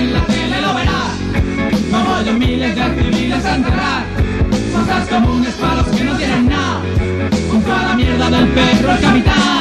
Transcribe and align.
La 0.00 0.20
tele 0.26 0.60
lo 0.60 0.74
verás, 0.74 1.18
como 1.90 2.22
yo 2.24 2.32
miles 2.34 2.72
de 2.72 2.82
civiles 3.02 3.44
a 3.44 3.56
enterrar, 3.56 4.04
cosas 4.72 5.08
comunes 5.08 5.54
para 5.54 5.74
los 5.74 5.86
que 5.88 6.04
no 6.04 6.16
tienen 6.16 6.48
nada, 6.48 6.82
junto 7.50 7.72
a 7.72 7.82
la 7.82 7.94
mierda 7.96 8.30
del 8.30 8.46
perro 8.46 8.92
el 8.92 9.00
capitán. 9.00 9.58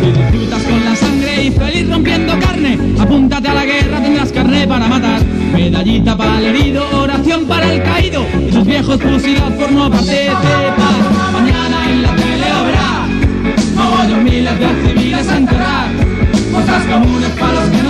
Si 0.00 0.06
disfrutas 0.10 0.62
con 0.64 0.84
la 0.84 0.96
sangre 0.96 1.44
y 1.44 1.50
feliz 1.52 1.88
rompiendo 1.88 2.36
carne, 2.40 2.78
apúntate 2.98 3.48
a 3.48 3.54
la 3.54 3.64
guerra, 3.64 4.02
tendrás 4.02 4.32
carne 4.32 4.66
para 4.66 4.88
matar. 4.88 5.22
Medallita 5.52 6.16
para 6.16 6.38
el 6.40 6.46
herido, 6.46 6.84
oración 6.92 7.44
para 7.46 7.72
el 7.72 7.80
caído, 7.84 8.26
y 8.44 8.50
sus 8.50 8.64
viejos 8.64 9.00
fusilados 9.00 9.52
por 9.52 9.70
no 9.70 9.88
participar. 9.88 11.32
Mañana 11.32 11.92
en 11.92 12.02
la 12.02 12.16
tele 12.16 12.48
lo 12.50 12.64
verás, 12.64 13.56
como 13.76 14.08
yo 14.10 14.16
miles 14.16 14.58
de 14.58 14.88
civiles 14.88 15.28
a 15.28 15.36
enterrar, 15.36 15.92
cosas 16.50 16.82
comunes 16.86 17.30
para 17.38 17.52
los 17.52 17.70
que 17.70 17.83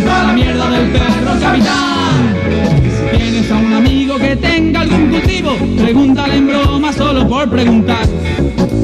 la 0.00 0.32
mierda 0.32 0.70
del 0.70 0.90
perro 0.90 1.40
capitán. 1.40 2.34
Si 2.82 3.16
tienes 3.16 3.50
a 3.50 3.56
un 3.56 3.72
amigo 3.74 4.16
que 4.16 4.36
tenga 4.36 4.80
algún 4.80 5.10
cultivo, 5.10 5.56
pregúntale 5.76 6.36
en 6.36 6.46
broma 6.46 6.92
solo 6.92 7.28
por 7.28 7.48
preguntar. 7.50 8.06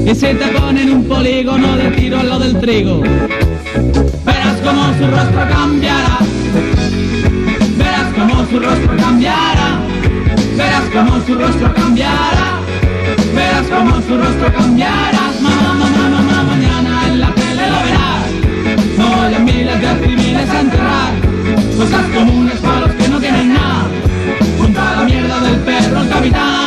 Y 0.06 0.14
se 0.14 0.34
te 0.34 0.46
pone 0.48 0.82
en 0.82 0.92
un 0.92 1.04
polígono 1.04 1.76
de 1.76 1.90
tiro 1.90 2.18
al 2.18 2.28
lado 2.28 2.40
del 2.40 2.60
trigo. 2.60 3.00
Verás 3.00 4.60
cómo 4.64 4.92
su 4.98 5.06
rostro 5.06 5.48
cambiará. 5.48 6.18
Verás 7.76 8.12
cómo 8.14 8.46
su 8.50 8.58
rostro 8.58 8.96
cambiará. 8.96 9.80
Verás 10.56 10.84
cómo 10.92 11.20
su 11.26 11.34
rostro 11.34 11.74
cambiará. 11.74 12.60
Verás 13.34 13.66
cómo 13.66 13.94
su 14.02 14.16
rostro 14.16 14.52
cambiará. 14.52 15.20
Mamá, 15.40 15.74
mamá, 15.74 16.08
mamá, 16.08 16.42
mañana 16.42 17.08
en 17.08 17.20
la 17.20 17.30
tele 17.34 17.70
lo 17.70 17.78
verás. 17.84 18.18
Hoy 18.98 19.34
en 19.34 19.44
miles 19.44 19.80
de 19.80 20.17
enterrar 20.56 21.28
Cosas 21.76 22.06
comunes 22.14 22.58
para 22.60 22.80
los 22.80 22.90
que 22.94 23.08
no 23.08 23.20
tienen 23.20 23.54
nada. 23.54 23.88
Junto 24.58 24.80
a 24.80 24.96
la 24.96 25.04
mierda 25.04 25.40
del 25.40 25.56
perro 25.60 26.02
el 26.02 26.08
capitán 26.08 26.57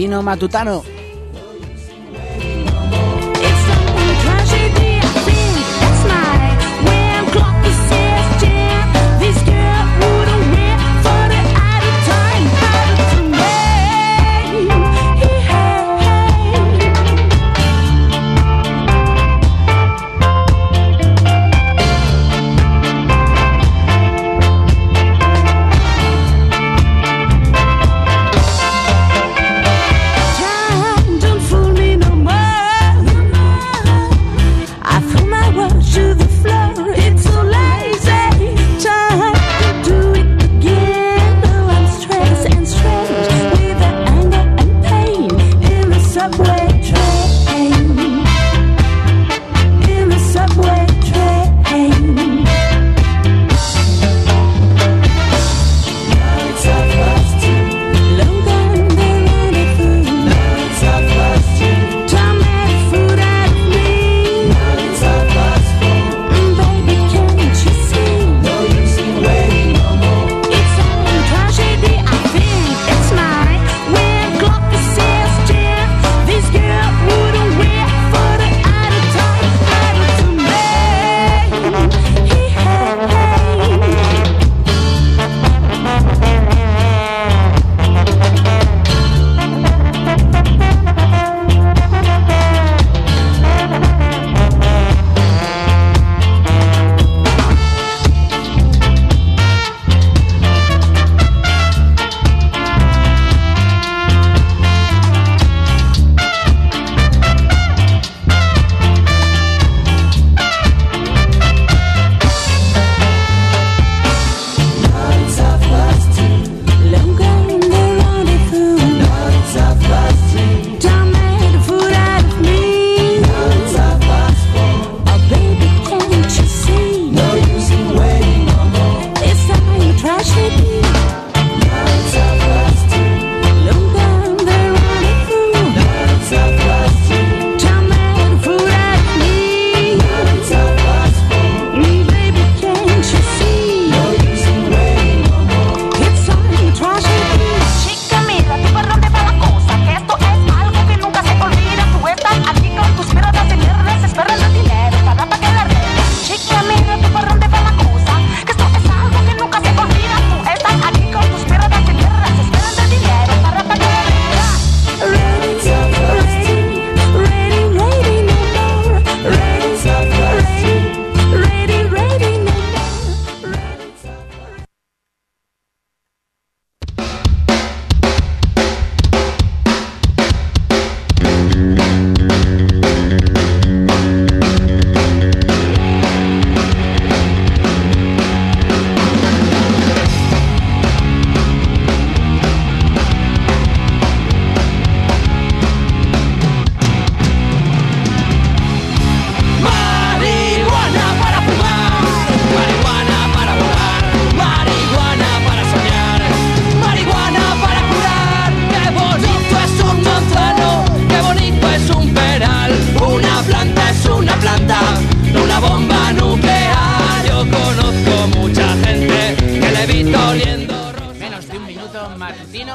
matutino 0.00 0.22
matutano. 0.22 0.99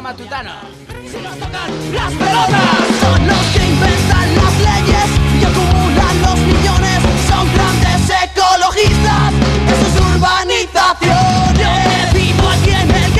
Matutano. 0.02 0.52
Las 1.94 2.12
pelotas 2.14 2.86
son 3.02 3.28
los 3.28 3.46
que 3.54 3.68
inventan 3.68 4.36
las 4.36 4.54
leyes 4.60 5.10
y 5.40 5.44
acumulan 5.44 6.22
los 6.22 6.38
millones. 6.40 7.00
Son 7.30 7.54
grandes 7.54 8.10
ecologistas 8.24 9.34
en 9.70 9.78
sus 9.86 10.02
urbanizaciones. 10.02 11.54
Yo 11.60 11.72
vivo 12.20 12.50
aquí 12.50 12.72
en 12.72 12.90
el 12.92 13.15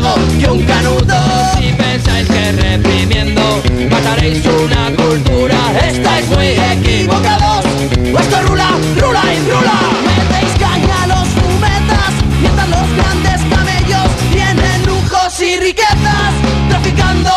vuelta 0.00 0.14
al 0.14 0.20
ego 0.20 0.38
que 0.38 0.50
un 0.50 0.62
canuto. 0.64 1.14
Si 1.58 1.72
pensáis 1.72 2.28
que 2.28 2.52
reprimiendo 2.52 3.62
mataréis 3.90 4.44
una 4.46 4.90
cultura, 4.96 5.56
estáis 5.86 6.26
muy 6.28 6.48
equivocados. 6.48 7.64
Vuestro 8.12 8.42
rula, 8.42 8.70
rula 8.96 9.22
y 9.34 9.50
rula. 9.50 9.80
Metéis 10.06 10.52
caña 10.58 11.02
a 11.02 11.06
los 11.06 11.28
fumetas, 11.28 12.12
mientras 12.40 12.68
los 12.68 12.92
grandes 12.96 13.40
camellos 13.50 14.10
tienen 14.32 14.86
lujos 14.86 15.40
y 15.40 15.56
riquezas, 15.60 16.32
traficando 16.68 17.30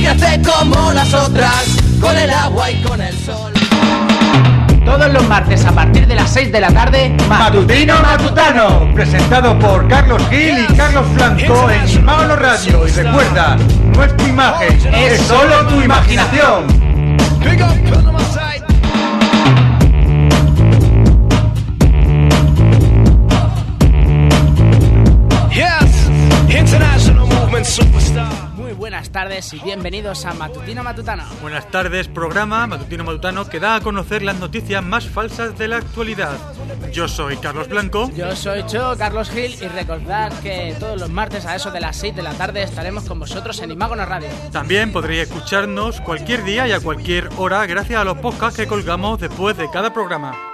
Si 0.00 0.06
crece 0.06 0.40
como 0.40 0.92
las 0.94 1.12
otras, 1.12 1.76
con 2.00 2.16
el 2.16 2.30
agua 2.30 2.70
y 2.70 2.82
con 2.82 3.02
el 3.02 3.14
sol. 3.18 3.52
Todos 4.82 5.12
los 5.12 5.28
martes 5.28 5.62
a 5.66 5.72
partir 5.72 6.06
de 6.06 6.14
las 6.14 6.32
6 6.32 6.50
de 6.50 6.58
la 6.58 6.72
tarde, 6.72 7.14
Matutino 7.28 8.00
Matutano, 8.00 8.94
presentado 8.94 9.58
por 9.58 9.86
Carlos 9.88 10.22
Gil 10.30 10.64
y 10.66 10.74
Carlos 10.74 11.04
Blanco 11.12 11.68
en 11.68 11.86
Imagno 11.90 12.34
Radio. 12.34 12.88
Y 12.88 12.90
recuerda, 12.92 13.58
no 13.94 14.02
es 14.02 14.16
tu 14.16 14.24
imagen, 14.24 14.94
es 14.94 15.20
solo 15.20 15.66
tu 15.66 15.82
imaginación. 15.82 16.64
Tardes 29.40 29.54
y 29.54 29.64
bienvenidos 29.64 30.26
a 30.26 30.34
Matutino 30.34 30.82
Matutano. 30.82 31.24
Buenas 31.40 31.70
tardes, 31.70 32.08
programa 32.08 32.66
Matutino 32.66 33.04
Matutano 33.04 33.48
que 33.48 33.60
da 33.60 33.76
a 33.76 33.80
conocer 33.80 34.22
las 34.22 34.38
noticias 34.38 34.82
más 34.84 35.06
falsas 35.06 35.56
de 35.58 35.68
la 35.68 35.78
actualidad. 35.78 36.36
Yo 36.92 37.08
soy 37.08 37.36
Carlos 37.36 37.68
Blanco. 37.68 38.10
Yo 38.14 38.34
soy 38.36 38.64
Cho, 38.66 38.96
Carlos 38.98 39.30
Gil, 39.30 39.56
y 39.60 39.68
recordad 39.68 40.32
que 40.40 40.74
todos 40.78 41.00
los 41.00 41.10
martes 41.10 41.46
a 41.46 41.56
eso 41.56 41.70
de 41.70 41.80
las 41.80 41.96
6 41.96 42.16
de 42.16 42.22
la 42.22 42.34
tarde 42.34 42.62
estaremos 42.62 43.04
con 43.04 43.18
vosotros 43.18 43.60
en 43.60 43.70
Imagono 43.70 44.04
Radio. 44.04 44.28
También 44.52 44.92
podréis 44.92 45.28
escucharnos 45.28 46.00
cualquier 46.00 46.44
día 46.44 46.68
y 46.68 46.72
a 46.72 46.80
cualquier 46.80 47.28
hora 47.36 47.66
gracias 47.66 48.00
a 48.00 48.04
los 48.04 48.18
podcasts 48.18 48.58
que 48.58 48.66
colgamos 48.66 49.20
después 49.20 49.56
de 49.56 49.70
cada 49.70 49.92
programa. 49.92 50.49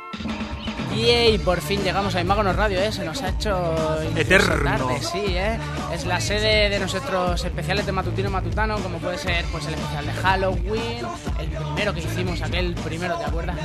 Y 0.97 1.38
por 1.38 1.61
fin 1.61 1.83
llegamos 1.83 2.15
a 2.15 2.21
Imagono 2.23 2.53
Radio, 2.55 2.81
¿eh? 2.81 2.91
Se 2.91 3.05
nos 3.05 3.23
ha 3.23 3.29
hecho 3.29 3.99
Eterno. 4.17 4.65
tarde, 4.65 5.03
sí, 5.03 5.25
¿eh? 5.26 5.59
Es 5.93 6.07
la 6.07 6.21
sede 6.21 6.71
de 6.71 6.79
nuestros 6.79 7.45
especiales 7.45 7.85
de 7.85 7.93
Matutino 7.93 8.31
Matutano, 8.31 8.79
como 8.79 8.99
puede 8.99 9.19
ser 9.19 9.45
pues 9.53 9.67
el 9.67 9.75
especial 9.75 10.07
de 10.07 10.12
Halloween, 10.12 11.07
el 11.38 11.49
primero 11.49 11.93
que 11.93 12.00
hicimos, 12.00 12.41
aquel 12.41 12.75
primero, 12.75 13.19
¿te 13.19 13.25
acuerdas? 13.25 13.57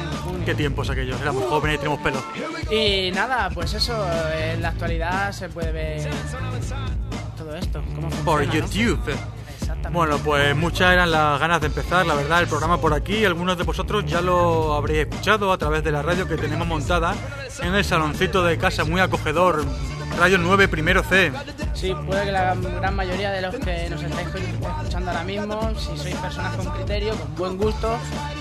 Qué 0.46 0.56
tiempos 0.56 0.90
aquellos, 0.90 1.20
éramos 1.22 1.46
jóvenes 1.46 1.76
y 1.76 1.80
tenemos 1.80 2.02
pelo. 2.02 2.22
Y 2.70 3.12
nada, 3.12 3.50
pues 3.54 3.74
eso, 3.74 4.06
en 4.38 4.62
la 4.62 4.70
actualidad 4.70 5.32
se 5.32 5.48
puede 5.48 5.72
ver 5.72 6.10
todo 7.38 7.56
esto, 7.56 7.82
cómo 7.96 8.10
Por 8.10 8.44
funciona, 8.44 8.68
¿no? 8.68 9.41
Exactamente. 9.82 9.98
Bueno, 9.98 10.18
pues 10.24 10.56
muchas 10.56 10.94
eran 10.94 11.12
las 11.12 11.40
ganas 11.40 11.60
de 11.60 11.68
empezar, 11.68 12.06
la 12.06 12.14
verdad, 12.14 12.42
el 12.42 12.48
programa 12.48 12.80
por 12.80 12.94
aquí. 12.94 13.26
Algunos 13.26 13.58
de 13.58 13.64
vosotros 13.64 14.06
ya 14.06 14.22
lo 14.22 14.74
habréis 14.74 15.08
escuchado 15.08 15.52
a 15.52 15.58
través 15.58 15.84
de 15.84 15.92
la 15.92 16.02
radio 16.02 16.28
que 16.28 16.38
tenemos 16.38 16.68
montada 16.68 17.16
en 17.62 17.74
el 17.74 17.84
saloncito 17.84 18.44
de 18.44 18.58
casa, 18.58 18.84
muy 18.84 19.02
acogedor. 19.02 19.66
Radio 20.20 20.38
9, 20.38 20.68
primero 20.68 21.04
C. 21.04 21.32
Sí, 21.74 21.96
puede 22.06 22.26
que 22.26 22.32
la 22.32 22.54
gran 22.54 22.96
mayoría 22.96 23.32
de 23.32 23.42
los 23.42 23.56
que 23.56 23.90
nos 23.90 24.04
estáis 24.04 24.28
escuchando 24.28 25.10
ahora 25.10 25.24
mismo, 25.24 25.72
si 25.76 25.98
sois 25.98 26.16
personas 26.16 26.56
con 26.58 26.66
criterio, 26.74 27.16
con 27.16 27.36
buen 27.36 27.58
gusto, 27.58 27.98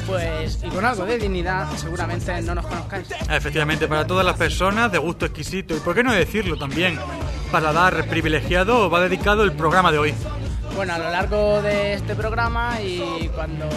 pues 0.07 0.59
y 0.63 0.69
con 0.69 0.85
algo 0.85 1.07
de 1.07 1.17
dignidad, 1.17 1.69
seguramente 1.77 2.43
no 2.43 2.57
nos 2.57 2.67
conozcáis. 2.67 3.07
Efectivamente, 3.31 3.87
para 3.87 4.07
todas 4.07 4.27
las 4.27 4.37
personas 4.37 4.91
de 4.91 4.99
gusto 4.99 5.27
exquisito, 5.27 5.75
y 5.77 5.81
por 5.81 5.95
qué 5.95 6.03
no 6.03 6.13
decirlo 6.13 6.59
también, 6.59 6.99
para 7.53 7.73
dar 7.73 8.05
privilegiado 8.09 8.91
va 8.91 9.01
dedicado 9.01 9.45
el 9.45 9.53
programa 9.53 9.93
de 9.93 9.99
hoy. 9.99 10.15
Bueno, 10.81 10.95
a 10.95 10.99
lo 10.99 11.11
largo 11.11 11.61
de 11.61 11.93
este 11.93 12.15
programa 12.15 12.81
y 12.81 13.29
cuando 13.35 13.69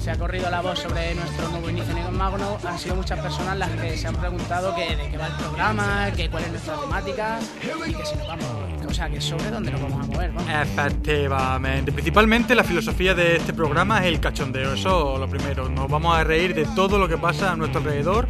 se 0.00 0.10
ha 0.10 0.16
corrido 0.16 0.48
la 0.48 0.62
voz 0.62 0.78
sobre 0.78 1.14
nuestro 1.14 1.46
nuevo 1.50 1.68
inicio 1.68 1.94
en 1.94 2.16
Magno, 2.16 2.56
han 2.66 2.78
sido 2.78 2.96
muchas 2.96 3.20
personas 3.20 3.58
las 3.58 3.68
que 3.72 3.98
se 3.98 4.08
han 4.08 4.16
preguntado 4.16 4.74
que, 4.74 4.96
de 4.96 5.10
qué 5.10 5.18
va 5.18 5.26
el 5.26 5.34
programa, 5.34 6.10
que 6.16 6.30
cuál 6.30 6.44
es 6.44 6.52
nuestra 6.52 6.76
temática 6.80 7.38
y 7.86 7.92
que 7.92 8.06
si 8.06 8.16
nos 8.16 8.28
vamos, 8.28 8.46
o 8.88 8.94
sea, 8.94 9.10
que 9.10 9.20
sobre 9.20 9.50
dónde 9.50 9.72
nos 9.72 9.82
vamos 9.82 10.02
a 10.02 10.06
mover, 10.10 10.32
vamos. 10.32 10.50
Efectivamente. 10.50 11.92
Principalmente 11.92 12.54
la 12.54 12.64
filosofía 12.64 13.14
de 13.14 13.36
este 13.36 13.52
programa 13.52 13.98
es 13.98 14.06
el 14.06 14.18
cachondeo. 14.18 14.72
Eso 14.72 15.18
lo 15.18 15.28
primero. 15.28 15.68
Nos 15.68 15.90
vamos 15.90 16.16
a 16.16 16.24
reír 16.24 16.54
de 16.54 16.64
todo 16.74 16.98
lo 16.98 17.06
que 17.08 17.18
pasa 17.18 17.52
a 17.52 17.56
nuestro 17.56 17.80
alrededor 17.80 18.26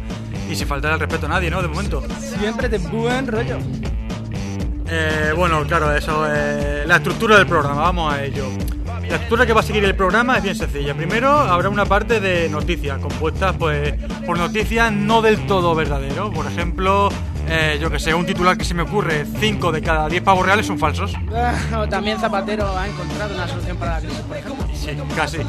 y 0.51 0.57
sin 0.57 0.67
faltar 0.67 0.91
el 0.91 0.99
respeto 0.99 1.27
a 1.27 1.29
nadie, 1.29 1.49
¿no? 1.49 1.61
De 1.61 1.69
momento. 1.69 2.03
Siempre 2.19 2.67
de 2.67 2.79
buen 2.79 3.27
rollo. 3.27 3.59
Eh, 4.91 5.33
bueno, 5.35 5.65
claro, 5.67 5.95
eso 5.95 6.25
es 6.25 6.87
la 6.87 6.95
estructura 6.95 7.37
del 7.37 7.45
programa, 7.45 7.81
vamos 7.81 8.13
a 8.13 8.23
ello. 8.23 8.45
La 9.09 9.15
estructura 9.15 9.47
que 9.47 9.53
va 9.53 9.61
a 9.61 9.63
seguir 9.63 9.83
el 9.85 9.95
programa 9.95 10.37
es 10.37 10.43
bien 10.43 10.55
sencilla. 10.55 10.93
Primero 10.93 11.31
habrá 11.31 11.69
una 11.69 11.85
parte 11.85 12.19
de 12.19 12.47
noticias, 12.47 12.99
compuestas 12.99 13.55
pues 13.57 13.95
por 14.23 14.37
noticias 14.37 14.91
no 14.91 15.23
del 15.23 15.47
todo 15.47 15.73
verdaderos. 15.73 16.31
Por 16.31 16.45
ejemplo, 16.45 17.09
eh, 17.47 17.79
yo 17.81 17.89
que 17.89 17.97
sé, 17.97 18.13
un 18.13 18.27
titular 18.27 18.55
que 18.55 18.63
se 18.63 18.75
me 18.75 18.83
ocurre, 18.83 19.25
5 19.39 19.71
de 19.71 19.81
cada 19.81 20.07
10 20.07 20.21
pavos 20.21 20.45
reales 20.45 20.67
son 20.67 20.77
falsos. 20.77 21.15
O 21.75 21.87
también 21.87 22.19
Zapatero 22.19 22.77
ha 22.77 22.87
encontrado 22.87 23.33
una 23.33 23.47
solución 23.47 23.77
para 23.77 23.93
la 23.93 23.99
crisis, 24.01 24.19
por 24.19 24.37
ejemplo. 24.37 24.67
Sí, 24.75 24.91
casi. 25.15 25.39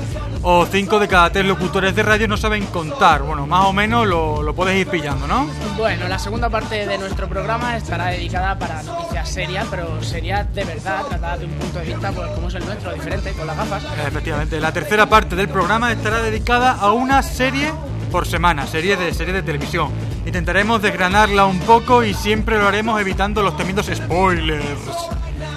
O 0.43 0.65
5 0.65 0.99
de 0.99 1.09
cada 1.09 1.31
3 1.31 1.45
locutores 1.45 1.95
de 1.95 2.03
radio 2.03 2.27
no 2.27 2.39
saben 2.39 2.65
contar. 2.67 3.23
Bueno, 3.23 3.47
más 3.47 3.67
o 3.67 3.75
menos 3.75 4.07
lo, 4.07 4.43
lo 4.43 4.55
puedes 4.55 4.77
ir 4.79 4.89
pillando, 4.89 5.27
¿no? 5.27 5.47
Bueno, 5.77 6.09
la 6.09 6.19
segunda 6.19 6.49
parte 6.49 6.87
de 6.87 6.97
nuestro 6.97 7.29
programa 7.29 7.77
estará 7.77 8.07
dedicada 8.07 8.59
para 8.59 8.83
noticias 8.83 9.29
serias, 9.29 9.67
pero 9.71 10.03
serias 10.03 10.53
de 10.55 10.65
verdad, 10.65 11.05
tratadas 11.07 11.41
de 11.41 11.47
un 11.47 11.53
punto 11.53 11.79
de 11.81 11.85
vista 11.85 12.13
pues, 12.13 12.31
como 12.31 12.49
es 12.49 12.55
el 12.55 12.65
nuestro, 12.65 12.95
diferente, 12.95 13.33
con 13.33 13.47
las 13.57 13.69
gafas. 13.69 13.85
Efectivamente, 14.07 14.61
la 14.61 14.73
tercera 14.73 15.07
parte 15.07 15.37
del 15.37 15.49
programa 15.49 15.93
estará 15.93 16.23
dedicada 16.23 16.73
a 16.73 16.93
una 16.93 17.23
serie 17.23 17.73
por 18.11 18.27
semana, 18.27 18.67
serie 18.67 18.97
de 18.97 19.15
serie 19.15 19.33
de 19.33 19.43
televisión. 19.43 19.91
Intentaremos 20.27 20.83
desgranarla 20.83 21.47
un 21.47 21.61
poco 21.61 22.05
y 22.05 22.15
siempre 22.15 22.59
lo 22.59 22.69
haremos 22.69 23.01
evitando 23.01 23.43
los 23.43 23.57
temidos 23.57 23.91
spoilers. 23.93 24.65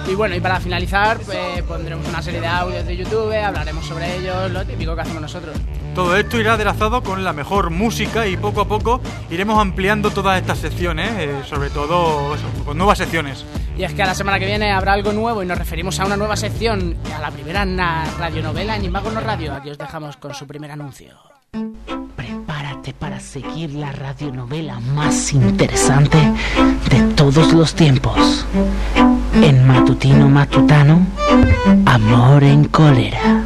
Y 0.06 0.14
bueno, 0.14 0.34
y 0.34 0.40
para 0.40 0.60
finalizar, 0.60 1.18
pues, 1.20 1.62
pondremos 1.62 2.06
una 2.06 2.20
serie 2.20 2.40
de 2.40 2.46
audios 2.46 2.84
de 2.84 2.96
YouTube, 2.96 3.32
hablaremos 3.32 3.86
sobre 3.86 4.16
ellos, 4.18 4.50
lo 4.50 4.64
típico 4.64 4.94
que 4.94 5.00
hacemos 5.00 5.22
nosotros. 5.22 5.56
Todo 5.94 6.16
esto 6.16 6.38
irá 6.38 6.54
adelazado 6.54 7.02
con 7.02 7.24
la 7.24 7.32
mejor 7.32 7.70
música 7.70 8.26
y 8.26 8.36
poco 8.36 8.60
a 8.60 8.68
poco 8.68 9.00
iremos 9.30 9.58
ampliando 9.58 10.10
todas 10.10 10.38
estas 10.40 10.58
secciones, 10.58 11.10
eh, 11.18 11.42
sobre 11.48 11.70
todo 11.70 12.34
eso, 12.34 12.44
con 12.64 12.76
nuevas 12.76 12.98
secciones. 12.98 13.46
Y 13.76 13.82
es 13.82 13.92
que 13.92 14.02
a 14.02 14.06
la 14.06 14.14
semana 14.14 14.38
que 14.38 14.46
viene 14.46 14.70
habrá 14.70 14.92
algo 14.92 15.12
nuevo 15.12 15.42
y 15.42 15.46
nos 15.46 15.58
referimos 15.58 15.98
a 15.98 16.06
una 16.06 16.16
nueva 16.16 16.36
sección, 16.36 16.96
a 17.14 17.20
la 17.20 17.30
primera 17.30 17.64
radionovela 18.18 18.76
en 18.76 18.84
Imago 18.84 19.10
No 19.10 19.20
Radio. 19.20 19.52
Aquí 19.52 19.70
os 19.70 19.78
dejamos 19.78 20.16
con 20.16 20.32
su 20.32 20.46
primer 20.46 20.70
anuncio. 20.70 21.14
Prepárate 22.14 22.92
para 22.94 23.18
seguir 23.18 23.74
la 23.74 23.90
radionovela 23.90 24.78
más 24.78 25.32
interesante 25.32 26.18
de 26.90 27.02
todos 27.14 27.52
los 27.52 27.74
tiempos. 27.74 28.46
En 29.34 29.66
Matutino 29.66 30.28
Matutano, 30.28 31.06
Amor 31.84 32.44
en 32.44 32.64
Cólera. 32.66 33.44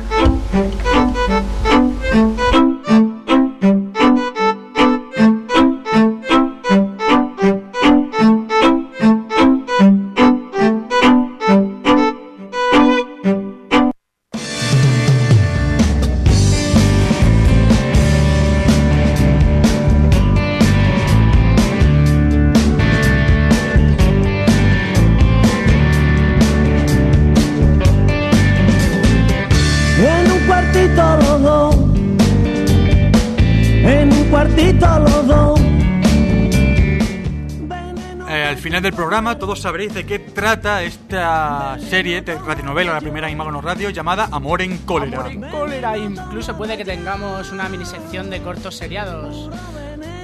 Todos 39.48 39.62
sabréis 39.62 39.94
de 39.94 40.04
qué 40.04 40.18
trata 40.18 40.82
esta 40.82 41.78
serie 41.88 42.20
de 42.20 42.34
radionovela, 42.34 42.92
la 42.92 43.00
primera 43.00 43.28
en 43.28 43.32
Imagono 43.32 43.62
Radio, 43.62 43.88
llamada 43.88 44.28
Amor 44.30 44.60
en 44.60 44.76
Cólera. 44.76 45.20
Amor 45.20 45.32
en 45.32 45.50
cólera. 45.50 45.96
Incluso 45.96 46.54
puede 46.54 46.76
que 46.76 46.84
tengamos 46.84 47.50
una 47.50 47.66
minisección 47.70 48.28
de 48.28 48.42
cortos 48.42 48.76
seriados 48.76 49.48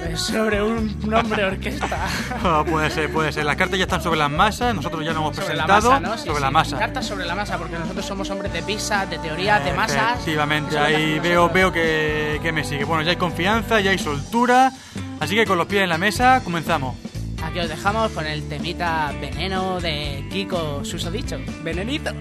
eh, 0.03 0.15
sobre 0.15 0.61
un, 0.61 1.11
hombre 1.11 1.43
orquesta. 1.43 2.07
Ah, 2.43 2.63
puede 2.69 2.91
ser, 2.91 3.11
puede 3.11 3.31
ser. 3.31 3.45
Las 3.45 3.55
cartas 3.55 3.79
ya 3.79 3.85
están 3.85 4.03
sobre 4.03 4.19
las 4.19 4.29
masas, 4.29 4.75
nosotros 4.75 5.03
ya 5.03 5.11
lo 5.11 5.21
hemos 5.21 5.35
Sobre 5.35 5.55
la 5.55 5.65
presentado. 5.65 5.99
masa, 5.99 5.99
¿no? 6.07 6.17
Sí, 6.19 6.25
sobre 6.25 6.35
sí. 6.35 6.41
la 6.43 6.51
masa. 6.51 6.77
Cartas 6.77 7.07
sobre 7.07 7.25
la 7.25 7.33
masa, 7.33 7.57
porque 7.57 7.79
nosotros 7.79 8.05
somos 8.05 8.29
hombres 8.29 8.53
de 8.53 8.61
pizza, 8.61 9.07
de 9.07 9.17
teoría, 9.17 9.59
de 9.59 9.73
masas. 9.73 10.17
Efectivamente, 10.17 10.77
ahí 10.77 11.17
veo, 11.17 11.49
veo 11.49 11.71
que, 11.71 12.39
que 12.43 12.51
me 12.51 12.63
sigue. 12.63 12.83
Bueno, 12.83 13.01
ya 13.01 13.09
hay 13.09 13.17
confianza, 13.17 13.79
ya 13.79 13.89
hay 13.89 13.97
soltura. 13.97 14.71
Así 15.19 15.33
que 15.33 15.47
con 15.47 15.57
los 15.57 15.65
pies 15.65 15.81
en 15.81 15.89
la 15.89 15.97
mesa, 15.97 16.41
comenzamos. 16.43 16.95
Aquí 17.55 17.61
os 17.63 17.69
dejamos 17.69 18.11
con 18.11 18.27
el 18.27 18.43
temita 18.49 19.13
veneno 19.21 19.79
de 19.79 20.25
Kiko 20.29 20.83
Susodicho. 20.83 21.37
Venenito. 21.63 22.11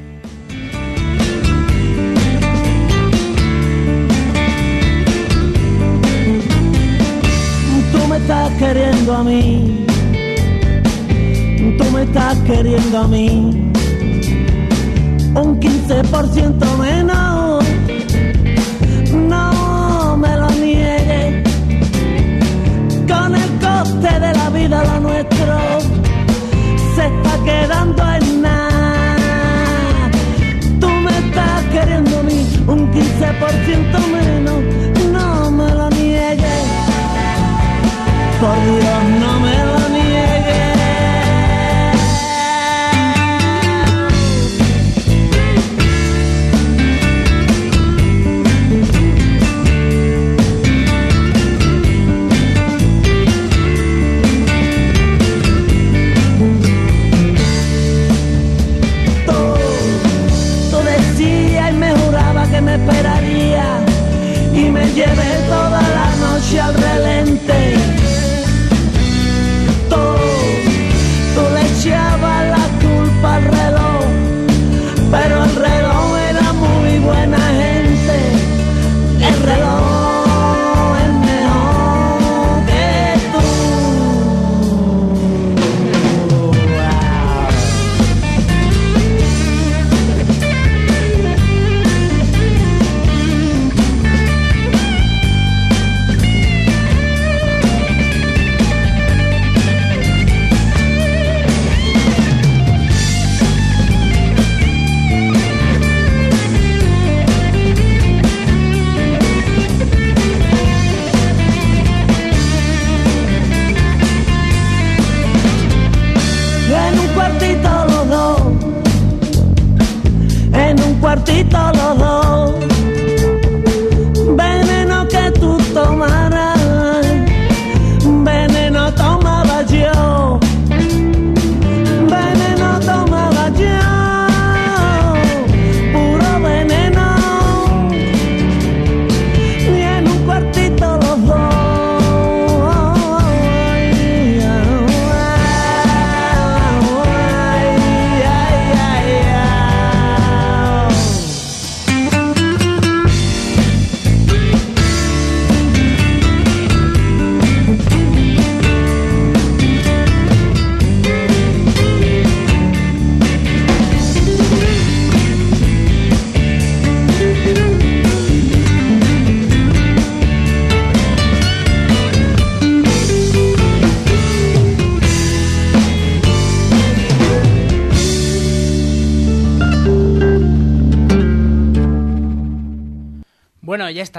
Tú 7.91 8.07
me 8.09 8.17
estás 8.19 8.53
queriendo 8.61 9.13
a 9.13 9.25
mí, 9.25 9.85
tú 11.79 11.85
me 11.91 12.03
estás 12.05 12.39
queriendo 12.47 12.99
a 13.01 13.09
mí, 13.09 13.73
un 15.35 15.61
15% 15.61 16.79
menos, 16.79 17.24
vida 24.55 24.85
lo 24.85 25.01
nuestro 25.01 25.55
se 26.95 27.07
está 27.07 27.45
quedando 27.45 28.03
en 28.15 28.43
nada. 28.43 30.11
Tú 30.81 30.89
me 30.89 31.11
estás 31.19 31.63
queriendo 31.73 32.19
a 32.21 32.23
mí, 32.23 32.41
un 32.67 32.91
15% 32.93 34.07
menos, 34.19 34.61
no 35.13 35.51
me 35.51 35.69
lo 35.75 35.91
niegues. 35.91 36.67
Por 38.41 38.57
Dios, 38.65 39.04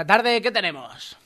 esta 0.06 0.18
tarde, 0.18 0.40
¿qué 0.40 0.52
tenemos? 0.52 1.16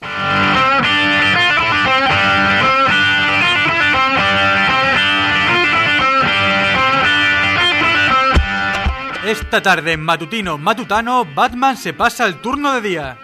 Esta 9.26 9.60
tarde 9.60 9.92
en 9.92 10.00
Matutino 10.00 10.56
Matutano, 10.56 11.26
Batman 11.26 11.76
se 11.76 11.92
pasa 11.92 12.26
el 12.26 12.40
turno 12.40 12.72
de 12.72 12.80
día. 12.80 13.18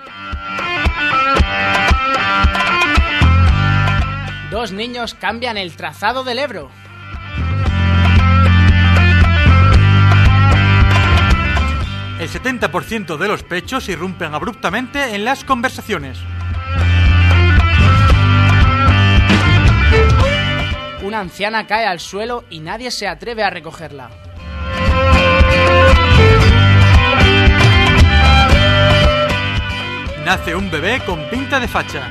Dos 4.51 4.73
niños 4.73 5.15
cambian 5.15 5.57
el 5.57 5.75
trazado 5.75 6.23
del 6.23 6.39
Ebro. 6.39 6.71
El 12.19 12.31
70% 12.31 13.19
de 13.19 13.29
los 13.29 13.43
pechos 13.43 13.89
irrumpen 13.91 14.35
abruptamente 14.35 15.15
en 15.15 15.25
las 15.25 15.45
conversaciones. 15.45 16.19
Una 21.03 21.21
anciana 21.21 21.67
cae 21.67 21.87
al 21.87 22.01
suelo 22.01 22.45
y 22.49 22.61
nadie 22.61 22.91
se 22.91 23.07
atreve 23.07 23.45
a 23.45 23.51
recogerla. 23.51 24.11
Nace 30.25 30.57
un 30.57 30.71
bebé 30.71 31.01
con 31.05 31.21
pinta 31.31 31.61
de 31.61 31.69
facha. 31.69 32.11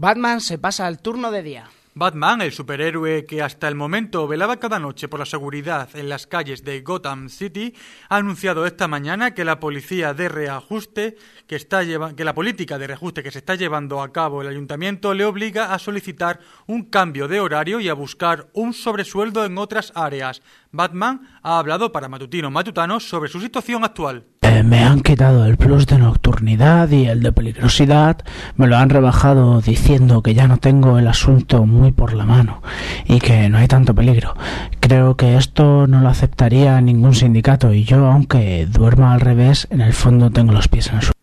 Batman 0.00 0.40
se 0.40 0.56
pasa 0.56 0.86
al 0.86 1.02
turno 1.02 1.30
de 1.30 1.42
día. 1.42 1.68
Batman, 1.92 2.40
el 2.40 2.52
superhéroe 2.52 3.26
que 3.26 3.42
hasta 3.42 3.68
el 3.68 3.74
momento 3.74 4.26
velaba 4.26 4.56
cada 4.56 4.78
noche 4.78 5.08
por 5.08 5.20
la 5.20 5.26
seguridad 5.26 5.90
en 5.92 6.08
las 6.08 6.26
calles 6.26 6.64
de 6.64 6.80
Gotham 6.80 7.28
City, 7.28 7.74
ha 8.08 8.16
anunciado 8.16 8.64
esta 8.64 8.88
mañana 8.88 9.34
que 9.34 9.44
la 9.44 9.60
policía 9.60 10.14
de 10.14 10.30
reajuste 10.30 11.18
que 11.46 11.56
está 11.56 11.84
que 12.14 12.24
la 12.24 12.34
política 12.34 12.78
de 12.78 12.86
reajuste 12.86 13.22
que 13.22 13.30
se 13.30 13.40
está 13.40 13.56
llevando 13.56 14.00
a 14.00 14.10
cabo 14.10 14.40
el 14.40 14.48
ayuntamiento 14.48 15.12
le 15.12 15.26
obliga 15.26 15.74
a 15.74 15.78
solicitar 15.78 16.40
un 16.66 16.84
cambio 16.84 17.28
de 17.28 17.40
horario 17.40 17.78
y 17.78 17.90
a 17.90 17.94
buscar 17.94 18.48
un 18.54 18.72
sobresueldo 18.72 19.44
en 19.44 19.58
otras 19.58 19.92
áreas. 19.94 20.40
Batman 20.72 21.22
ha 21.42 21.58
hablado 21.58 21.90
para 21.90 22.08
Matutino 22.08 22.50
Matutano 22.50 23.00
sobre 23.00 23.28
su 23.28 23.40
situación 23.40 23.82
actual. 23.82 24.24
Eh, 24.42 24.62
me 24.62 24.84
han 24.84 25.00
quitado 25.00 25.44
el 25.44 25.56
plus 25.56 25.86
de 25.86 25.98
nocturnidad 25.98 26.88
y 26.90 27.06
el 27.06 27.22
de 27.22 27.32
peligrosidad, 27.32 28.18
me 28.56 28.66
lo 28.66 28.76
han 28.76 28.88
rebajado 28.88 29.60
diciendo 29.60 30.22
que 30.22 30.34
ya 30.34 30.46
no 30.46 30.58
tengo 30.58 30.98
el 30.98 31.08
asunto 31.08 31.66
muy 31.66 31.92
por 31.92 32.14
la 32.14 32.24
mano 32.24 32.62
y 33.04 33.18
que 33.18 33.48
no 33.48 33.58
hay 33.58 33.68
tanto 33.68 33.94
peligro. 33.94 34.34
Creo 34.80 35.16
que 35.16 35.36
esto 35.36 35.86
no 35.86 36.00
lo 36.00 36.08
aceptaría 36.08 36.80
ningún 36.80 37.14
sindicato 37.14 37.72
y 37.72 37.84
yo, 37.84 38.06
aunque 38.06 38.66
duerma 38.66 39.12
al 39.12 39.20
revés, 39.20 39.66
en 39.70 39.80
el 39.80 39.92
fondo 39.92 40.30
tengo 40.30 40.52
los 40.52 40.68
pies 40.68 40.88
en 40.88 40.96
el 40.96 41.02
suelo. 41.02 41.19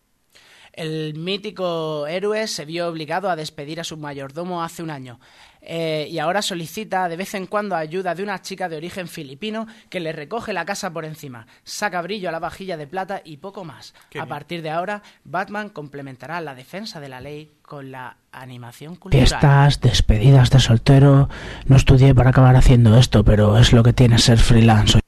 El 0.78 1.14
mítico 1.14 2.06
héroe 2.06 2.46
se 2.46 2.64
vio 2.64 2.86
obligado 2.86 3.28
a 3.28 3.34
despedir 3.34 3.80
a 3.80 3.84
su 3.84 3.96
mayordomo 3.96 4.62
hace 4.62 4.80
un 4.80 4.90
año 4.90 5.18
eh, 5.60 6.06
y 6.08 6.20
ahora 6.20 6.40
solicita 6.40 7.08
de 7.08 7.16
vez 7.16 7.34
en 7.34 7.46
cuando 7.46 7.74
ayuda 7.74 8.14
de 8.14 8.22
una 8.22 8.40
chica 8.42 8.68
de 8.68 8.76
origen 8.76 9.08
filipino 9.08 9.66
que 9.90 9.98
le 9.98 10.12
recoge 10.12 10.52
la 10.52 10.64
casa 10.64 10.92
por 10.92 11.04
encima, 11.04 11.48
saca 11.64 12.00
brillo 12.00 12.28
a 12.28 12.32
la 12.32 12.38
vajilla 12.38 12.76
de 12.76 12.86
plata 12.86 13.22
y 13.24 13.38
poco 13.38 13.64
más. 13.64 13.92
Qué 14.08 14.20
a 14.20 14.22
bien. 14.22 14.28
partir 14.28 14.62
de 14.62 14.70
ahora, 14.70 15.02
Batman 15.24 15.68
complementará 15.68 16.40
la 16.40 16.54
defensa 16.54 17.00
de 17.00 17.08
la 17.08 17.20
ley 17.20 17.50
con 17.62 17.90
la 17.90 18.16
animación 18.30 18.94
cultural. 18.94 19.26
Fiestas, 19.26 19.80
despedidas 19.80 20.50
de 20.50 20.60
soltero. 20.60 21.28
No 21.66 21.76
estudié 21.76 22.14
para 22.14 22.30
acabar 22.30 22.54
haciendo 22.54 22.96
esto, 22.96 23.24
pero 23.24 23.58
es 23.58 23.72
lo 23.72 23.82
que 23.82 23.92
tiene 23.92 24.18
ser 24.18 24.38
freelance. 24.38 25.00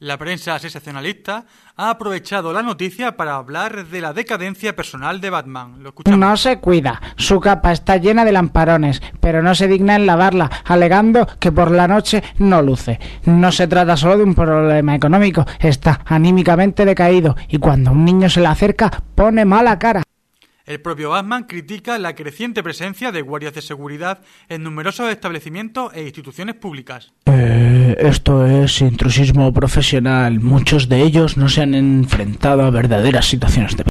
La 0.00 0.16
prensa 0.16 0.56
sensacionalista 0.60 1.44
ha 1.74 1.90
aprovechado 1.90 2.52
la 2.52 2.62
noticia 2.62 3.16
para 3.16 3.34
hablar 3.34 3.86
de 3.86 4.00
la 4.00 4.12
decadencia 4.12 4.76
personal 4.76 5.20
de 5.20 5.30
Batman. 5.30 5.82
Lo. 5.82 5.92
No 6.06 6.36
se 6.36 6.60
cuida, 6.60 7.02
su 7.16 7.40
capa 7.40 7.72
está 7.72 7.96
llena 7.96 8.24
de 8.24 8.30
lamparones, 8.30 9.02
pero 9.18 9.42
no 9.42 9.56
se 9.56 9.66
digna 9.66 9.96
en 9.96 10.06
lavarla, 10.06 10.50
alegando 10.66 11.26
que 11.40 11.50
por 11.50 11.72
la 11.72 11.88
noche 11.88 12.22
no 12.38 12.62
luce. 12.62 13.00
No 13.24 13.50
se 13.50 13.66
trata 13.66 13.96
solo 13.96 14.18
de 14.18 14.22
un 14.22 14.36
problema 14.36 14.94
económico, 14.94 15.44
está 15.58 16.00
anímicamente 16.04 16.84
decaído 16.84 17.34
y 17.48 17.58
cuando 17.58 17.90
un 17.90 18.04
niño 18.04 18.30
se 18.30 18.40
le 18.40 18.46
acerca 18.46 19.02
pone 19.16 19.44
mala 19.44 19.80
cara. 19.80 20.04
El 20.64 20.80
propio 20.80 21.10
Batman 21.10 21.44
critica 21.44 21.98
la 21.98 22.14
creciente 22.14 22.62
presencia 22.62 23.10
de 23.10 23.22
guardias 23.22 23.54
de 23.54 23.62
seguridad 23.62 24.20
en 24.48 24.62
numerosos 24.62 25.10
establecimientos 25.10 25.92
e 25.94 26.02
instituciones 26.02 26.54
públicas. 26.54 27.12
Eh, 27.24 27.77
esto 27.98 28.46
es 28.46 28.80
intrusismo 28.80 29.52
profesional. 29.52 30.40
Muchos 30.40 30.88
de 30.88 31.02
ellos 31.02 31.36
no 31.36 31.48
se 31.48 31.62
han 31.62 31.74
enfrentado 31.74 32.62
a 32.62 32.70
verdaderas 32.70 33.26
situaciones 33.26 33.76
de 33.76 33.84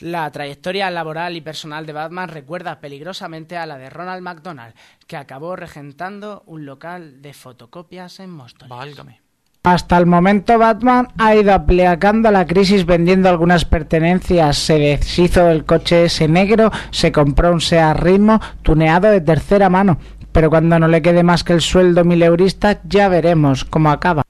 La 0.00 0.30
trayectoria 0.30 0.90
laboral 0.90 1.36
y 1.36 1.40
personal 1.40 1.86
de 1.86 1.92
Batman 1.92 2.28
recuerda 2.28 2.80
peligrosamente 2.80 3.56
a 3.56 3.66
la 3.66 3.78
de 3.78 3.90
Ronald 3.90 4.22
McDonald, 4.22 4.74
que 5.06 5.16
acabó 5.16 5.56
regentando 5.56 6.42
un 6.46 6.66
local 6.66 7.22
de 7.22 7.32
fotocopias 7.32 8.20
en 8.20 8.30
Móstoles. 8.30 8.68
Válgame. 8.68 9.26
Hasta 9.66 9.98
el 9.98 10.06
momento 10.06 10.60
Batman 10.60 11.08
ha 11.18 11.34
ido 11.34 11.52
aplacando 11.52 12.30
la 12.30 12.46
crisis 12.46 12.86
vendiendo 12.86 13.28
algunas 13.28 13.64
pertenencias, 13.64 14.58
se 14.58 14.78
deshizo 14.78 15.46
del 15.46 15.64
coche 15.64 16.04
ese 16.04 16.28
negro, 16.28 16.70
se 16.92 17.10
compró 17.10 17.52
un 17.52 17.60
Seat 17.60 17.98
Ritmo 17.98 18.40
tuneado 18.62 19.10
de 19.10 19.20
tercera 19.20 19.68
mano, 19.68 19.98
pero 20.36 20.50
cuando 20.50 20.78
no 20.78 20.86
le 20.86 21.00
quede 21.00 21.22
más 21.22 21.44
que 21.44 21.54
el 21.54 21.62
sueldo 21.62 22.04
mileurista 22.04 22.78
ya 22.84 23.08
veremos 23.08 23.64
cómo 23.64 23.88
acaba. 23.90 24.22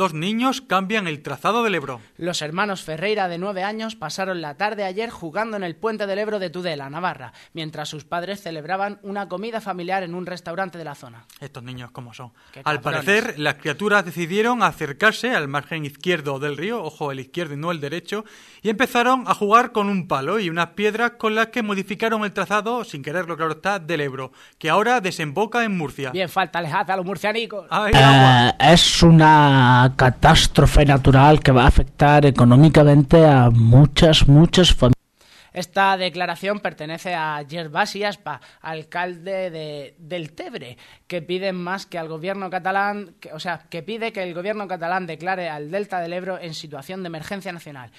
Dos 0.00 0.14
niños 0.14 0.62
cambian 0.62 1.06
el 1.06 1.20
trazado 1.20 1.62
del 1.62 1.74
Ebro. 1.74 2.00
Los 2.16 2.40
hermanos 2.40 2.82
Ferreira, 2.82 3.28
de 3.28 3.36
nueve 3.36 3.64
años, 3.64 3.96
pasaron 3.96 4.40
la 4.40 4.54
tarde 4.54 4.84
ayer 4.84 5.10
jugando 5.10 5.58
en 5.58 5.62
el 5.62 5.76
puente 5.76 6.06
del 6.06 6.18
Ebro 6.18 6.38
de 6.38 6.48
Tudela, 6.48 6.88
Navarra, 6.88 7.34
mientras 7.52 7.90
sus 7.90 8.04
padres 8.04 8.40
celebraban 8.40 8.98
una 9.02 9.28
comida 9.28 9.60
familiar 9.60 10.02
en 10.02 10.14
un 10.14 10.24
restaurante 10.24 10.78
de 10.78 10.84
la 10.84 10.94
zona. 10.94 11.26
Estos 11.38 11.62
niños, 11.64 11.90
¿cómo 11.90 12.14
son? 12.14 12.32
Qué 12.50 12.62
Al 12.64 12.80
parecer, 12.80 13.38
las 13.38 13.56
criaturas 13.56 14.06
decidieron 14.06 14.62
acercarse 14.62 15.36
al 15.36 15.48
margen 15.48 15.84
izquierdo 15.84 16.38
del 16.38 16.56
río, 16.56 16.82
ojo, 16.82 17.12
el 17.12 17.20
izquierdo 17.20 17.52
y 17.52 17.58
no 17.58 17.70
el 17.70 17.80
derecho, 17.80 18.24
y 18.62 18.70
empezaron 18.70 19.24
a 19.26 19.34
jugar 19.34 19.72
con 19.72 19.90
un 19.90 20.08
palo 20.08 20.38
y 20.40 20.48
unas 20.48 20.68
piedras 20.68 21.10
con 21.18 21.34
las 21.34 21.48
que 21.48 21.62
modificaron 21.62 22.24
el 22.24 22.32
trazado, 22.32 22.84
sin 22.84 23.02
quererlo, 23.02 23.36
claro 23.36 23.52
está, 23.52 23.78
del 23.78 24.00
Ebro, 24.00 24.32
que 24.56 24.70
ahora 24.70 25.02
desemboca 25.02 25.62
en 25.62 25.76
Murcia. 25.76 26.10
Bien, 26.10 26.30
falta 26.30 26.58
alejad 26.58 26.90
a 26.90 26.96
los 26.96 27.04
murcianicos. 27.04 27.66
¡Ay, 27.68 27.92
agua! 27.94 28.48
Eh, 28.48 28.72
es 28.72 29.02
una 29.02 29.89
catástrofe 29.96 30.84
natural 30.84 31.40
que 31.40 31.52
va 31.52 31.64
a 31.64 31.68
afectar 31.68 32.26
económicamente 32.26 33.26
a 33.26 33.50
muchas, 33.50 34.26
muchas 34.26 34.72
familias. 34.72 34.99
Esta 35.52 35.96
declaración 35.96 36.60
pertenece 36.60 37.14
a 37.14 37.44
Gervasi 37.48 38.04
Aspa, 38.04 38.40
alcalde 38.60 39.50
de, 39.50 39.94
del 39.98 40.32
Tebre, 40.32 40.78
que 41.06 41.22
pide 41.22 41.52
más 41.52 41.86
que 41.86 41.98
al 41.98 42.08
gobierno 42.08 42.50
catalán, 42.50 43.14
que- 43.20 43.32
o 43.32 43.40
sea, 43.40 43.66
que 43.68 43.82
pide 43.82 44.12
que 44.12 44.22
el 44.22 44.34
gobierno 44.34 44.68
catalán 44.68 45.06
declare 45.06 45.48
al 45.48 45.70
delta 45.70 46.00
del 46.00 46.12
Ebro 46.12 46.38
en 46.38 46.54
situación 46.54 47.02
de 47.02 47.08
emergencia 47.08 47.52
nacional. 47.52 47.90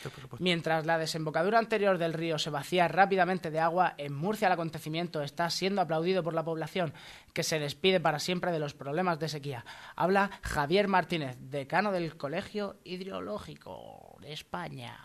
Mientras 0.41 0.85
la 0.85 0.97
desembocadura 0.97 1.59
anterior 1.59 1.97
del 1.97 2.13
río 2.13 2.37
se 2.39 2.49
vacía 2.49 2.87
rápidamente 2.87 3.51
de 3.51 3.59
agua, 3.59 3.93
en 3.97 4.13
Murcia 4.15 4.47
el 4.47 4.53
acontecimiento 4.53 5.21
está 5.21 5.49
siendo 5.49 5.81
aplaudido 5.81 6.23
por 6.23 6.33
la 6.33 6.43
población, 6.43 6.93
que 7.33 7.43
se 7.43 7.59
despide 7.59 7.99
para 7.99 8.19
siempre 8.19 8.51
de 8.51 8.59
los 8.59 8.73
problemas 8.73 9.19
de 9.19 9.29
sequía. 9.29 9.65
Habla 9.95 10.31
Javier 10.41 10.87
Martínez, 10.87 11.37
decano 11.39 11.91
del 11.91 12.15
Colegio 12.17 12.77
Hidrológico 12.83 14.17
de 14.21 14.33
España. 14.33 14.97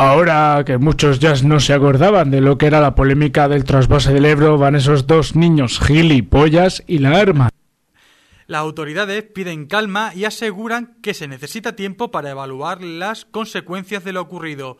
Ahora 0.00 0.62
que 0.64 0.78
muchos 0.78 1.18
ya 1.18 1.34
no 1.42 1.58
se 1.58 1.72
acordaban 1.74 2.30
de 2.30 2.40
lo 2.40 2.56
que 2.56 2.66
era 2.66 2.80
la 2.80 2.94
polémica 2.94 3.48
del 3.48 3.64
trasvase 3.64 4.12
del 4.12 4.26
Ebro, 4.26 4.56
van 4.56 4.76
esos 4.76 5.08
dos 5.08 5.34
niños 5.34 5.80
gilipollas 5.80 6.84
y 6.86 6.98
la 6.98 7.18
arma. 7.18 7.50
Las 8.46 8.60
autoridades 8.60 9.24
piden 9.24 9.66
calma 9.66 10.12
y 10.14 10.24
aseguran 10.24 10.98
que 11.02 11.14
se 11.14 11.26
necesita 11.26 11.74
tiempo 11.74 12.12
para 12.12 12.30
evaluar 12.30 12.80
las 12.80 13.24
consecuencias 13.24 14.04
de 14.04 14.12
lo 14.12 14.20
ocurrido. 14.20 14.78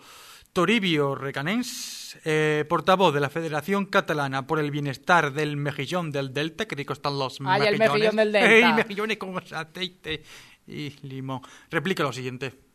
Toribio 0.52 1.16
Recanens, 1.16 2.16
eh, 2.24 2.64
portavoz 2.68 3.12
de 3.12 3.18
la 3.18 3.28
Federación 3.28 3.86
Catalana 3.86 4.46
por 4.46 4.60
el 4.60 4.70
Bienestar 4.70 5.32
del 5.32 5.56
Mejillón 5.56 6.12
del 6.12 6.32
Delta, 6.32 6.66
que 6.66 6.76
rico 6.76 6.92
están 6.92 7.18
los 7.18 7.38
Ay, 7.44 7.62
el 7.66 7.76
mejillones. 7.76 7.90
mejillón 7.90 8.16
del 8.16 8.32
Delta. 8.32 8.68
¡Ey, 8.68 8.72
mejillones 8.72 9.16
con 9.18 9.36
aceite 9.36 10.22
y 10.68 10.90
limón! 11.02 11.40
Replica 11.72 12.04
lo 12.04 12.12
siguiente. 12.12 12.67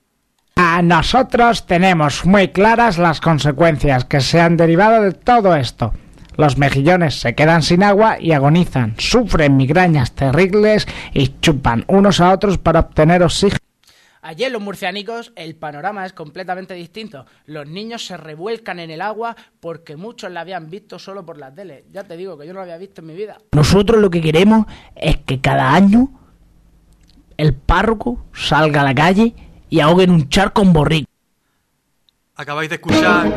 A 0.76 0.82
nosotros 0.82 1.68
tenemos 1.68 2.26
muy 2.26 2.48
claras 2.48 2.98
las 2.98 3.22
consecuencias 3.22 4.06
que 4.06 4.22
se 4.22 4.42
han 4.42 4.58
derivado 4.58 5.04
de 5.04 5.12
todo 5.12 5.56
esto. 5.56 5.94
Los 6.36 6.58
mejillones 6.58 7.20
se 7.20 7.36
quedan 7.36 7.62
sin 7.62 7.84
agua 7.84 8.18
y 8.20 8.32
agonizan, 8.32 8.96
sufren 8.98 9.56
migrañas 9.56 10.14
terribles 10.14 10.88
y 11.14 11.40
chupan 11.42 11.86
unos 11.88 12.20
a 12.22 12.34
otros 12.34 12.58
para 12.58 12.80
obtener 12.80 13.22
oxígeno. 13.22 13.60
Allí 14.24 14.46
en 14.46 14.54
los 14.54 14.64
murcianicos 14.64 15.32
el 15.36 15.56
panorama 15.56 16.08
es 16.08 16.14
completamente 16.14 16.74
distinto. 16.74 17.28
Los 17.46 17.68
niños 17.68 18.08
se 18.08 18.18
revuelcan 18.18 18.80
en 18.80 18.90
el 18.90 19.02
agua 19.02 19.36
porque 19.60 19.96
muchos 19.96 20.32
la 20.32 20.42
habían 20.42 20.72
visto 20.72 20.98
solo 20.98 21.24
por 21.24 21.38
la 21.38 21.54
tele. 21.54 21.86
Ya 21.92 22.04
te 22.04 22.18
digo 22.18 22.36
que 22.36 22.48
yo 22.48 22.54
no 22.54 22.62
la 22.62 22.64
había 22.64 22.78
visto 22.78 23.02
en 23.02 23.08
mi 23.10 23.14
vida. 23.14 23.38
Nosotros 23.52 24.02
lo 24.02 24.10
que 24.10 24.22
queremos 24.22 24.66
es 24.96 25.18
que 25.18 25.40
cada 25.40 25.76
año 25.76 26.20
el 27.38 27.54
párroco 27.54 28.26
salga 28.34 28.82
a 28.82 28.86
la 28.86 28.96
calle 28.96 29.36
y 29.74 29.80
ahogue 29.80 30.04
en 30.04 30.12
un 30.12 30.30
charco 30.30 30.62
un 30.62 30.72
borrico. 30.72 31.10
Acabáis 32.36 32.70
de 32.70 32.76
escuchar. 32.76 33.28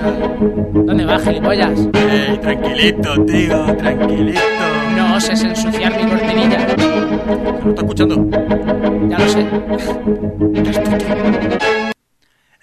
¿Dónde 0.85 1.07
vas, 1.07 1.25
gilipollas? 1.25 1.81
Ey, 1.95 2.39
tranquilito, 2.39 3.25
tío, 3.25 3.77
tranquilito. 3.77 4.41
No 4.97 5.17
oses 5.17 5.43
ensuciar 5.43 5.97
mi 5.97 6.11
cortinilla. 6.11 6.77
¿Lo 6.77 7.71
está 7.71 7.81
escuchando? 7.81 8.29
Ya 9.09 9.19
lo 9.19 9.29
sé. 9.31 9.47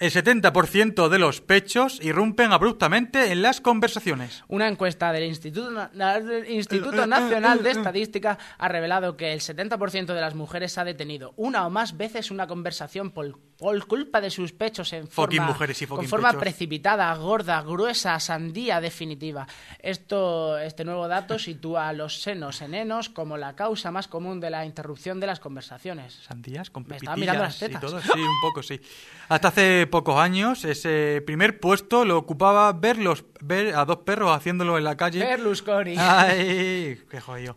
El 0.04 0.12
70% 0.12 1.08
de 1.08 1.18
los 1.18 1.40
pechos 1.40 1.98
irrumpen 2.04 2.52
abruptamente 2.52 3.32
en 3.32 3.42
las 3.42 3.62
conversaciones. 3.62 4.44
Una 4.50 4.68
encuesta 4.68 5.14
del 5.14 5.24
Instituto, 5.24 5.72
del 5.94 6.52
Instituto 6.52 7.08
Nacional 7.08 7.64
de 7.64 7.72
Estadística 7.72 8.38
ha 8.58 8.68
revelado 8.68 9.16
que 9.16 9.32
el 9.32 9.40
70% 9.40 10.08
de 10.08 10.20
las 10.20 10.36
mujeres 10.36 10.78
ha 10.78 10.84
detenido 10.84 11.34
una 11.38 11.66
o 11.66 11.70
más 11.70 11.96
veces 11.96 12.32
una 12.32 12.48
conversación 12.48 13.12
por, 13.12 13.40
por 13.63 13.88
culpa 13.88 14.19
de 14.19 14.30
sus 14.30 14.52
pechos 14.52 14.91
en 14.91 15.08
forma, 15.08 15.47
mujeres 15.47 15.82
y 15.82 15.88
con 15.88 16.06
forma 16.06 16.32
pechos. 16.32 16.41
precipitada, 16.41 17.15
gorda, 17.15 17.62
gruesa, 17.62 18.19
sandía 18.19 18.82
definitiva. 18.82 19.47
Esto, 19.80 20.58
este 20.58 20.84
nuevo 20.84 21.08
dato 21.08 21.39
sitúa 21.39 21.88
a 21.88 21.93
los 21.93 22.21
senos 22.21 22.62
en 22.62 22.73
enos 22.73 23.08
como 23.08 23.38
la 23.38 23.56
causa 23.56 23.89
más 23.89 24.10
común 24.10 24.41
de 24.41 24.49
la 24.49 24.65
interrupción 24.65 25.21
de 25.21 25.28
las 25.28 25.39
conversaciones. 25.39 26.19
Sandías 26.28 26.71
con 26.71 26.86
Me 26.89 26.97
estaba 26.97 27.15
mirando 27.15 27.43
las 27.43 27.56
y 27.56 27.60
tetas. 27.67 27.80
todo. 27.80 28.02
Sí, 28.02 28.19
un 28.19 28.41
poco, 28.41 28.62
sí. 28.63 28.82
Hasta 29.30 29.47
hace 29.47 29.88
pocos 29.88 30.17
años, 30.17 30.65
ese 30.65 31.23
primer 31.26 31.62
puesto 31.62 32.04
lo 32.04 32.17
ocupaba 32.17 32.73
ver, 32.73 32.97
los, 32.97 33.23
ver 33.39 33.76
a 33.76 33.86
dos 33.86 33.99
perros 33.99 34.36
haciéndolo 34.36 34.78
en 34.78 34.84
la 34.84 34.97
calle. 34.97 35.19
Berlusconi. 35.23 35.95
¡Ay! 35.97 36.99
¡Qué 37.10 37.21
jodido! 37.21 37.56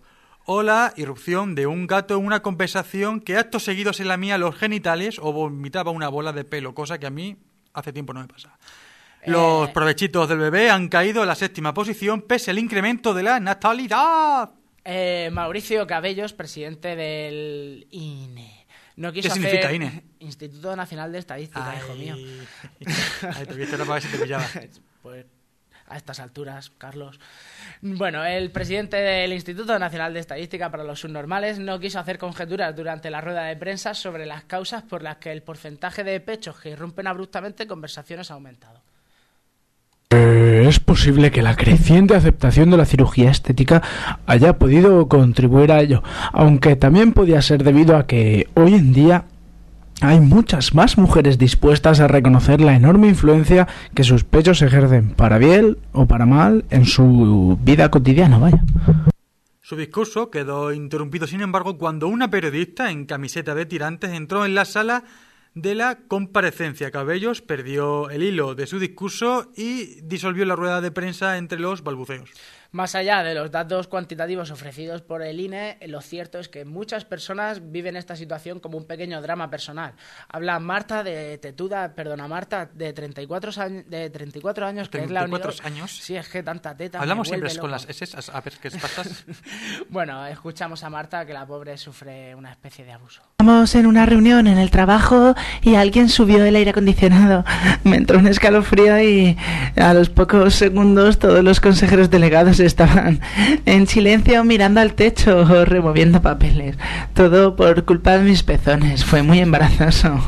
O 0.48 0.62
la 0.62 0.92
irrupción 0.96 1.54
de 1.56 1.66
un 1.66 1.86
gato 1.88 2.16
en 2.16 2.24
una 2.24 2.40
conversación 2.40 3.20
que 3.20 3.36
acto 3.36 3.58
seguido 3.58 3.92
se 3.92 4.04
lamía 4.04 4.38
los 4.38 4.54
genitales 4.54 5.18
o 5.20 5.32
vomitaba 5.32 5.90
una 5.90 6.08
bola 6.08 6.32
de 6.32 6.44
pelo, 6.44 6.72
cosa 6.74 6.98
que 6.98 7.06
a 7.06 7.10
mí 7.10 7.36
hace 7.74 7.92
tiempo 7.92 8.12
no 8.12 8.20
me 8.20 8.28
pasa. 8.28 8.56
Los 9.26 9.68
Eh. 9.68 9.72
provechitos 9.74 10.28
del 10.28 10.38
bebé 10.38 10.70
han 10.70 10.88
caído 10.88 11.20
a 11.22 11.26
la 11.26 11.34
séptima 11.34 11.74
posición 11.74 12.22
pese 12.22 12.52
al 12.52 12.60
incremento 12.60 13.12
de 13.12 13.24
la 13.24 13.40
natalidad. 13.40 14.50
Eh, 14.84 15.30
Mauricio 15.32 15.84
Cabellos, 15.84 16.32
presidente 16.32 16.94
del 16.94 17.88
INE. 17.90 18.66
No 18.94 19.12
quiso 19.12 19.28
¿Qué 19.28 19.34
significa 19.34 19.66
hacer- 19.66 19.74
INE? 19.82 20.04
Instituto 20.20 20.76
Nacional 20.76 21.10
de 21.10 21.18
Estadística, 21.18 21.74
hijo 21.76 21.94
mío. 21.96 22.14
Ay, 23.34 23.46
te 23.46 23.54
viste 23.54 23.76
la 23.76 23.84
para 23.84 23.94
ver 23.94 24.02
si 24.02 24.08
te 24.16 24.18
pillaba. 24.22 24.44
Pues 25.02 25.26
a 25.88 25.96
estas 25.96 26.18
alturas, 26.20 26.70
Carlos. 26.78 27.20
Bueno, 27.82 28.24
el 28.24 28.50
presidente 28.50 28.96
del 28.96 29.32
Instituto 29.32 29.78
Nacional 29.78 30.14
de 30.14 30.20
Estadística 30.20 30.70
para 30.70 30.84
los 30.84 31.00
Subnormales 31.00 31.58
no 31.58 31.78
quiso 31.78 31.98
hacer 31.98 32.18
conjeturas 32.18 32.74
durante 32.74 33.10
la 33.10 33.20
rueda 33.20 33.44
de 33.44 33.56
prensa 33.56 33.94
sobre 33.94 34.26
las 34.26 34.44
causas 34.44 34.82
por 34.82 35.02
las 35.02 35.16
que 35.16 35.30
el 35.30 35.42
porcentaje 35.42 36.02
de 36.02 36.20
pechos 36.20 36.58
que 36.58 36.70
irrumpen 36.70 37.06
abruptamente 37.06 37.64
en 37.64 37.68
conversaciones 37.68 38.30
ha 38.30 38.34
aumentado. 38.34 38.80
Eh, 40.10 40.64
Es 40.66 40.80
posible 40.80 41.30
que 41.30 41.42
la 41.42 41.54
creciente 41.54 42.16
aceptación 42.16 42.70
de 42.70 42.76
la 42.76 42.86
cirugía 42.86 43.30
estética 43.30 43.82
haya 44.26 44.58
podido 44.58 45.06
contribuir 45.06 45.70
a 45.70 45.80
ello, 45.80 46.02
aunque 46.32 46.74
también 46.74 47.12
podía 47.12 47.40
ser 47.40 47.62
debido 47.62 47.96
a 47.96 48.06
que 48.06 48.48
hoy 48.54 48.74
en 48.74 48.92
día 48.92 49.24
hay 50.00 50.20
muchas 50.20 50.74
más 50.74 50.98
mujeres 50.98 51.38
dispuestas 51.38 52.00
a 52.00 52.08
reconocer 52.08 52.60
la 52.60 52.74
enorme 52.74 53.08
influencia 53.08 53.66
que 53.94 54.04
sus 54.04 54.24
pechos 54.24 54.62
ejercen, 54.62 55.10
para 55.10 55.38
bien 55.38 55.78
o 55.92 56.06
para 56.06 56.26
mal, 56.26 56.64
en 56.70 56.84
su 56.84 57.58
vida 57.62 57.90
cotidiana, 57.90 58.38
vaya. 58.38 58.62
Su 59.62 59.74
discurso 59.74 60.30
quedó 60.30 60.72
interrumpido, 60.72 61.26
sin 61.26 61.40
embargo, 61.40 61.76
cuando 61.78 62.08
una 62.08 62.30
periodista 62.30 62.90
en 62.90 63.06
camiseta 63.06 63.54
de 63.54 63.66
tirantes 63.66 64.10
entró 64.10 64.44
en 64.44 64.54
la 64.54 64.64
sala 64.64 65.04
de 65.56 65.74
la 65.74 65.98
comparecencia. 66.06 66.90
Cabellos 66.90 67.40
perdió 67.40 68.10
el 68.10 68.22
hilo 68.22 68.54
de 68.54 68.66
su 68.66 68.78
discurso 68.78 69.50
y 69.56 70.02
disolvió 70.02 70.44
la 70.44 70.54
rueda 70.54 70.82
de 70.82 70.90
prensa 70.90 71.38
entre 71.38 71.58
los 71.58 71.82
balbuceos. 71.82 72.30
Más 72.76 72.94
allá 72.94 73.22
de 73.22 73.34
los 73.34 73.50
datos 73.50 73.88
cuantitativos 73.88 74.50
ofrecidos 74.50 75.00
por 75.00 75.22
el 75.22 75.40
INE, 75.40 75.78
lo 75.86 76.02
cierto 76.02 76.38
es 76.38 76.50
que 76.50 76.66
muchas 76.66 77.06
personas 77.06 77.72
viven 77.72 77.96
esta 77.96 78.16
situación 78.16 78.60
como 78.60 78.76
un 78.76 78.84
pequeño 78.84 79.22
drama 79.22 79.48
personal. 79.48 79.94
Habla 80.28 80.60
Marta 80.60 81.02
de 81.02 81.38
Tetuda, 81.38 81.94
perdona, 81.94 82.28
Marta 82.28 82.68
de 82.70 82.92
34, 82.92 83.62
años, 83.62 83.84
de 83.88 84.10
34 84.10 84.66
años, 84.66 84.90
que 84.90 84.98
es 84.98 85.10
la 85.10 85.20
34 85.20 85.66
años. 85.66 85.90
Sí, 85.90 86.16
es 86.16 86.28
que 86.28 86.42
tanta 86.42 86.76
teta. 86.76 87.00
Hablamos 87.00 87.28
siempre 87.28 87.48
con 87.48 87.56
loco. 87.56 87.68
las 87.68 87.88
S, 87.88 88.04
a 88.30 88.40
ver 88.42 88.52
qué 88.60 88.70
pasas. 88.70 89.24
Bueno, 89.88 90.26
escuchamos 90.26 90.84
a 90.84 90.90
Marta 90.90 91.24
que 91.24 91.32
la 91.32 91.46
pobre 91.46 91.78
sufre 91.78 92.34
una 92.34 92.50
especie 92.50 92.84
de 92.84 92.92
abuso. 92.92 93.22
Estábamos 93.38 93.74
en 93.74 93.86
una 93.86 94.04
reunión 94.04 94.46
en 94.48 94.58
el 94.58 94.70
trabajo 94.70 95.34
y 95.62 95.76
alguien 95.76 96.10
subió 96.10 96.44
el 96.44 96.54
aire 96.54 96.72
acondicionado. 96.72 97.42
Me 97.84 97.96
entró 97.96 98.18
un 98.18 98.26
escalofrío 98.26 99.00
y 99.00 99.38
a 99.76 99.94
los 99.94 100.10
pocos 100.10 100.54
segundos 100.54 101.18
todos 101.18 101.42
los 101.42 101.60
consejeros 101.60 102.10
delegados 102.10 102.60
estaban 102.66 103.20
en 103.64 103.86
silencio 103.86 104.42
mirando 104.44 104.80
al 104.80 104.94
techo 104.94 105.38
o 105.38 105.64
removiendo 105.64 106.22
papeles. 106.22 106.76
Todo 107.14 107.56
por 107.56 107.84
culpa 107.84 108.18
de 108.18 108.24
mis 108.24 108.42
pezones. 108.42 109.04
Fue 109.04 109.22
muy 109.22 109.40
embarazoso. 109.40 110.18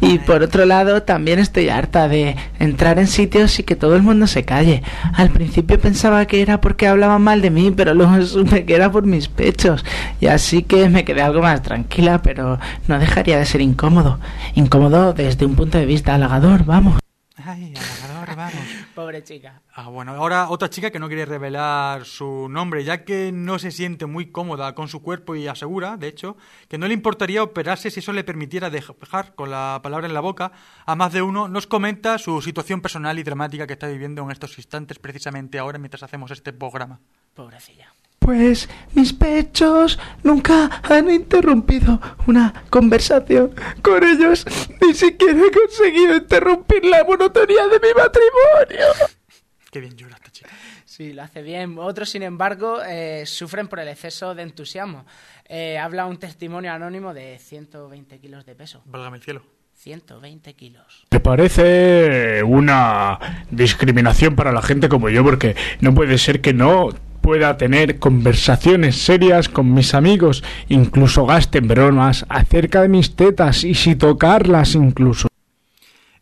Y 0.00 0.18
por 0.18 0.42
otro 0.42 0.66
lado, 0.66 1.02
también 1.02 1.38
estoy 1.38 1.68
harta 1.68 2.08
de 2.08 2.36
entrar 2.58 2.98
en 2.98 3.06
sitios 3.06 3.58
y 3.58 3.62
que 3.62 3.76
todo 3.76 3.96
el 3.96 4.02
mundo 4.02 4.26
se 4.26 4.44
calle. 4.44 4.82
Al 5.14 5.30
principio 5.30 5.80
pensaba 5.80 6.26
que 6.26 6.42
era 6.42 6.60
porque 6.60 6.86
hablaban 6.86 7.22
mal 7.22 7.40
de 7.42 7.50
mí, 7.50 7.72
pero 7.74 7.94
luego 7.94 8.20
supe 8.26 8.64
que 8.64 8.74
era 8.74 8.90
por 8.90 9.06
mis 9.06 9.28
pechos. 9.28 9.84
Y 10.20 10.26
así 10.26 10.62
que 10.62 10.88
me 10.88 11.04
quedé 11.04 11.22
algo 11.22 11.42
más 11.42 11.62
tranquila, 11.62 12.22
pero 12.22 12.58
no 12.88 12.98
dejaría 12.98 13.38
de 13.38 13.46
ser 13.46 13.60
incómodo. 13.60 14.18
Incómodo 14.54 15.12
desde 15.12 15.46
un 15.46 15.54
punto 15.54 15.78
de 15.78 15.86
vista 15.86 16.14
halagador, 16.14 16.64
vamos. 16.64 16.98
Ay. 17.44 17.74
Pobre 18.96 19.22
chica. 19.22 19.60
Ah, 19.74 19.90
bueno, 19.90 20.12
ahora 20.12 20.48
otra 20.48 20.70
chica 20.70 20.90
que 20.90 20.98
no 20.98 21.08
quiere 21.08 21.26
revelar 21.26 22.06
su 22.06 22.48
nombre, 22.48 22.82
ya 22.82 23.04
que 23.04 23.30
no 23.30 23.58
se 23.58 23.70
siente 23.70 24.06
muy 24.06 24.32
cómoda 24.32 24.74
con 24.74 24.88
su 24.88 25.02
cuerpo 25.02 25.36
y 25.36 25.48
asegura, 25.48 25.98
de 25.98 26.08
hecho, 26.08 26.38
que 26.66 26.78
no 26.78 26.88
le 26.88 26.94
importaría 26.94 27.42
operarse 27.42 27.90
si 27.90 28.00
eso 28.00 28.14
le 28.14 28.24
permitiera 28.24 28.70
dejar 28.70 29.34
con 29.34 29.50
la 29.50 29.80
palabra 29.82 30.06
en 30.06 30.14
la 30.14 30.20
boca 30.20 30.52
a 30.86 30.96
más 30.96 31.12
de 31.12 31.20
uno, 31.20 31.46
nos 31.46 31.66
comenta 31.66 32.16
su 32.16 32.40
situación 32.40 32.80
personal 32.80 33.18
y 33.18 33.22
dramática 33.22 33.66
que 33.66 33.74
está 33.74 33.86
viviendo 33.86 34.22
en 34.22 34.30
estos 34.30 34.56
instantes, 34.56 34.98
precisamente 34.98 35.58
ahora, 35.58 35.78
mientras 35.78 36.02
hacemos 36.02 36.30
este 36.30 36.54
programa. 36.54 36.98
Pobrecilla. 37.34 37.92
Pues 38.18 38.68
mis 38.94 39.12
pechos 39.12 39.98
nunca 40.22 40.82
han 40.82 41.10
interrumpido 41.10 42.00
una 42.26 42.64
conversación 42.70 43.54
con 43.82 44.02
ellos. 44.02 44.44
Ni 44.80 44.94
siquiera 44.94 45.38
he 45.38 45.50
conseguido 45.50 46.16
interrumpir 46.16 46.84
la 46.84 47.04
monotonía 47.04 47.68
de 47.68 47.80
mi 47.80 47.94
matrimonio. 47.94 48.86
Qué 49.70 49.80
bien 49.80 49.96
llora 49.96 50.16
esta 50.16 50.30
chica. 50.30 50.50
Sí, 50.84 51.12
lo 51.12 51.22
hace 51.22 51.42
bien. 51.42 51.76
Otros, 51.78 52.08
sin 52.08 52.22
embargo, 52.22 52.82
eh, 52.82 53.24
sufren 53.26 53.68
por 53.68 53.80
el 53.80 53.88
exceso 53.88 54.34
de 54.34 54.42
entusiasmo. 54.42 55.04
Eh, 55.48 55.78
habla 55.78 56.06
un 56.06 56.16
testimonio 56.16 56.72
anónimo 56.72 57.12
de 57.12 57.38
120 57.38 58.18
kilos 58.18 58.46
de 58.46 58.54
peso. 58.54 58.82
Válgame 58.86 59.18
el 59.18 59.22
cielo. 59.22 59.42
120 59.74 60.54
kilos. 60.54 61.06
Me 61.10 61.20
parece 61.20 62.42
una 62.42 63.44
discriminación 63.50 64.34
para 64.34 64.50
la 64.50 64.62
gente 64.62 64.88
como 64.88 65.10
yo, 65.10 65.22
porque 65.22 65.54
no 65.80 65.94
puede 65.94 66.16
ser 66.18 66.40
que 66.40 66.54
no 66.54 66.88
pueda 67.26 67.56
tener 67.56 67.98
conversaciones 67.98 69.02
serias 69.02 69.48
con 69.48 69.74
mis 69.74 69.94
amigos, 69.94 70.44
incluso 70.68 71.26
gasten 71.26 71.66
bromas 71.66 72.24
acerca 72.28 72.82
de 72.82 72.88
mis 72.88 73.16
tetas 73.16 73.64
y 73.64 73.74
si 73.74 73.96
tocarlas 73.96 74.76
incluso. 74.76 75.26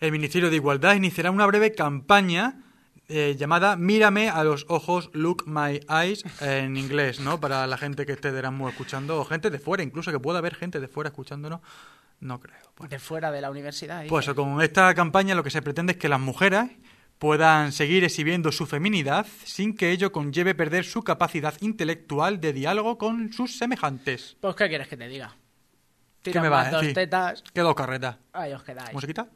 El 0.00 0.12
Ministerio 0.12 0.48
de 0.48 0.56
Igualdad 0.56 0.94
iniciará 0.94 1.30
una 1.30 1.44
breve 1.44 1.74
campaña 1.74 2.62
eh, 3.08 3.36
llamada 3.38 3.76
Mírame 3.76 4.30
a 4.30 4.44
los 4.44 4.64
ojos, 4.70 5.10
Look 5.12 5.44
My 5.46 5.78
Eyes, 5.90 6.24
en 6.40 6.78
inglés, 6.78 7.20
¿no? 7.20 7.38
Para 7.38 7.66
la 7.66 7.76
gente 7.76 8.06
que 8.06 8.12
esté 8.12 8.32
de 8.32 8.38
Erasmus 8.38 8.70
escuchando, 8.70 9.20
o 9.20 9.26
gente 9.26 9.50
de 9.50 9.58
fuera, 9.58 9.82
incluso 9.82 10.10
que 10.10 10.18
pueda 10.18 10.38
haber 10.38 10.54
gente 10.54 10.80
de 10.80 10.88
fuera 10.88 11.08
escuchándonos, 11.08 11.60
no 12.20 12.40
creo. 12.40 12.56
Bueno, 12.78 12.88
De 12.88 12.98
fuera 12.98 13.30
de 13.30 13.42
la 13.42 13.50
universidad. 13.50 13.98
dice. 13.98 14.08
pues 14.08 14.26
con 14.30 14.62
esta 14.62 14.94
campaña 14.94 15.34
lo 15.34 15.44
que 15.44 15.50
se 15.50 15.60
pretende 15.60 15.92
es 15.92 15.98
que 15.98 16.08
las 16.08 16.20
mujeres 16.20 16.70
puedan 17.18 17.72
seguir 17.72 18.04
exhibiendo 18.04 18.52
su 18.52 18.66
feminidad 18.66 19.26
sin 19.44 19.76
que 19.76 19.90
ello 19.92 20.12
conlleve 20.12 20.54
perder 20.54 20.84
su 20.84 21.02
capacidad 21.02 21.54
intelectual 21.60 22.40
de 22.40 22.52
diálogo 22.52 22.98
con 22.98 23.32
sus 23.32 23.56
semejantes. 23.56 24.36
Pues, 24.40 24.54
¿qué 24.56 24.68
quieres 24.68 24.88
que 24.88 24.96
te 24.96 25.08
diga? 25.08 25.36
¿Qué 26.22 26.30
Tira 26.30 26.42
me 26.42 26.48
vas 26.48 26.66
más 26.66 26.68
a 26.68 26.76
dos 26.76 26.80
decir? 26.82 26.94
tetas. 26.94 27.42
Quedó 27.52 27.74
carreta. 27.74 28.18
Ahí 28.32 28.52
os 28.52 28.62
quedáis. 28.62 28.92
¿Musiquita? 28.94 29.28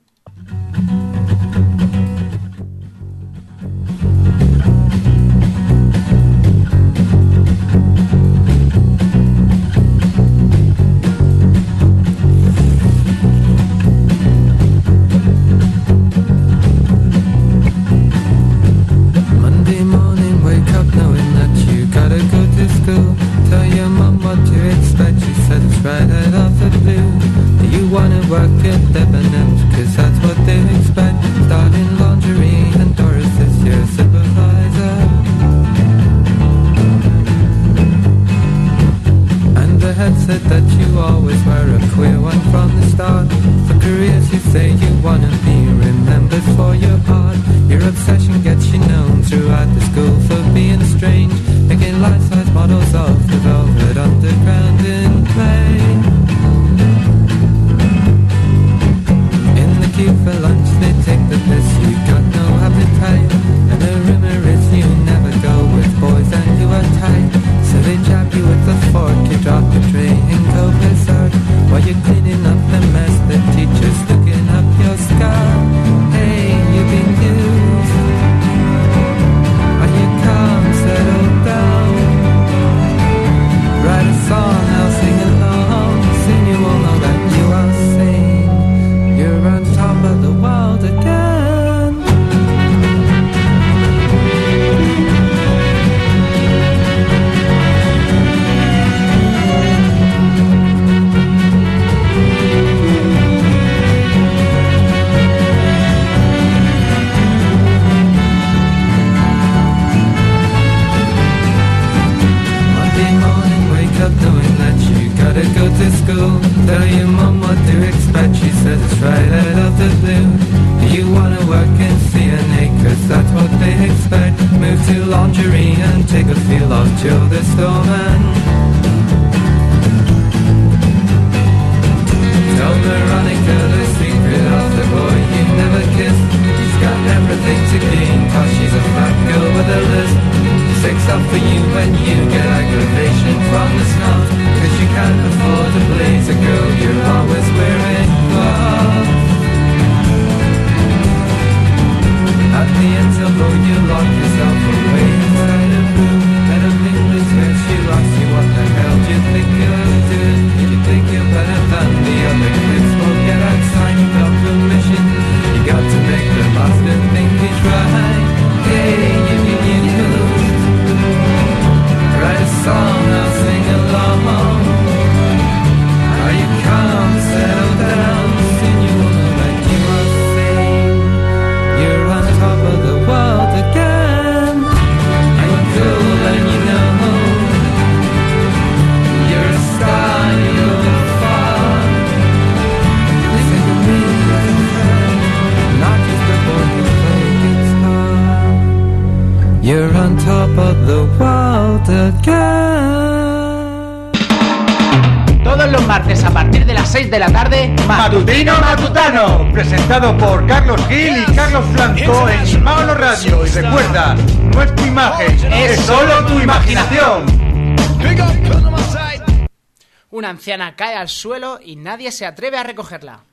Anciana 220.39 220.77
cae 220.77 220.95
al 220.95 221.09
suelo 221.09 221.59
y 221.65 221.75
nadie 221.75 222.13
se 222.13 222.25
atreve 222.25 222.59
a 222.59 222.63
recogerla. 222.63 223.25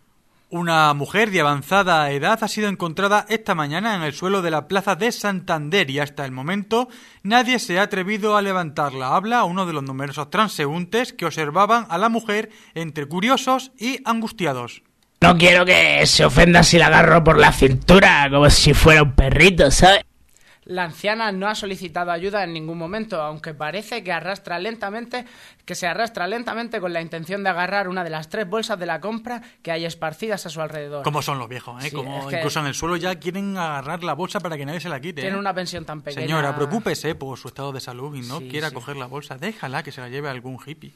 Una 0.50 0.94
mujer 0.94 1.30
de 1.30 1.42
avanzada 1.42 2.10
edad 2.12 2.44
ha 2.44 2.48
sido 2.48 2.68
encontrada 2.68 3.26
esta 3.30 3.54
mañana 3.54 3.96
en 3.96 4.02
el 4.02 4.14
suelo 4.14 4.42
de 4.42 4.50
la 4.50 4.68
plaza 4.68 4.96
de 4.96 5.12
Santander 5.12 5.90
y 5.92 6.00
hasta 6.00 6.26
el 6.26 6.32
momento 6.32 6.88
nadie 7.22 7.60
se 7.60 7.78
ha 7.78 7.84
atrevido 7.84 8.36
a 8.36 8.42
levantarla. 8.42 9.16
Habla 9.16 9.44
uno 9.44 9.68
de 9.68 9.74
los 9.74 9.84
numerosos 9.84 10.32
transeúntes 10.32 11.14
que 11.14 11.26
observaban 11.26 11.86
a 11.90 11.98
la 12.00 12.10
mujer 12.10 12.50
entre 12.74 13.06
curiosos 13.08 13.72
y 13.78 14.00
angustiados. 14.06 14.82
No 15.22 15.38
quiero 15.38 15.66
que 15.66 16.06
se 16.08 16.26
ofenda 16.26 16.64
si 16.64 16.78
la 16.78 16.88
agarro 16.88 17.24
por 17.24 17.38
la 17.38 17.52
cintura, 17.52 18.28
como 18.32 18.50
si 18.50 18.74
fuera 18.74 19.04
un 19.04 19.14
perrito, 19.14 19.70
¿sabes? 19.70 20.04
La 20.66 20.84
anciana 20.84 21.32
no 21.32 21.48
ha 21.48 21.54
solicitado 21.54 22.12
ayuda 22.12 22.44
en 22.44 22.52
ningún 22.52 22.80
momento, 22.80 23.22
aunque 23.22 23.54
parece 23.54 24.04
que 24.04 24.12
arrastra 24.12 24.58
lentamente, 24.58 25.24
que 25.64 25.76
se 25.76 25.86
arrastra 25.86 26.28
lentamente 26.28 26.82
con 26.82 26.92
la 26.92 27.02
intención 27.02 27.44
de 27.44 27.52
agarrar 27.52 27.88
una 27.88 28.04
de 28.04 28.10
las 28.10 28.30
tres 28.30 28.50
bolsas 28.50 28.80
de 28.80 28.88
la 28.88 29.00
compra 29.00 29.44
que 29.62 29.72
hay 29.72 29.86
esparcidas 29.86 30.44
a 30.48 30.50
su 30.50 30.60
alrededor. 30.62 31.04
Como 31.04 31.22
son 31.22 31.38
los 31.38 31.48
viejos, 31.48 31.84
¿eh? 31.84 31.90
Sí, 31.90 31.96
Como 31.96 32.32
incluso 32.32 32.60
en 32.62 32.66
el 32.66 32.74
suelo 32.74 32.96
ya 32.98 33.14
quieren 33.20 33.56
agarrar 33.58 34.04
la 34.04 34.14
bolsa 34.14 34.40
para 34.40 34.58
que 34.58 34.66
nadie 34.66 34.80
se 34.80 34.90
la 34.90 35.00
quite. 35.00 35.22
¿eh? 35.22 35.26
Tiene 35.26 35.38
una 35.38 35.54
pensión 35.54 35.86
tan 35.86 36.02
pequeña. 36.02 36.26
Señora, 36.26 36.56
preocúpese 36.56 37.14
por 37.14 37.38
su 37.38 37.48
estado 37.50 37.72
de 37.72 37.80
salud 37.80 38.16
y 38.16 38.22
no 38.22 38.40
Sí, 38.40 38.48
quiera 38.50 38.70
sí. 38.70 38.74
coger 38.74 38.96
la 38.98 39.06
bolsa. 39.06 39.38
Déjala 39.38 39.84
que 39.84 39.92
se 39.92 40.02
la 40.02 40.10
lleve 40.10 40.30
algún 40.30 40.58
hippie. 40.66 40.92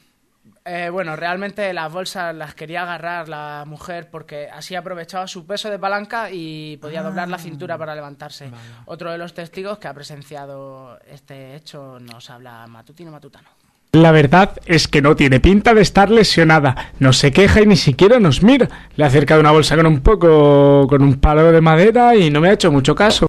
Eh, 0.72 0.92
bueno, 0.92 1.16
realmente 1.16 1.74
las 1.74 1.92
bolsas 1.92 2.36
las 2.36 2.54
quería 2.54 2.84
agarrar 2.84 3.28
la 3.28 3.64
mujer 3.66 4.08
porque 4.12 4.48
así 4.54 4.76
aprovechaba 4.76 5.26
su 5.26 5.48
peso 5.48 5.68
de 5.72 5.80
palanca 5.80 6.30
y 6.32 6.78
podía 6.78 7.02
doblar 7.02 7.28
la 7.28 7.40
cintura 7.40 7.76
para 7.76 7.96
levantarse. 7.96 8.52
Otro 8.86 9.12
de 9.12 9.18
los 9.18 9.34
testigos 9.34 9.80
que 9.80 9.88
ha 9.88 9.96
presenciado 9.96 11.00
este 11.10 11.56
hecho 11.56 11.98
nos 12.00 12.30
habla 12.30 12.68
matutino 12.68 13.10
matutano. 13.10 13.50
La 13.94 14.12
verdad 14.12 14.52
es 14.68 14.88
que 14.88 15.02
no 15.02 15.16
tiene 15.16 15.40
pinta 15.40 15.74
de 15.74 15.82
estar 15.82 16.12
lesionada. 16.12 16.92
No 17.00 17.14
se 17.14 17.32
queja 17.32 17.62
y 17.62 17.66
ni 17.66 17.76
siquiera 17.76 18.20
nos 18.20 18.44
mira. 18.44 18.70
Le 18.96 19.04
he 19.04 19.08
acercado 19.08 19.42
una 19.42 19.50
bolsa 19.50 19.76
con 19.76 19.88
un 19.88 20.02
poco, 20.02 20.86
con 20.88 21.02
un 21.02 21.16
palo 21.16 21.52
de 21.52 21.62
madera 21.62 22.16
y 22.16 22.30
no 22.30 22.42
me 22.42 22.50
ha 22.50 22.54
hecho 22.54 22.72
mucho 22.72 22.94
caso. 22.94 23.29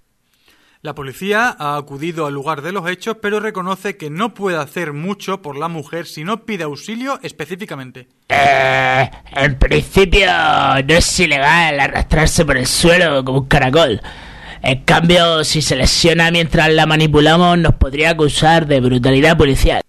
La 0.83 0.95
policía 0.95 1.55
ha 1.59 1.77
acudido 1.77 2.25
al 2.25 2.33
lugar 2.33 2.62
de 2.62 2.73
los 2.73 2.88
hechos, 2.88 3.19
pero 3.21 3.38
reconoce 3.38 3.99
que 3.99 4.09
no 4.09 4.33
puede 4.33 4.57
hacer 4.57 4.95
mucho 4.95 5.43
por 5.43 5.59
la 5.59 5.69
mujer 5.69 6.07
si 6.07 6.25
no 6.25 6.47
pide 6.47 6.64
auxilio 6.64 7.21
específicamente. 7.23 8.09
Eh, 8.31 9.11
en 9.37 9.59
principio 9.59 10.27
no 10.27 10.95
es 10.95 11.21
ilegal 11.21 11.79
arrastrarse 11.81 12.47
por 12.47 12.57
el 12.57 12.66
suelo 12.66 13.23
como 13.23 13.40
un 13.40 13.47
caracol. 13.47 14.01
En 14.62 14.83
cambio, 14.85 15.45
si 15.45 15.61
se 15.61 15.77
lesiona 15.77 16.31
mientras 16.31 16.73
la 16.73 16.87
manipulamos, 16.87 17.59
nos 17.59 17.75
podría 17.75 18.12
acusar 18.12 18.66
de 18.66 18.81
brutalidad 18.81 19.37
policial. 19.37 19.83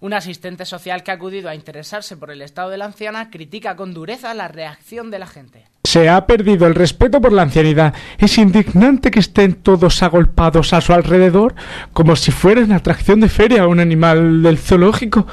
Un 0.00 0.12
asistente 0.12 0.66
social 0.66 1.02
que 1.02 1.12
ha 1.12 1.14
acudido 1.14 1.48
a 1.48 1.54
interesarse 1.54 2.14
por 2.18 2.30
el 2.30 2.42
estado 2.42 2.68
de 2.68 2.76
la 2.76 2.84
anciana 2.84 3.30
critica 3.30 3.74
con 3.74 3.94
dureza 3.94 4.34
la 4.34 4.48
reacción 4.48 5.10
de 5.10 5.18
la 5.18 5.26
gente. 5.26 5.64
Se 5.86 6.08
ha 6.08 6.26
perdido 6.26 6.66
el 6.66 6.74
respeto 6.74 7.20
por 7.20 7.32
la 7.32 7.42
ancianidad. 7.42 7.94
Es 8.18 8.38
indignante 8.38 9.12
que 9.12 9.20
estén 9.20 9.54
todos 9.54 10.02
agolpados 10.02 10.72
a 10.72 10.80
su 10.80 10.92
alrededor 10.92 11.54
como 11.92 12.16
si 12.16 12.32
fueran 12.32 12.72
atracción 12.72 13.20
de 13.20 13.28
feria 13.28 13.62
a 13.62 13.68
un 13.68 13.78
animal 13.78 14.42
del 14.42 14.58
zoológico. 14.58 15.28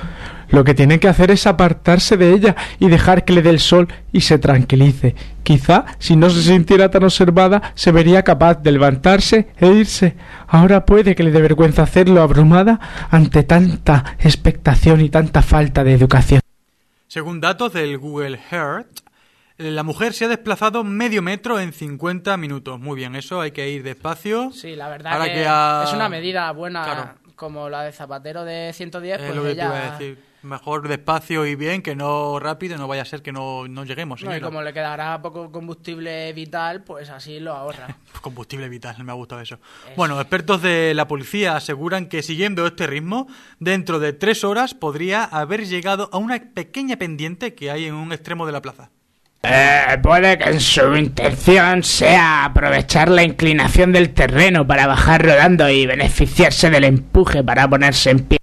Lo 0.49 0.63
que 0.63 0.75
tiene 0.75 0.99
que 0.99 1.07
hacer 1.07 1.31
es 1.31 1.47
apartarse 1.47 2.17
de 2.17 2.33
ella 2.33 2.55
y 2.77 2.87
dejar 2.89 3.25
que 3.25 3.33
le 3.33 3.41
dé 3.41 3.49
el 3.49 3.59
sol 3.59 3.87
y 4.11 4.21
se 4.21 4.37
tranquilice. 4.37 5.15
Quizá, 5.41 5.85
si 5.97 6.15
no 6.15 6.29
se 6.29 6.43
sintiera 6.43 6.91
tan 6.91 7.03
observada, 7.03 7.73
se 7.73 7.91
vería 7.91 8.21
capaz 8.21 8.61
de 8.61 8.73
levantarse 8.73 9.47
e 9.57 9.69
irse. 9.69 10.15
Ahora 10.47 10.85
puede 10.85 11.15
que 11.15 11.23
le 11.23 11.31
dé 11.31 11.41
vergüenza 11.41 11.81
hacerlo 11.81 12.21
abrumada 12.21 12.79
ante 13.09 13.41
tanta 13.41 14.17
expectación 14.19 15.01
y 15.01 15.09
tanta 15.09 15.41
falta 15.41 15.83
de 15.83 15.93
educación. 15.93 16.41
Según 17.07 17.41
datos 17.41 17.73
del 17.73 17.97
Google 17.97 18.39
Earth, 18.51 19.01
La 19.57 19.83
mujer 19.83 20.13
se 20.13 20.25
ha 20.25 20.27
desplazado 20.27 20.83
medio 20.83 21.21
metro 21.21 21.59
en 21.59 21.73
50 21.73 22.35
minutos. 22.37 22.79
Muy 22.79 22.95
bien, 22.95 23.15
eso 23.15 23.39
hay 23.39 23.51
que 23.51 23.69
ir 23.69 23.83
despacio. 23.83 24.51
Sí, 24.51 24.75
la 24.75 24.89
verdad 24.89 25.13
Ahora 25.13 25.25
que, 25.25 25.33
que 25.33 25.45
ha- 25.47 25.83
es 25.87 25.93
una 25.93 26.09
medida 26.09 26.51
buena, 26.51 26.83
Claro. 26.83 27.09
como 27.35 27.69
la 27.69 27.83
de 27.83 27.91
Zapatero 27.91 28.43
de 28.45 28.71
110, 28.73 29.19
Es 29.19 29.25
pues 29.25 29.35
lo 29.35 29.43
que 29.43 29.47
te 29.49 29.53
ella- 29.53 29.65
iba 29.65 29.77
a 29.77 29.91
decir. 29.91 30.33
Mejor 30.43 30.89
despacio 30.89 31.45
y 31.45 31.55
bien, 31.55 31.81
que 31.81 31.95
no 31.95 32.37
rápido, 32.37 32.77
no 32.77 32.85
vaya 32.85 33.03
a 33.03 33.05
ser 33.05 33.21
que 33.21 33.31
no, 33.31 33.65
no 33.69 33.85
lleguemos. 33.85 34.21
No, 34.23 34.35
y 34.35 34.41
como 34.41 34.61
le 34.61 34.73
quedará 34.73 35.21
poco 35.21 35.49
combustible 35.53 36.33
vital, 36.33 36.83
pues 36.83 37.09
así 37.11 37.39
lo 37.39 37.53
ahorra. 37.53 37.95
Combustible 38.21 38.67
vital, 38.67 39.01
me 39.05 39.11
ha 39.13 39.15
gustado 39.15 39.39
eso. 39.39 39.59
Bueno, 39.95 40.19
expertos 40.19 40.61
de 40.61 40.93
la 40.95 41.07
policía 41.07 41.55
aseguran 41.55 42.07
que 42.07 42.21
siguiendo 42.23 42.67
este 42.67 42.87
ritmo, 42.87 43.27
dentro 43.59 43.99
de 43.99 44.11
tres 44.11 44.43
horas 44.43 44.73
podría 44.73 45.23
haber 45.23 45.65
llegado 45.65 46.09
a 46.11 46.17
una 46.17 46.37
pequeña 46.53 46.97
pendiente 46.97 47.53
que 47.55 47.71
hay 47.71 47.85
en 47.85 47.93
un 47.93 48.11
extremo 48.11 48.45
de 48.45 48.51
la 48.51 48.61
plaza. 48.61 48.89
Eh, 49.45 49.97
puede 50.01 50.37
que 50.37 50.51
en 50.51 50.59
su 50.61 50.95
intención 50.95 51.83
sea 51.83 52.45
aprovechar 52.45 53.09
la 53.09 53.23
inclinación 53.23 53.91
del 53.91 54.13
terreno 54.13 54.65
para 54.65 54.87
bajar 54.87 55.21
rodando 55.21 55.69
y 55.69 55.85
beneficiarse 55.85 56.69
del 56.69 56.85
empuje 56.85 57.43
para 57.43 57.67
ponerse 57.67 58.11
en 58.11 58.19
pie. 58.19 58.39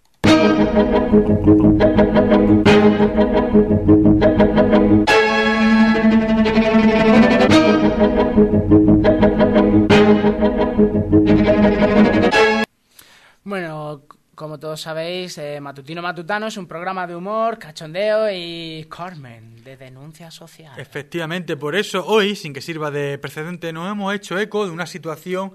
Bueno, 13.42 14.02
como 14.40 14.58
todos 14.58 14.80
sabéis, 14.80 15.36
eh, 15.36 15.60
Matutino 15.60 16.00
Matutano 16.00 16.46
es 16.46 16.56
un 16.56 16.66
programa 16.66 17.06
de 17.06 17.14
humor, 17.14 17.58
cachondeo 17.58 18.30
y 18.32 18.86
Carmen, 18.88 19.62
de 19.62 19.76
denuncia 19.76 20.30
social. 20.30 20.80
Efectivamente, 20.80 21.58
por 21.58 21.76
eso 21.76 22.06
hoy, 22.06 22.34
sin 22.34 22.54
que 22.54 22.62
sirva 22.62 22.90
de 22.90 23.18
precedente, 23.18 23.70
nos 23.70 23.92
hemos 23.92 24.14
hecho 24.14 24.38
eco 24.38 24.64
de 24.64 24.70
una 24.70 24.86
situación 24.86 25.52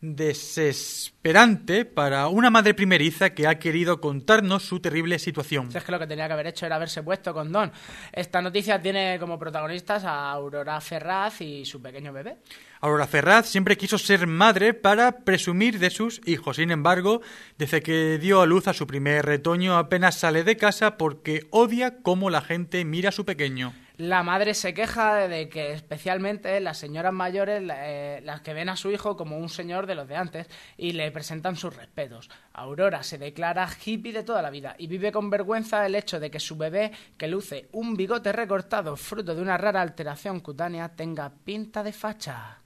desesperante 0.00 1.84
para 1.84 2.28
una 2.28 2.50
madre 2.50 2.74
primeriza 2.74 3.30
que 3.30 3.48
ha 3.48 3.58
querido 3.58 4.00
contarnos 4.00 4.62
su 4.62 4.78
terrible 4.80 5.18
situación. 5.18 5.72
Si 5.72 5.78
es 5.78 5.84
que 5.84 5.92
lo 5.92 5.98
que 5.98 6.06
tenía 6.06 6.26
que 6.28 6.34
haber 6.34 6.46
hecho 6.46 6.66
era 6.66 6.76
haberse 6.76 7.02
puesto 7.02 7.34
con 7.34 7.50
Don. 7.50 7.72
Esta 8.12 8.40
noticia 8.40 8.80
tiene 8.80 9.18
como 9.18 9.38
protagonistas 9.38 10.04
a 10.04 10.30
Aurora 10.30 10.80
Ferraz 10.80 11.40
y 11.40 11.64
su 11.64 11.82
pequeño 11.82 12.12
bebé. 12.12 12.36
Aurora 12.80 13.08
Ferraz 13.08 13.48
siempre 13.48 13.76
quiso 13.76 13.98
ser 13.98 14.28
madre 14.28 14.72
para 14.72 15.24
presumir 15.24 15.80
de 15.80 15.90
sus 15.90 16.20
hijos. 16.26 16.56
Sin 16.56 16.70
embargo, 16.70 17.20
desde 17.56 17.82
que 17.82 18.18
dio 18.18 18.40
a 18.40 18.46
luz 18.46 18.68
a 18.68 18.74
su 18.74 18.86
primer 18.86 19.26
retoño, 19.26 19.76
apenas 19.76 20.14
sale 20.14 20.44
de 20.44 20.56
casa 20.56 20.96
porque 20.96 21.48
odia 21.50 22.02
cómo 22.02 22.30
la 22.30 22.40
gente 22.40 22.84
mira 22.84 23.08
a 23.08 23.12
su 23.12 23.24
pequeño. 23.24 23.74
La 23.98 24.22
madre 24.22 24.54
se 24.54 24.72
queja 24.74 25.26
de 25.26 25.48
que 25.48 25.72
especialmente 25.72 26.60
las 26.60 26.78
señoras 26.78 27.12
mayores, 27.12 27.60
eh, 27.68 28.20
las 28.22 28.42
que 28.42 28.54
ven 28.54 28.68
a 28.68 28.76
su 28.76 28.92
hijo 28.92 29.16
como 29.16 29.38
un 29.38 29.48
señor 29.48 29.86
de 29.86 29.96
los 29.96 30.06
de 30.06 30.14
antes 30.14 30.46
y 30.76 30.92
le 30.92 31.10
presentan 31.10 31.56
sus 31.56 31.74
respetos. 31.74 32.30
Aurora 32.52 33.02
se 33.02 33.18
declara 33.18 33.68
hippie 33.84 34.12
de 34.12 34.22
toda 34.22 34.40
la 34.40 34.50
vida 34.50 34.76
y 34.78 34.86
vive 34.86 35.10
con 35.10 35.30
vergüenza 35.30 35.84
el 35.84 35.96
hecho 35.96 36.20
de 36.20 36.30
que 36.30 36.38
su 36.38 36.56
bebé, 36.56 36.92
que 37.16 37.26
luce 37.26 37.68
un 37.72 37.96
bigote 37.96 38.30
recortado 38.30 38.94
fruto 38.94 39.34
de 39.34 39.42
una 39.42 39.58
rara 39.58 39.82
alteración 39.82 40.38
cutánea, 40.38 40.90
tenga 40.90 41.32
pinta 41.44 41.82
de 41.82 41.92
facha. 41.92 42.60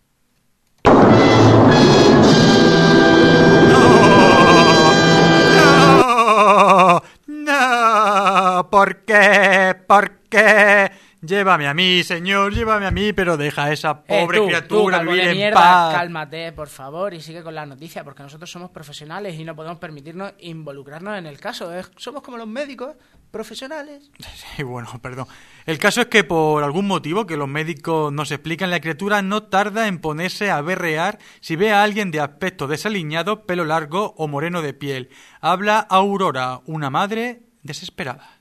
¡No! 5.95 7.02
¡No! 7.27 8.69
¿Por 8.71 9.04
qué? 9.06 9.75
¿Por 9.87 10.19
qué? 10.29 10.90
Llévame 11.25 11.68
a 11.68 11.75
mí, 11.75 12.02
señor, 12.02 12.52
llévame 12.52 12.85
a 12.85 12.90
mí, 12.90 13.12
pero 13.12 13.37
deja 13.37 13.66
a 13.66 13.73
esa 13.73 14.02
Eh, 14.08 14.25
pobre 14.25 14.38
tú, 14.38 14.42
tú, 14.42 14.48
criatura 14.48 14.96
calvo 14.96 15.12
vivir 15.12 15.25
de 15.25 15.31
en 15.31 15.37
mierda, 15.37 15.60
paz. 15.60 15.94
Cálmate, 15.94 16.52
por 16.52 16.68
favor, 16.68 17.14
y 17.14 17.20
sigue 17.20 17.44
con 17.44 17.54
la 17.54 17.64
noticia, 17.64 18.02
porque 18.02 18.25
nosotros 18.25 18.50
somos 18.50 18.70
profesionales 18.70 19.38
y 19.38 19.44
no 19.44 19.54
podemos 19.54 19.79
permitirnos 19.79 20.33
involucrarnos 20.40 21.16
en 21.16 21.27
el 21.27 21.38
caso. 21.38 21.73
¿eh? 21.73 21.85
Somos 21.96 22.23
como 22.23 22.38
los 22.38 22.48
médicos, 22.48 22.96
profesionales. 23.31 24.10
Sí, 24.56 24.64
bueno, 24.64 24.88
perdón. 25.00 25.27
El 25.64 25.79
caso 25.79 26.00
es 26.00 26.08
que 26.08 26.25
por 26.25 26.64
algún 26.64 26.88
motivo 26.88 27.25
que 27.25 27.37
los 27.37 27.48
médicos 27.48 28.12
nos 28.12 28.33
explican, 28.33 28.70
la 28.70 28.81
criatura 28.81 29.23
no 29.23 29.44
tarda 29.44 29.87
en 29.87 30.00
ponerse 30.00 30.50
a 30.50 30.60
berrear 30.60 31.20
si 31.40 31.54
ve 31.54 31.73
a 31.73 31.85
alguien 31.85 32.10
de 32.10 32.18
aspecto 32.20 32.66
desaliñado, 32.66 33.46
pelo 33.46 33.64
largo 33.64 34.12
o 34.16 34.27
moreno 34.27 34.60
de 34.60 34.75
piel. 34.75 35.10
Habla 35.40 35.79
Aurora, 35.79 36.60
una 36.66 36.90
madre 36.90 37.44
desesperada. 37.62 38.40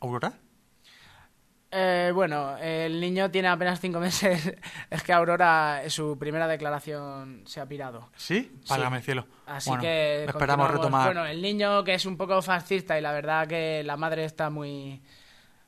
¿Aurora? 0.00 0.40
Eh, 1.70 2.10
bueno, 2.14 2.56
el 2.58 2.98
niño 2.98 3.30
tiene 3.30 3.48
apenas 3.48 3.80
cinco 3.80 4.00
meses. 4.00 4.54
es 4.90 5.02
que 5.02 5.12
Aurora, 5.12 5.82
en 5.84 5.90
su 5.90 6.18
primera 6.18 6.48
declaración, 6.48 7.42
se 7.46 7.60
ha 7.60 7.66
pirado. 7.66 8.08
¿Sí? 8.16 8.50
Válgame 8.68 8.98
el 8.98 9.02
cielo. 9.02 9.26
Así 9.46 9.68
Bueno, 9.70 9.82
que 9.82 10.24
esperamos 10.24 10.70
retomar. 10.70 11.06
Bueno, 11.06 11.26
el 11.26 11.42
niño 11.42 11.84
que 11.84 11.94
es 11.94 12.06
un 12.06 12.16
poco 12.16 12.40
fascista 12.42 12.98
y 12.98 13.02
la 13.02 13.12
verdad 13.12 13.46
que 13.46 13.82
la 13.84 13.96
madre 13.96 14.24
está 14.24 14.50
muy 14.50 15.02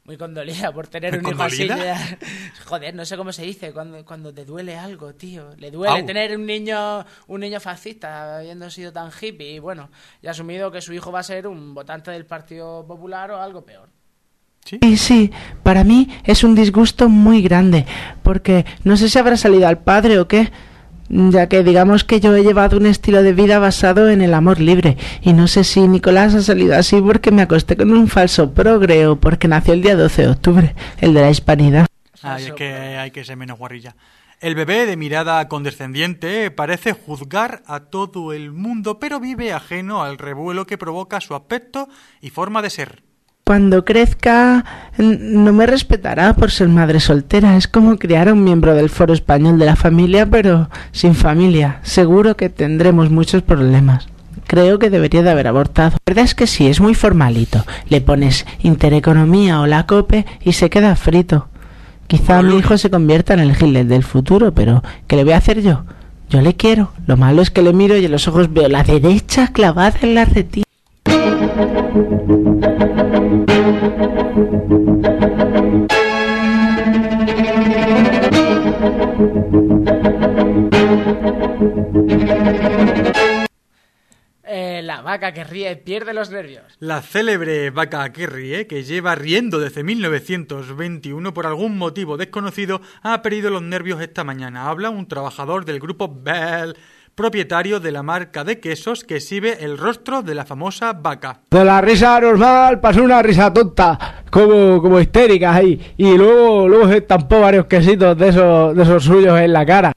muy 0.04 0.16
condolida 0.16 0.72
por 0.72 0.88
tener 0.88 1.14
un 1.18 1.22
¿Muy 1.22 1.32
hijo 1.32 1.42
así. 1.42 1.68
Joder, 2.66 2.94
no 2.94 3.04
sé 3.04 3.16
cómo 3.18 3.32
se 3.32 3.42
dice 3.42 3.72
cuando, 3.72 4.02
cuando 4.04 4.32
te 4.32 4.44
duele 4.46 4.76
algo, 4.76 5.14
tío. 5.14 5.54
Le 5.56 5.70
duele 5.70 6.00
Au. 6.00 6.06
tener 6.06 6.34
un 6.36 6.46
niño 6.46 7.04
un 7.26 7.40
niño 7.40 7.60
fascista 7.60 8.38
habiendo 8.38 8.70
sido 8.70 8.92
tan 8.92 9.10
hippie 9.10 9.52
y 9.52 9.58
bueno, 9.58 9.90
y 10.22 10.26
asumido 10.28 10.72
que 10.72 10.80
su 10.80 10.94
hijo 10.94 11.12
va 11.12 11.20
a 11.20 11.22
ser 11.22 11.46
un 11.46 11.74
votante 11.74 12.10
del 12.10 12.24
Partido 12.26 12.84
Popular 12.86 13.30
o 13.32 13.40
algo 13.40 13.64
peor. 13.64 13.90
Sí, 14.64 14.96
sí, 14.96 15.32
para 15.62 15.84
mí 15.84 16.08
es 16.24 16.44
un 16.44 16.54
disgusto 16.54 17.08
muy 17.08 17.42
grande, 17.42 17.86
porque 18.22 18.66
no 18.84 18.96
sé 18.96 19.08
si 19.08 19.18
habrá 19.18 19.36
salido 19.36 19.66
al 19.66 19.78
padre 19.78 20.18
o 20.20 20.28
qué, 20.28 20.52
ya 21.08 21.48
que 21.48 21.64
digamos 21.64 22.04
que 22.04 22.20
yo 22.20 22.36
he 22.36 22.42
llevado 22.42 22.76
un 22.76 22.86
estilo 22.86 23.22
de 23.22 23.32
vida 23.32 23.58
basado 23.58 24.10
en 24.10 24.22
el 24.22 24.32
amor 24.32 24.60
libre, 24.60 24.96
y 25.22 25.32
no 25.32 25.48
sé 25.48 25.64
si 25.64 25.88
Nicolás 25.88 26.34
ha 26.34 26.42
salido 26.42 26.76
así 26.76 27.00
porque 27.00 27.32
me 27.32 27.42
acosté 27.42 27.76
con 27.76 27.90
un 27.90 28.06
falso 28.06 28.52
progre 28.52 29.06
o 29.06 29.16
porque 29.16 29.48
nació 29.48 29.74
el 29.74 29.82
día 29.82 29.96
12 29.96 30.22
de 30.22 30.28
octubre, 30.28 30.74
el 31.00 31.14
de 31.14 31.20
la 31.20 31.30
hispanidad. 31.30 31.86
Ay, 32.22 32.46
es 32.46 32.52
que 32.52 32.72
hay 32.72 33.10
que 33.10 33.24
ser 33.24 33.36
menos 33.36 33.58
guarrilla. 33.58 33.96
El 34.40 34.54
bebé 34.54 34.86
de 34.86 34.96
mirada 34.96 35.46
condescendiente 35.48 36.50
parece 36.50 36.92
juzgar 36.92 37.62
a 37.66 37.80
todo 37.80 38.32
el 38.32 38.52
mundo, 38.52 38.98
pero 38.98 39.20
vive 39.20 39.52
ajeno 39.52 40.02
al 40.02 40.16
revuelo 40.16 40.66
que 40.66 40.78
provoca 40.78 41.20
su 41.20 41.34
aspecto 41.34 41.88
y 42.22 42.30
forma 42.30 42.62
de 42.62 42.70
ser. 42.70 43.02
Cuando 43.50 43.84
crezca, 43.84 44.64
no 44.96 45.52
me 45.52 45.66
respetará 45.66 46.34
por 46.34 46.52
ser 46.52 46.68
madre 46.68 47.00
soltera. 47.00 47.56
Es 47.56 47.66
como 47.66 47.98
criar 47.98 48.28
a 48.28 48.32
un 48.32 48.44
miembro 48.44 48.76
del 48.76 48.90
foro 48.90 49.12
español 49.12 49.58
de 49.58 49.66
la 49.66 49.74
familia, 49.74 50.24
pero 50.24 50.70
sin 50.92 51.16
familia. 51.16 51.80
Seguro 51.82 52.36
que 52.36 52.48
tendremos 52.48 53.10
muchos 53.10 53.42
problemas. 53.42 54.06
Creo 54.46 54.78
que 54.78 54.88
debería 54.88 55.24
de 55.24 55.30
haber 55.30 55.48
abortado. 55.48 55.96
La 55.96 55.98
verdad 56.06 56.26
es 56.26 56.36
que 56.36 56.46
sí, 56.46 56.68
es 56.68 56.80
muy 56.80 56.94
formalito. 56.94 57.66
Le 57.88 58.00
pones 58.00 58.46
intereconomía 58.60 59.60
o 59.60 59.66
la 59.66 59.84
cope 59.84 60.26
y 60.44 60.52
se 60.52 60.70
queda 60.70 60.94
frito. 60.94 61.48
Quizá 62.06 62.42
mi 62.42 62.56
hijo 62.56 62.78
se 62.78 62.88
convierta 62.88 63.34
en 63.34 63.40
el 63.40 63.50
Hitler 63.60 63.86
del 63.86 64.04
futuro, 64.04 64.54
pero 64.54 64.84
¿qué 65.08 65.16
le 65.16 65.24
voy 65.24 65.32
a 65.32 65.38
hacer 65.38 65.60
yo? 65.60 65.82
Yo 66.28 66.40
le 66.40 66.54
quiero. 66.54 66.92
Lo 67.08 67.16
malo 67.16 67.42
es 67.42 67.50
que 67.50 67.62
le 67.62 67.72
miro 67.72 67.96
y 67.96 68.04
en 68.04 68.12
los 68.12 68.28
ojos 68.28 68.52
veo 68.52 68.68
la 68.68 68.84
derecha 68.84 69.48
clavada 69.48 69.98
en 70.02 70.14
la 70.14 70.24
retina. 70.24 70.69
Eh, 84.52 84.80
la 84.82 85.02
vaca 85.02 85.32
que 85.32 85.44
ríe 85.44 85.76
pierde 85.76 86.14
los 86.14 86.30
nervios. 86.30 86.64
La 86.78 87.02
célebre 87.02 87.70
vaca 87.70 88.10
que 88.12 88.26
ríe, 88.26 88.66
que 88.66 88.82
lleva 88.82 89.14
riendo 89.14 89.58
desde 89.58 89.84
1921 89.84 91.34
por 91.34 91.46
algún 91.46 91.78
motivo 91.78 92.16
desconocido, 92.16 92.80
ha 93.02 93.22
perdido 93.22 93.50
los 93.50 93.62
nervios 93.62 94.00
esta 94.00 94.24
mañana. 94.24 94.68
Habla 94.68 94.90
un 94.90 95.06
trabajador 95.06 95.64
del 95.64 95.78
grupo 95.78 96.12
Bell, 96.12 96.76
propietario 97.20 97.80
de 97.80 97.92
la 97.92 98.02
marca 98.02 98.44
de 98.44 98.58
quesos 98.60 99.04
que 99.04 99.16
exhibe 99.16 99.62
el 99.62 99.76
rostro 99.76 100.22
de 100.22 100.34
la 100.34 100.46
famosa 100.46 100.94
vaca. 100.94 101.42
De 101.50 101.64
la 101.64 101.82
risa 101.82 102.18
normal 102.18 102.80
pasó 102.80 103.02
una 103.02 103.20
risa 103.22 103.52
tonta, 103.52 104.24
como, 104.30 104.80
como 104.80 104.98
histérica 104.98 105.54
ahí. 105.54 105.94
Y 105.98 106.16
luego, 106.16 106.66
luego 106.66 106.88
se 106.88 106.96
estampó 106.98 107.40
varios 107.40 107.66
quesitos 107.66 108.16
de 108.16 108.28
esos, 108.28 108.74
de 108.74 108.82
esos 108.82 109.04
suyos 109.04 109.38
en 109.38 109.52
la 109.52 109.66
cara. 109.66 109.92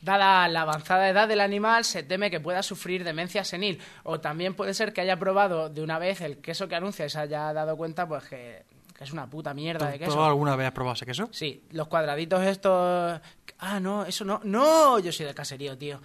Dada 0.00 0.46
la 0.46 0.62
avanzada 0.62 1.08
edad 1.08 1.26
del 1.26 1.40
animal, 1.40 1.84
se 1.84 2.04
teme 2.04 2.30
que 2.30 2.38
pueda 2.38 2.62
sufrir 2.62 3.02
demencia 3.02 3.42
senil. 3.42 3.80
O 4.04 4.20
también 4.20 4.54
puede 4.54 4.72
ser 4.72 4.92
que 4.92 5.00
haya 5.00 5.18
probado 5.18 5.68
de 5.68 5.82
una 5.82 5.98
vez 5.98 6.20
el 6.20 6.38
queso 6.38 6.68
que 6.68 6.76
anuncia 6.76 7.04
y 7.04 7.10
se 7.10 7.18
haya 7.18 7.52
dado 7.52 7.76
cuenta 7.76 8.06
pues 8.06 8.24
que, 8.24 8.62
que 8.96 9.02
es 9.04 9.12
una 9.12 9.26
puta 9.28 9.52
mierda 9.52 9.86
de 9.86 9.98
¿Tú 9.98 10.04
queso. 10.04 10.24
alguna 10.24 10.54
vez 10.54 10.68
has 10.68 10.72
probado 10.72 10.94
ese 10.94 11.06
queso? 11.06 11.28
Sí, 11.32 11.64
los 11.72 11.88
cuadraditos 11.88 12.40
estos... 12.44 13.20
Ah, 13.58 13.80
no, 13.80 14.04
eso 14.04 14.24
no. 14.24 14.40
No, 14.44 15.00
yo 15.00 15.10
soy 15.10 15.26
de 15.26 15.34
caserío, 15.34 15.76
tío. 15.76 16.00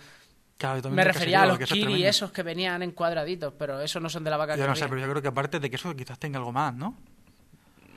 Claro, 0.58 0.89
Me 0.91 1.04
refería 1.04 1.43
a 1.43 1.45
los 1.45 1.60
kiri 1.60 2.06
esos 2.06 2.32
que 2.32 2.43
venían 2.43 2.84
en 2.84 2.91
cuadraditos, 2.91 3.54
pero 3.58 3.82
esos 3.82 4.01
no 4.01 4.10
son 4.10 4.24
de 4.24 4.30
la 4.30 4.38
vaca 4.38 4.56
Yo 4.56 4.64
que 4.64 4.70
no 4.70 4.76
sé, 4.76 4.88
pero 4.88 5.01
yo 5.01 5.10
creo 5.10 5.22
que 5.22 5.28
aparte 5.28 5.60
de 5.60 5.70
queso 5.70 5.95
quizás 5.95 6.18
tenga 6.20 6.38
algo 6.38 6.51
más, 6.51 6.74
¿no? 6.74 6.95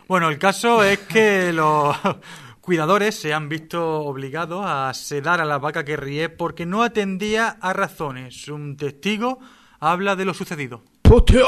Bueno, 0.08 0.28
el 0.28 0.38
caso 0.38 0.82
es 0.82 0.98
que 1.00 1.52
los 1.54 1.96
cuidadores 2.60 3.14
se 3.14 3.32
han 3.32 3.48
visto 3.48 4.00
obligados 4.00 4.64
a 4.66 4.92
sedar 4.94 5.40
a 5.40 5.44
la 5.44 5.58
vaca 5.58 5.84
que 5.84 5.96
ríe 5.96 6.28
porque 6.28 6.66
no 6.66 6.82
atendía 6.82 7.56
a 7.60 7.72
razones. 7.72 8.48
Un 8.48 8.76
testigo 8.76 9.38
habla 9.78 10.16
de 10.16 10.24
lo 10.24 10.34
sucedido. 10.34 10.82
¡Hostia! 11.08 11.44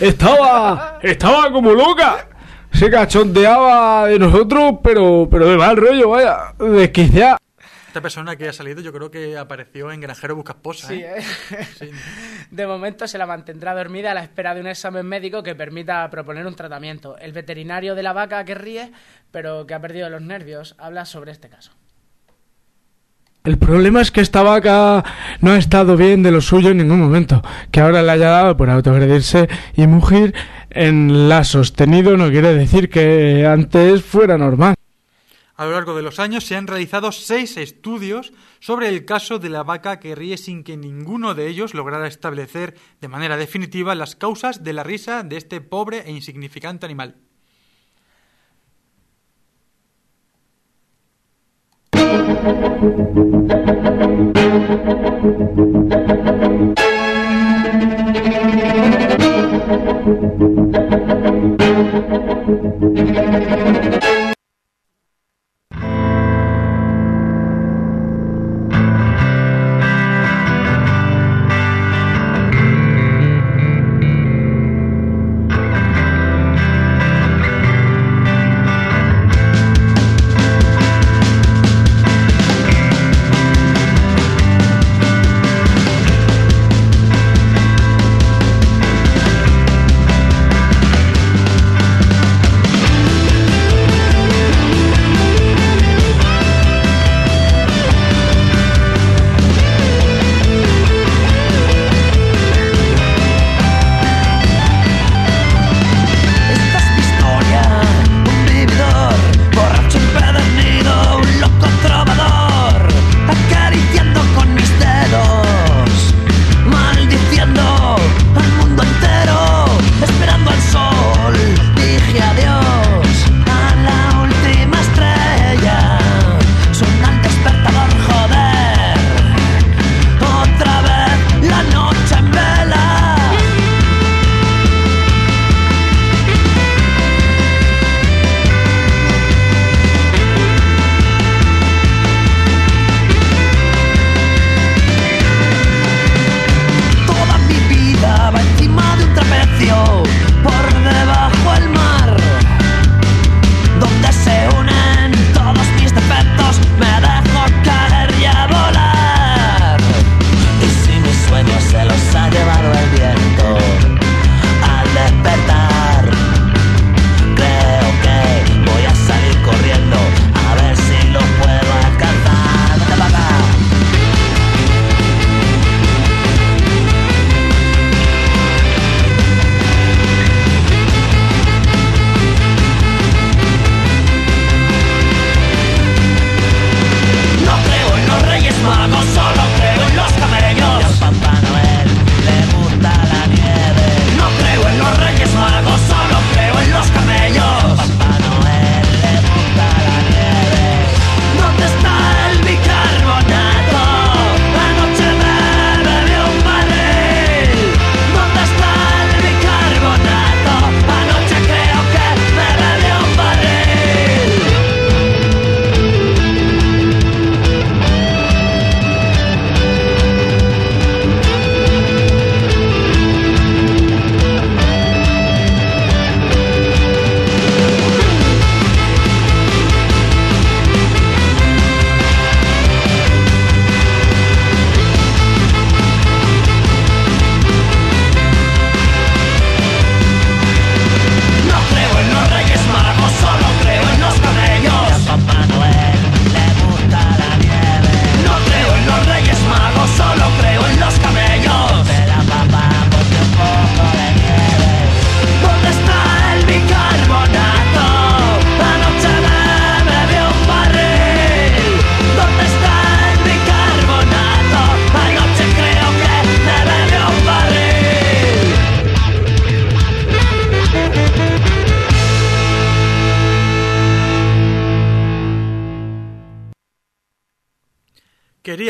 Estaba. 0.00 0.98
Estaba 1.02 1.52
como 1.52 1.72
loca. 1.72 2.28
Se 2.72 2.90
cachondeaba 2.90 4.06
de 4.06 4.18
nosotros, 4.18 4.74
pero, 4.82 5.28
pero 5.30 5.48
de 5.48 5.56
mal 5.56 5.76
rollo, 5.76 6.10
vaya. 6.10 6.54
Desquiciada. 6.58 7.38
Esta 7.96 8.02
persona 8.02 8.36
que 8.36 8.46
ha 8.46 8.52
salido 8.52 8.82
yo 8.82 8.92
creo 8.92 9.10
que 9.10 9.38
apareció 9.38 9.90
en 9.90 10.02
Granjero 10.02 10.36
Busca 10.36 10.52
Esposa. 10.52 10.88
Sí, 10.88 10.96
¿eh? 10.96 11.14
¿eh? 11.16 11.66
Sí. 11.78 11.90
De 12.50 12.66
momento 12.66 13.08
se 13.08 13.16
la 13.16 13.24
mantendrá 13.24 13.74
dormida 13.74 14.10
a 14.10 14.14
la 14.14 14.22
espera 14.22 14.54
de 14.54 14.60
un 14.60 14.66
examen 14.66 15.06
médico 15.06 15.42
que 15.42 15.54
permita 15.54 16.10
proponer 16.10 16.46
un 16.46 16.54
tratamiento. 16.54 17.16
El 17.16 17.32
veterinario 17.32 17.94
de 17.94 18.02
la 18.02 18.12
vaca 18.12 18.44
que 18.44 18.54
ríe, 18.54 18.92
pero 19.30 19.66
que 19.66 19.72
ha 19.72 19.80
perdido 19.80 20.10
los 20.10 20.20
nervios, 20.20 20.74
habla 20.76 21.06
sobre 21.06 21.32
este 21.32 21.48
caso. 21.48 21.72
El 23.44 23.56
problema 23.56 24.02
es 24.02 24.10
que 24.10 24.20
esta 24.20 24.42
vaca 24.42 25.02
no 25.40 25.52
ha 25.52 25.56
estado 25.56 25.96
bien 25.96 26.22
de 26.22 26.32
lo 26.32 26.42
suyo 26.42 26.72
en 26.72 26.76
ningún 26.76 27.00
momento. 27.00 27.40
Que 27.70 27.80
ahora 27.80 28.02
le 28.02 28.12
haya 28.12 28.28
dado 28.28 28.58
por 28.58 28.68
autoagredirse 28.68 29.48
y 29.74 29.86
mugir 29.86 30.34
en 30.68 31.30
la 31.30 31.44
sostenido 31.44 32.18
no 32.18 32.28
quiere 32.28 32.52
decir 32.52 32.90
que 32.90 33.46
antes 33.46 34.02
fuera 34.02 34.36
normal. 34.36 34.74
A 35.56 35.64
lo 35.64 35.72
largo 35.72 35.96
de 35.96 36.02
los 36.02 36.18
años 36.20 36.44
se 36.44 36.54
han 36.54 36.66
realizado 36.66 37.12
seis 37.12 37.56
estudios 37.56 38.32
sobre 38.60 38.90
el 38.90 39.06
caso 39.06 39.38
de 39.38 39.48
la 39.48 39.62
vaca 39.62 39.98
que 40.00 40.14
ríe 40.14 40.36
sin 40.36 40.62
que 40.64 40.76
ninguno 40.76 41.34
de 41.34 41.48
ellos 41.48 41.72
lograra 41.72 42.06
establecer 42.06 42.76
de 43.00 43.08
manera 43.08 43.38
definitiva 43.38 43.94
las 43.94 44.16
causas 44.16 44.62
de 44.62 44.74
la 44.74 44.82
risa 44.82 45.22
de 45.22 45.38
este 45.38 45.62
pobre 45.62 46.02
e 46.06 46.10
insignificante 46.10 46.84
animal. 46.84 47.16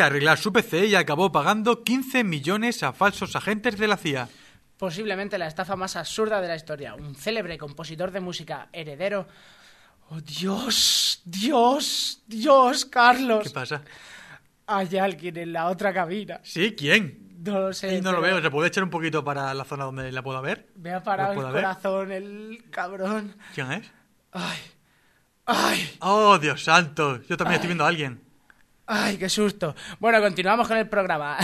Arreglar 0.06 0.38
su 0.38 0.52
PC 0.52 0.86
y 0.86 0.94
acabó 0.94 1.30
pagando 1.32 1.82
15 1.84 2.24
millones 2.24 2.82
a 2.82 2.92
falsos 2.92 3.36
agentes 3.36 3.78
de 3.78 3.88
la 3.88 3.96
CIA. 3.96 4.28
Posiblemente 4.78 5.38
la 5.38 5.46
estafa 5.46 5.76
más 5.76 5.96
absurda 5.96 6.40
de 6.40 6.48
la 6.48 6.56
historia. 6.56 6.94
Un 6.94 7.14
célebre 7.14 7.56
compositor 7.56 8.10
de 8.10 8.20
música 8.20 8.68
heredero. 8.72 9.26
¡Oh, 10.10 10.20
Dios! 10.20 11.22
¡Dios! 11.24 12.22
¡Dios, 12.26 12.84
Carlos! 12.84 13.44
¿Qué 13.44 13.50
pasa? 13.50 13.82
Hay 14.66 14.96
alguien 14.98 15.36
en 15.36 15.52
la 15.52 15.68
otra 15.68 15.92
cabina. 15.94 16.40
¿Sí? 16.42 16.74
¿Quién? 16.76 17.26
No 17.42 17.60
lo 17.60 17.72
sé. 17.72 17.96
Y 17.96 18.00
no 18.00 18.12
lo 18.12 18.20
pero 18.20 18.34
veo. 18.34 18.42
¿Se 18.42 18.50
puede 18.50 18.68
echar 18.68 18.84
un 18.84 18.90
poquito 18.90 19.24
para 19.24 19.52
la 19.54 19.64
zona 19.64 19.84
donde 19.84 20.10
la 20.12 20.22
pueda 20.22 20.40
ver? 20.40 20.68
Me 20.76 20.92
ha 20.92 21.02
parado 21.02 21.32
¿Lo 21.34 21.40
el 21.40 21.42
puedo 21.42 21.52
ver? 21.54 21.62
corazón, 21.62 22.12
el 22.12 22.64
cabrón. 22.70 23.36
¿Quién 23.54 23.72
es? 23.72 23.90
¡Ay! 24.32 24.58
¡Ay! 25.46 25.96
¡Oh, 26.00 26.38
Dios 26.38 26.62
santo! 26.64 27.22
Yo 27.22 27.36
también 27.36 27.54
estoy 27.54 27.68
viendo 27.68 27.84
a 27.84 27.88
alguien. 27.88 28.20
¡Ay, 28.88 29.16
qué 29.16 29.28
susto! 29.28 29.74
Bueno, 29.98 30.20
continuamos 30.20 30.68
con 30.68 30.76
el 30.76 30.88
programa. 30.88 31.36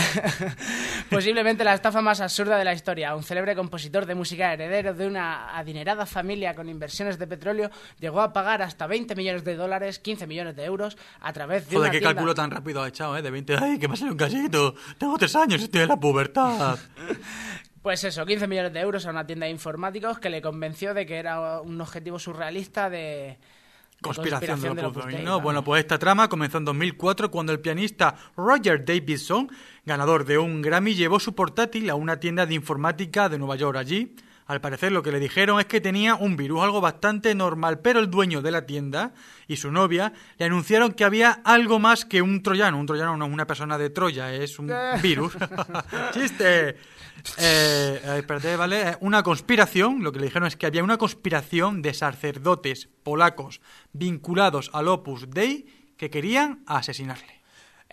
Posiblemente 1.09 1.65
la 1.65 1.73
estafa 1.73 2.01
más 2.01 2.21
absurda 2.21 2.57
de 2.57 2.63
la 2.63 2.71
historia. 2.71 3.13
Un 3.15 3.23
célebre 3.23 3.53
compositor 3.53 4.05
de 4.05 4.15
música 4.15 4.53
heredero 4.53 4.93
de 4.93 5.07
una 5.07 5.57
adinerada 5.57 6.05
familia 6.05 6.55
con 6.55 6.69
inversiones 6.69 7.19
de 7.19 7.27
petróleo 7.27 7.69
llegó 7.99 8.21
a 8.21 8.31
pagar 8.31 8.61
hasta 8.61 8.87
20 8.87 9.15
millones 9.15 9.43
de 9.43 9.57
dólares, 9.57 9.99
15 9.99 10.25
millones 10.25 10.55
de 10.55 10.63
euros, 10.63 10.97
a 11.19 11.33
través 11.33 11.67
de 11.67 11.75
Joder, 11.75 11.81
una 11.81 11.91
qué 11.91 11.99
tienda... 11.99 12.15
cálculo 12.15 12.33
tan 12.33 12.49
rápido 12.49 12.81
ha 12.81 12.87
echado, 12.87 13.17
¿eh? 13.17 13.21
De 13.21 13.29
20. 13.29 13.57
¡Ay, 13.57 13.77
que 13.77 13.89
me 13.89 13.95
ha 13.95 13.97
salido 13.97 14.13
un 14.13 14.19
casito! 14.19 14.75
Tengo 14.97 15.17
tres 15.17 15.35
años, 15.35 15.61
estoy 15.61 15.81
en 15.81 15.89
la 15.89 15.99
pubertad. 15.99 16.79
Pues 17.83 18.01
eso, 18.05 18.25
15 18.25 18.47
millones 18.47 18.71
de 18.71 18.79
euros 18.79 19.05
a 19.05 19.09
una 19.09 19.27
tienda 19.27 19.45
de 19.45 19.51
informáticos 19.51 20.17
que 20.17 20.29
le 20.29 20.41
convenció 20.41 20.93
de 20.93 21.05
que 21.05 21.17
era 21.17 21.59
un 21.59 21.81
objetivo 21.81 22.17
surrealista 22.17 22.89
de... 22.89 23.37
de 24.11 24.29
Conspiración 24.29 24.61
de 24.61 24.69
del 24.69 24.83
los 24.83 24.91
Opus 24.91 25.05
Dei, 25.05 25.23
¿no? 25.23 25.31
vamos. 25.31 25.43
Bueno, 25.43 25.63
pues 25.63 25.81
esta 25.81 25.97
trama 25.97 26.27
comenzó 26.29 26.57
en 26.57 26.65
2004 26.65 27.31
cuando 27.31 27.51
el 27.51 27.59
pianista 27.59 28.15
Roger 28.35 28.83
Davidson, 28.85 29.49
ganador 29.85 30.25
de 30.25 30.37
un 30.37 30.61
Grammy, 30.61 30.93
llevó 30.93 31.19
su 31.19 31.33
portátil 31.33 31.89
a 31.89 31.95
una 31.95 32.19
tienda 32.19 32.45
de 32.45 32.53
informática 32.53 33.29
de 33.29 33.39
Nueva 33.39 33.55
York. 33.55 33.77
Allí, 33.77 34.15
al 34.45 34.61
parecer, 34.61 34.91
lo 34.91 35.03
que 35.03 35.11
le 35.11 35.19
dijeron 35.19 35.59
es 35.59 35.65
que 35.65 35.81
tenía 35.81 36.15
un 36.15 36.35
virus, 36.35 36.63
algo 36.63 36.81
bastante 36.81 37.33
normal, 37.33 37.79
pero 37.79 37.99
el 37.99 38.09
dueño 38.09 38.41
de 38.41 38.51
la 38.51 38.65
tienda 38.65 39.13
y 39.47 39.55
su 39.55 39.71
novia 39.71 40.13
le 40.37 40.45
anunciaron 40.45 40.93
que 40.93 41.05
había 41.05 41.41
algo 41.43 41.79
más 41.79 42.05
que 42.05 42.21
un 42.21 42.43
troyano. 42.43 42.79
Un 42.79 42.85
troyano 42.85 43.15
no 43.15 43.25
es 43.25 43.31
una 43.31 43.47
persona 43.47 43.77
de 43.77 43.89
Troya, 43.89 44.33
es 44.33 44.59
un 44.59 44.71
virus. 45.01 45.33
¡Chiste! 46.13 46.69
Eh, 47.37 48.01
eh, 48.03 48.15
espérate, 48.17 48.55
¿vale? 48.55 48.97
Una 48.99 49.23
conspiración, 49.23 50.03
lo 50.03 50.11
que 50.11 50.19
le 50.19 50.25
dijeron 50.25 50.47
es 50.47 50.57
que 50.57 50.65
había 50.65 50.83
una 50.83 50.97
conspiración 50.97 51.81
de 51.81 51.93
sacerdotes 51.93 52.89
polacos 53.03 53.61
vinculados 53.93 54.69
al 54.73 54.89
Opus 54.89 55.29
Dei 55.29 55.65
que 55.95 56.09
querían 56.09 56.63
asesinarle. 56.65 57.42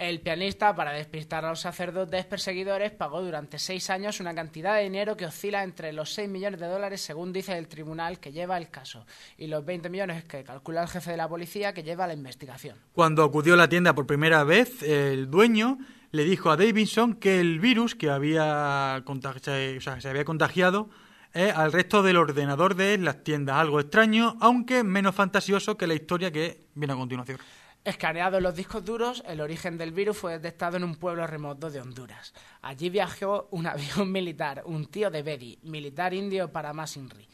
El 0.00 0.22
pianista, 0.22 0.74
para 0.74 0.92
despistar 0.92 1.44
a 1.44 1.50
los 1.50 1.60
sacerdotes 1.60 2.24
perseguidores, 2.24 2.90
pagó 2.90 3.20
durante 3.20 3.58
seis 3.58 3.90
años 3.90 4.18
una 4.18 4.34
cantidad 4.34 4.76
de 4.76 4.84
dinero 4.84 5.14
que 5.14 5.26
oscila 5.26 5.62
entre 5.62 5.92
los 5.92 6.14
6 6.14 6.26
millones 6.26 6.58
de 6.58 6.68
dólares, 6.68 7.02
según 7.02 7.34
dice 7.34 7.58
el 7.58 7.68
tribunal 7.68 8.18
que 8.18 8.32
lleva 8.32 8.56
el 8.56 8.70
caso, 8.70 9.04
y 9.36 9.46
los 9.46 9.62
20 9.62 9.90
millones 9.90 10.24
que 10.24 10.42
calcula 10.42 10.80
el 10.84 10.88
jefe 10.88 11.10
de 11.10 11.18
la 11.18 11.28
policía 11.28 11.74
que 11.74 11.82
lleva 11.82 12.06
la 12.06 12.14
investigación. 12.14 12.78
Cuando 12.94 13.22
acudió 13.22 13.52
a 13.52 13.56
la 13.58 13.68
tienda 13.68 13.94
por 13.94 14.06
primera 14.06 14.42
vez, 14.42 14.82
el 14.82 15.30
dueño 15.30 15.76
le 16.12 16.24
dijo 16.24 16.50
a 16.50 16.56
Davidson 16.56 17.16
que 17.16 17.38
el 17.38 17.60
virus 17.60 17.94
que 17.94 18.08
había 18.08 19.04
se 19.44 20.08
había 20.08 20.24
contagiado 20.24 20.88
eh, 21.34 21.52
al 21.54 21.72
resto 21.72 22.02
del 22.02 22.16
ordenador 22.16 22.74
de 22.74 22.96
las 22.96 23.22
tiendas. 23.22 23.56
Algo 23.56 23.78
extraño, 23.80 24.38
aunque 24.40 24.82
menos 24.82 25.14
fantasioso 25.14 25.76
que 25.76 25.86
la 25.86 25.92
historia 25.92 26.32
que 26.32 26.62
viene 26.74 26.94
a 26.94 26.96
continuación. 26.96 27.38
Escaneados 27.82 28.42
los 28.42 28.54
discos 28.54 28.84
duros, 28.84 29.22
el 29.26 29.40
origen 29.40 29.78
del 29.78 29.92
virus 29.92 30.18
fue 30.18 30.32
detectado 30.32 30.76
en 30.76 30.84
un 30.84 30.96
pueblo 30.96 31.26
remoto 31.26 31.70
de 31.70 31.80
Honduras. 31.80 32.34
Allí 32.60 32.90
viajó 32.90 33.48
un 33.52 33.66
avión 33.66 34.12
militar, 34.12 34.62
un 34.66 34.86
tío 34.86 35.10
de 35.10 35.22
Bedi, 35.22 35.58
militar 35.62 36.12
indio 36.12 36.52
para 36.52 36.74
más 36.74 36.98
Inri, 36.98 37.26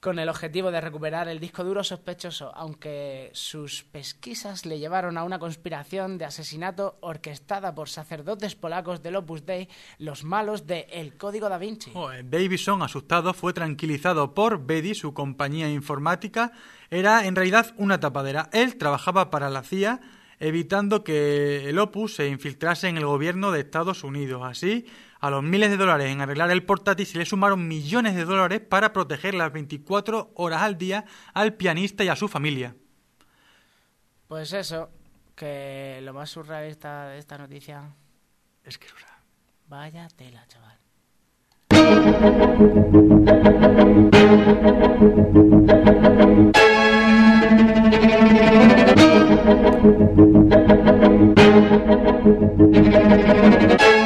con 0.00 0.18
el 0.18 0.30
objetivo 0.30 0.70
de 0.70 0.80
recuperar 0.80 1.28
el 1.28 1.40
disco 1.40 1.62
duro 1.62 1.84
sospechoso, 1.84 2.52
aunque 2.54 3.30
sus 3.34 3.84
pesquisas 3.84 4.64
le 4.64 4.78
llevaron 4.78 5.18
a 5.18 5.24
una 5.24 5.38
conspiración 5.38 6.16
de 6.16 6.24
asesinato 6.24 6.96
orquestada 7.02 7.74
por 7.74 7.90
sacerdotes 7.90 8.54
polacos 8.54 9.02
del 9.02 9.16
Opus 9.16 9.44
Dei, 9.44 9.68
los 9.98 10.24
malos 10.24 10.66
de 10.66 10.86
El 10.90 11.18
Código 11.18 11.50
da 11.50 11.58
Vinci. 11.58 11.90
Joder, 11.92 12.28
Davison, 12.28 12.82
asustado, 12.82 13.34
fue 13.34 13.52
tranquilizado 13.52 14.32
por 14.32 14.64
Bedi, 14.64 14.94
su 14.94 15.12
compañía 15.12 15.70
informática. 15.70 16.52
Era 16.88 17.26
en 17.26 17.36
realidad 17.36 17.74
una 17.76 18.00
tapadera. 18.00 18.48
Él 18.54 18.76
trabajaba 18.76 19.28
para 19.28 19.50
la 19.50 19.62
CIA, 19.62 20.00
evitando 20.38 21.04
que 21.04 21.68
el 21.68 21.78
Opus 21.78 22.14
se 22.14 22.28
infiltrase 22.28 22.88
en 22.88 22.96
el 22.96 23.04
gobierno 23.04 23.52
de 23.52 23.60
Estados 23.60 24.02
Unidos. 24.02 24.40
Así, 24.46 24.86
a 25.20 25.30
los 25.30 25.42
miles 25.42 25.70
de 25.70 25.76
dólares 25.76 26.10
en 26.10 26.20
arreglar 26.20 26.50
el 26.50 26.64
portátil 26.64 27.06
se 27.06 27.18
le 27.18 27.26
sumaron 27.26 27.68
millones 27.68 28.16
de 28.16 28.24
dólares 28.24 28.60
para 28.60 28.92
proteger 28.92 29.34
las 29.34 29.52
24 29.52 30.32
horas 30.34 30.62
al 30.62 30.78
día 30.78 31.04
al 31.34 31.54
pianista 31.54 32.02
y 32.04 32.08
a 32.08 32.16
su 32.16 32.26
familia. 32.28 32.74
Pues 34.28 34.52
eso, 34.52 34.90
que 35.34 36.00
lo 36.02 36.14
más 36.14 36.30
surrealista 36.30 37.08
de 37.08 37.18
esta 37.18 37.38
noticia... 37.38 37.94
Es 38.64 38.78
que 38.78 38.86
Vaya 39.68 40.08
tela, 40.16 40.44
chaval. 40.48 40.78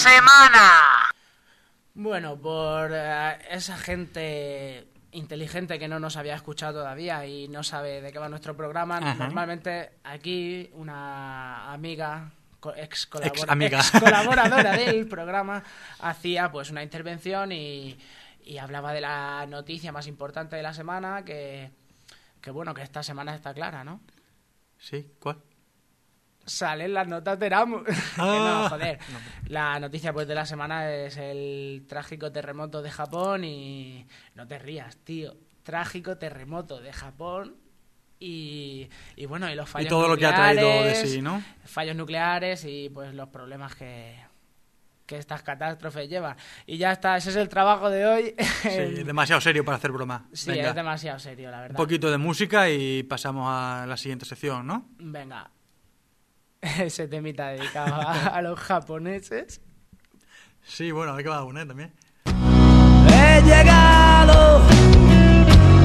semana. 0.00 1.10
Bueno, 1.94 2.36
por 2.36 2.90
eh, 2.92 3.38
esa 3.50 3.76
gente 3.76 4.86
inteligente 5.12 5.78
que 5.78 5.88
no 5.88 5.98
nos 6.00 6.16
había 6.16 6.34
escuchado 6.36 6.80
todavía 6.80 7.26
y 7.26 7.48
no 7.48 7.62
sabe 7.62 8.00
de 8.00 8.12
qué 8.12 8.18
va 8.18 8.28
nuestro 8.28 8.56
programa, 8.56 8.98
Ajá. 8.98 9.14
normalmente 9.14 9.90
aquí 10.04 10.70
una 10.74 11.72
amiga, 11.72 12.30
co- 12.60 12.74
ex, 12.74 13.06
colabora- 13.10 13.26
Ex 13.42 13.48
amiga. 13.50 13.78
ex 13.80 13.90
colaboradora 14.00 14.72
del 14.76 15.06
programa, 15.08 15.62
hacía 15.98 16.50
pues 16.50 16.70
una 16.70 16.82
intervención 16.82 17.52
y, 17.52 17.98
y 18.44 18.58
hablaba 18.58 18.92
de 18.92 19.00
la 19.02 19.44
noticia 19.48 19.92
más 19.92 20.06
importante 20.06 20.56
de 20.56 20.62
la 20.62 20.72
semana, 20.72 21.24
que, 21.24 21.70
que 22.40 22.50
bueno, 22.52 22.72
que 22.72 22.82
esta 22.82 23.02
semana 23.02 23.34
está 23.34 23.52
clara, 23.52 23.82
¿no? 23.84 24.00
¿Sí? 24.78 25.06
¿Cuál? 25.18 25.38
Salen 26.50 26.94
las 26.94 27.06
notas 27.06 27.38
de. 27.38 27.48
Que 27.50 27.54
Ah. 28.18 28.62
no, 28.64 28.68
joder. 28.70 28.98
La 29.46 29.78
noticia 29.78 30.12
pues 30.12 30.26
de 30.26 30.34
la 30.34 30.44
semana 30.46 30.90
es 30.92 31.16
el 31.16 31.84
trágico 31.88 32.32
terremoto 32.32 32.82
de 32.82 32.90
Japón 32.90 33.44
y 33.44 34.06
no 34.34 34.46
te 34.48 34.58
rías, 34.58 34.96
tío. 34.98 35.34
Trágico 35.62 36.18
terremoto 36.18 36.80
de 36.80 36.92
Japón 36.92 37.54
y, 38.18 38.88
y 39.16 39.26
bueno, 39.26 39.48
y 39.50 39.54
los 39.54 39.68
Y 39.68 39.72
fallos 39.72 39.88
todo 39.88 40.08
lo 40.08 40.16
que 40.16 40.26
ha 40.26 40.34
traído 40.34 40.68
de 40.68 40.74
nucleares, 40.74 41.10
sí, 41.12 41.22
¿no? 41.22 41.42
Fallos 41.64 41.94
nucleares 41.96 42.64
y 42.64 42.88
pues 42.92 43.14
los 43.14 43.28
problemas 43.28 43.74
que 43.76 44.16
que 45.06 45.16
estas 45.18 45.42
catástrofes 45.42 46.08
llevan. 46.08 46.36
Y 46.66 46.76
ya 46.78 46.92
está, 46.92 47.16
ese 47.16 47.30
es 47.30 47.36
el 47.36 47.48
trabajo 47.48 47.90
de 47.90 48.06
hoy. 48.06 48.34
Sí, 48.62 49.02
demasiado 49.04 49.40
serio 49.40 49.64
para 49.64 49.76
hacer 49.76 49.90
broma. 49.90 50.28
Sí, 50.32 50.50
Venga, 50.52 50.68
es 50.68 50.74
demasiado 50.76 51.18
serio, 51.18 51.50
la 51.50 51.56
un 51.56 51.62
verdad. 51.62 51.76
poquito 51.76 52.10
de 52.12 52.16
música 52.18 52.70
y 52.70 53.02
pasamos 53.02 53.44
a 53.48 53.86
la 53.88 53.96
siguiente 53.96 54.24
sección, 54.24 54.64
¿no? 54.68 54.86
Venga. 55.00 55.50
Ese 56.78 57.08
temita 57.08 57.48
dedicado 57.48 57.94
a, 57.94 58.26
a 58.26 58.42
los 58.42 58.58
japoneses. 58.58 59.60
Sí, 60.62 60.90
bueno, 60.92 61.14
hay 61.14 61.22
que 61.24 61.30
va 61.30 61.38
a 61.38 61.44
poner 61.44 61.66
también. 61.66 61.92
He 62.26 63.42
llegado 63.42 64.60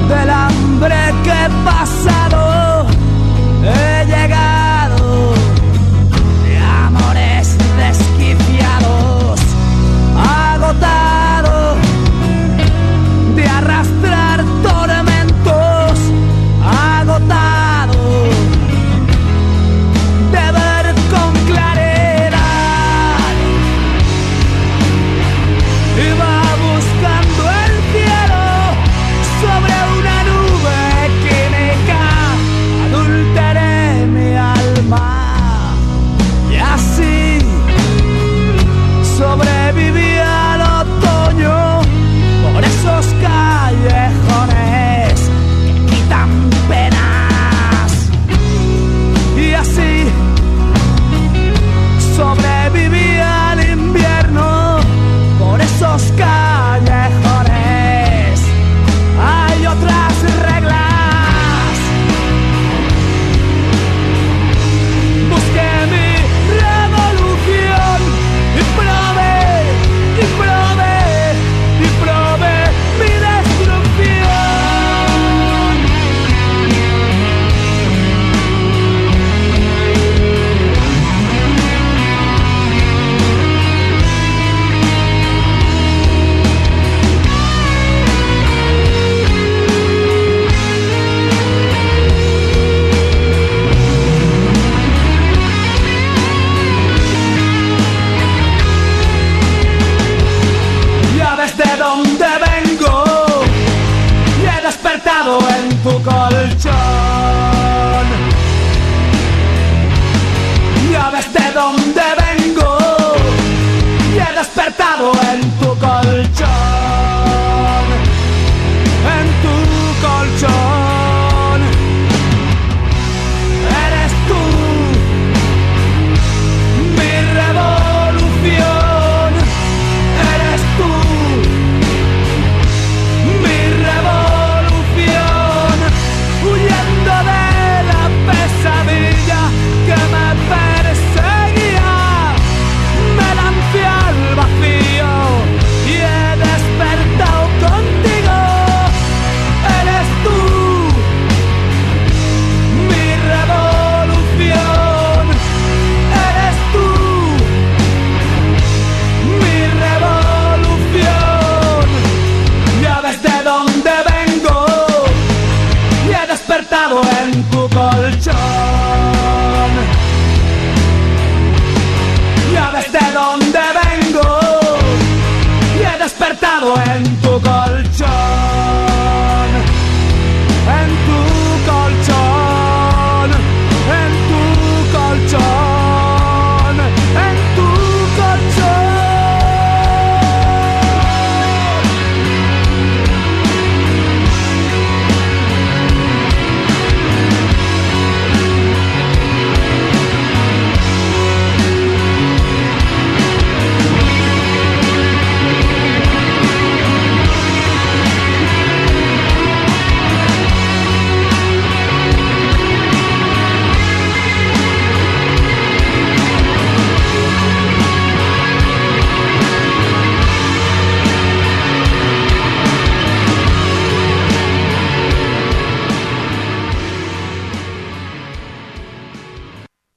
del 0.08 0.30
hambre 0.30 0.96
que 1.24 1.30
he 1.30 1.48
pasado. 1.64 2.86
He 3.64 4.04
llegado 4.06 4.45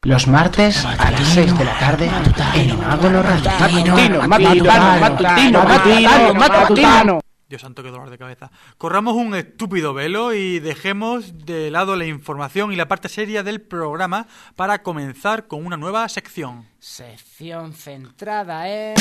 Los 0.10 0.26
martes 0.26 0.84
a 0.86 1.12
las 1.12 1.28
6 1.36 1.55
de 1.55 1.66
la 1.66 1.78
tarde 1.78 2.10
en 2.55 2.80
Mágono 2.80 3.22
Radio. 3.22 3.51
Matutino, 3.60 4.28
matutino, 4.28 4.99
matutino, 4.99 5.64
matutino, 5.64 6.34
matutino. 6.34 7.20
Dios 7.47 7.62
santo, 7.62 7.84
qué 7.84 7.91
dolor 7.91 8.10
de 8.10 8.18
cabeza. 8.18 8.49
Corramos 8.80 9.14
un 9.14 9.36
estúpido 9.36 9.93
velo 9.93 10.34
y 10.34 10.57
dejemos 10.57 11.45
de 11.45 11.70
lado 11.70 11.95
la 11.95 12.05
información 12.07 12.74
y 12.74 12.76
la 12.76 12.88
parte 12.88 13.07
seria 13.07 13.43
del 13.43 13.62
programa 13.62 14.26
para 14.55 14.82
comenzar 14.82 15.45
con 15.45 15.64
una 15.64 15.78
nueva 15.78 16.10
sección. 16.10 16.66
Sección 16.80 17.74
centrada 17.74 18.68
en... 18.68 18.95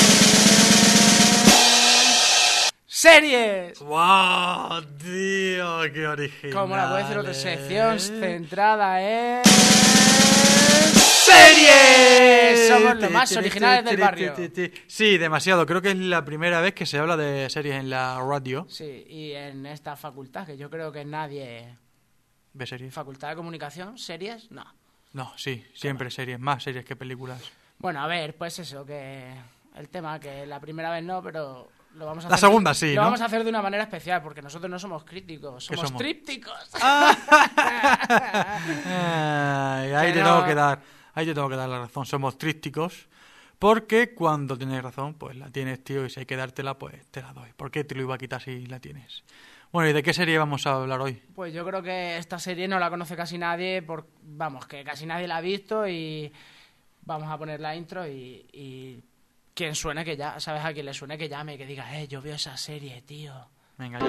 ¡Series! 3.00 3.78
¡Wow! 3.78 4.82
Tío, 5.00 5.82
qué 5.92 6.04
original. 6.04 6.52
Como 6.52 6.74
la 6.74 6.88
puede 6.88 7.04
decir 7.04 7.18
otra 7.18 7.30
eh. 7.30 7.34
sección 7.34 8.00
centrada 8.00 9.00
en... 9.00 9.44
¡Series! 10.96 12.66
Somos 12.66 12.96
los 12.96 13.10
más 13.12 13.36
originales 13.36 13.84
del 13.84 13.98
barrio. 13.98 14.34
Sí, 14.88 15.16
demasiado. 15.16 15.64
Creo 15.64 15.80
que 15.80 15.90
es 15.90 15.96
la 15.96 16.24
primera 16.24 16.60
vez 16.60 16.74
que 16.74 16.86
se 16.86 16.98
habla 16.98 17.16
de 17.16 17.48
series 17.50 17.76
en 17.76 17.88
la 17.88 18.18
radio. 18.20 18.66
Sí, 18.68 19.06
y 19.08 19.30
en 19.30 19.64
esta 19.66 19.94
facultad, 19.94 20.44
que 20.44 20.56
yo 20.56 20.68
creo 20.68 20.90
que 20.90 21.04
nadie... 21.04 21.76
¿Ve 22.52 22.66
series? 22.66 22.92
Facultad 22.92 23.28
de 23.28 23.36
Comunicación, 23.36 23.96
series, 23.96 24.50
no. 24.50 24.64
No, 25.12 25.32
sí, 25.36 25.64
siempre 25.72 26.10
series. 26.10 26.40
Más 26.40 26.64
series 26.64 26.84
que 26.84 26.96
películas. 26.96 27.40
Bueno, 27.78 28.00
a 28.02 28.08
ver, 28.08 28.34
pues 28.34 28.58
eso, 28.58 28.84
que 28.84 29.32
el 29.76 29.88
tema 29.88 30.18
que 30.18 30.46
la 30.46 30.58
primera 30.58 30.90
vez 30.90 31.04
no, 31.04 31.22
pero 31.22 31.70
lo 31.98 32.06
vamos 32.06 32.24
a 32.24 32.28
La 32.28 32.34
hacer. 32.36 32.48
segunda 32.48 32.72
sí, 32.74 32.94
Lo 32.94 33.02
¿no? 33.02 33.06
vamos 33.08 33.20
a 33.20 33.24
hacer 33.26 33.42
de 33.44 33.50
una 33.50 33.60
manera 33.62 33.82
especial, 33.82 34.22
porque 34.22 34.40
nosotros 34.40 34.70
no 34.70 34.78
somos 34.78 35.04
críticos, 35.04 35.68
¿Qué 35.68 35.74
somos, 35.74 35.88
somos? 35.90 36.00
trípticos. 36.02 36.70
Ay, 38.86 39.92
ahí 39.92 40.06
Que 40.08 40.12
te 40.18 40.20
no. 40.22 40.34
tengo 40.34 40.44
que 40.46 40.54
dar, 40.54 40.80
ahí 41.14 41.26
te 41.26 41.34
tengo 41.34 41.48
que 41.48 41.56
dar 41.56 41.68
la 41.68 41.78
razón. 41.80 42.06
Somos 42.06 42.38
trísticos. 42.38 43.08
Porque 43.58 44.14
cuando 44.14 44.56
tienes 44.56 44.80
razón, 44.84 45.14
pues 45.14 45.36
la 45.36 45.50
tienes, 45.50 45.82
tío, 45.82 46.04
y 46.06 46.10
si 46.10 46.20
hay 46.20 46.26
que 46.26 46.36
dártela, 46.36 46.78
pues 46.78 47.04
te 47.10 47.20
la 47.20 47.32
doy. 47.32 47.50
¿Por 47.56 47.72
qué 47.72 47.82
te 47.82 47.96
lo 47.96 48.02
iba 48.02 48.14
a 48.14 48.18
quitar 48.18 48.40
si 48.40 48.66
la 48.66 48.78
tienes? 48.78 49.24
Bueno, 49.72 49.90
¿y 49.90 49.92
de 49.92 50.02
qué 50.04 50.14
serie 50.14 50.38
vamos 50.38 50.64
a 50.68 50.74
hablar 50.74 51.00
hoy? 51.00 51.20
Pues 51.34 51.52
yo 51.52 51.66
creo 51.66 51.82
que 51.82 52.18
esta 52.18 52.38
serie 52.38 52.68
no 52.68 52.78
la 52.78 52.88
conoce 52.88 53.16
casi 53.16 53.36
nadie, 53.36 53.82
por, 53.82 54.06
vamos, 54.22 54.64
que 54.66 54.84
casi 54.84 55.06
nadie 55.06 55.26
la 55.26 55.38
ha 55.38 55.40
visto 55.40 55.88
y 55.88 56.32
vamos 57.02 57.28
a 57.28 57.36
poner 57.36 57.58
la 57.58 57.74
intro 57.74 58.06
y, 58.06 58.46
y 58.52 59.02
quien 59.58 59.74
suene 59.74 60.04
que 60.04 60.16
ya, 60.16 60.38
¿sabes? 60.38 60.64
A 60.64 60.72
quien 60.72 60.86
le 60.86 60.94
suene 60.94 61.18
que 61.18 61.28
llame 61.28 61.54
y 61.54 61.58
que 61.58 61.66
diga, 61.66 61.92
eh, 61.98 62.06
yo 62.06 62.22
veo 62.22 62.36
esa 62.36 62.56
serie, 62.56 63.02
tío. 63.02 63.32
Venga, 63.76 63.98
ya. 63.98 64.06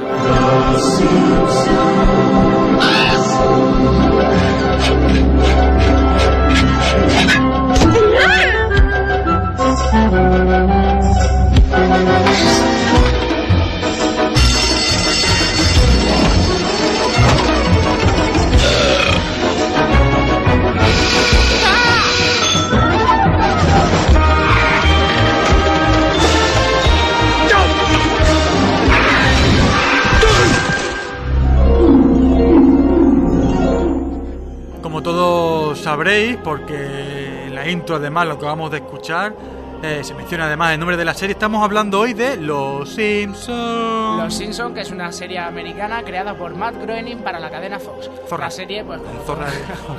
Todos 35.69 35.83
sabréis, 35.83 36.35
porque 36.37 37.45
en 37.45 37.53
la 37.53 37.69
intro 37.69 37.97
además 37.97 38.27
lo 38.27 38.39
que 38.39 38.45
vamos 38.45 38.71
de 38.71 38.77
escuchar 38.77 39.35
eh, 39.83 40.03
se 40.03 40.15
menciona 40.15 40.47
además 40.47 40.73
el 40.73 40.79
nombre 40.79 40.97
de 40.97 41.05
la 41.05 41.13
serie, 41.13 41.33
estamos 41.33 41.63
hablando 41.63 41.99
hoy 41.99 42.15
de 42.15 42.37
Los 42.37 42.89
Simpsons. 42.89 44.17
Los 44.17 44.33
Simpsons, 44.33 44.73
que 44.73 44.81
es 44.81 44.89
una 44.89 45.11
serie 45.11 45.37
americana 45.37 46.01
creada 46.01 46.33
por 46.33 46.55
Matt 46.55 46.81
Groening 46.81 47.19
para 47.19 47.39
la 47.39 47.51
cadena 47.51 47.77
Fox. 47.77 48.09
Zorra. 48.27 48.45
La 48.45 48.51
serie, 48.51 48.83
pues, 48.83 48.99
como, 48.99 49.21
Zorra. 49.21 49.45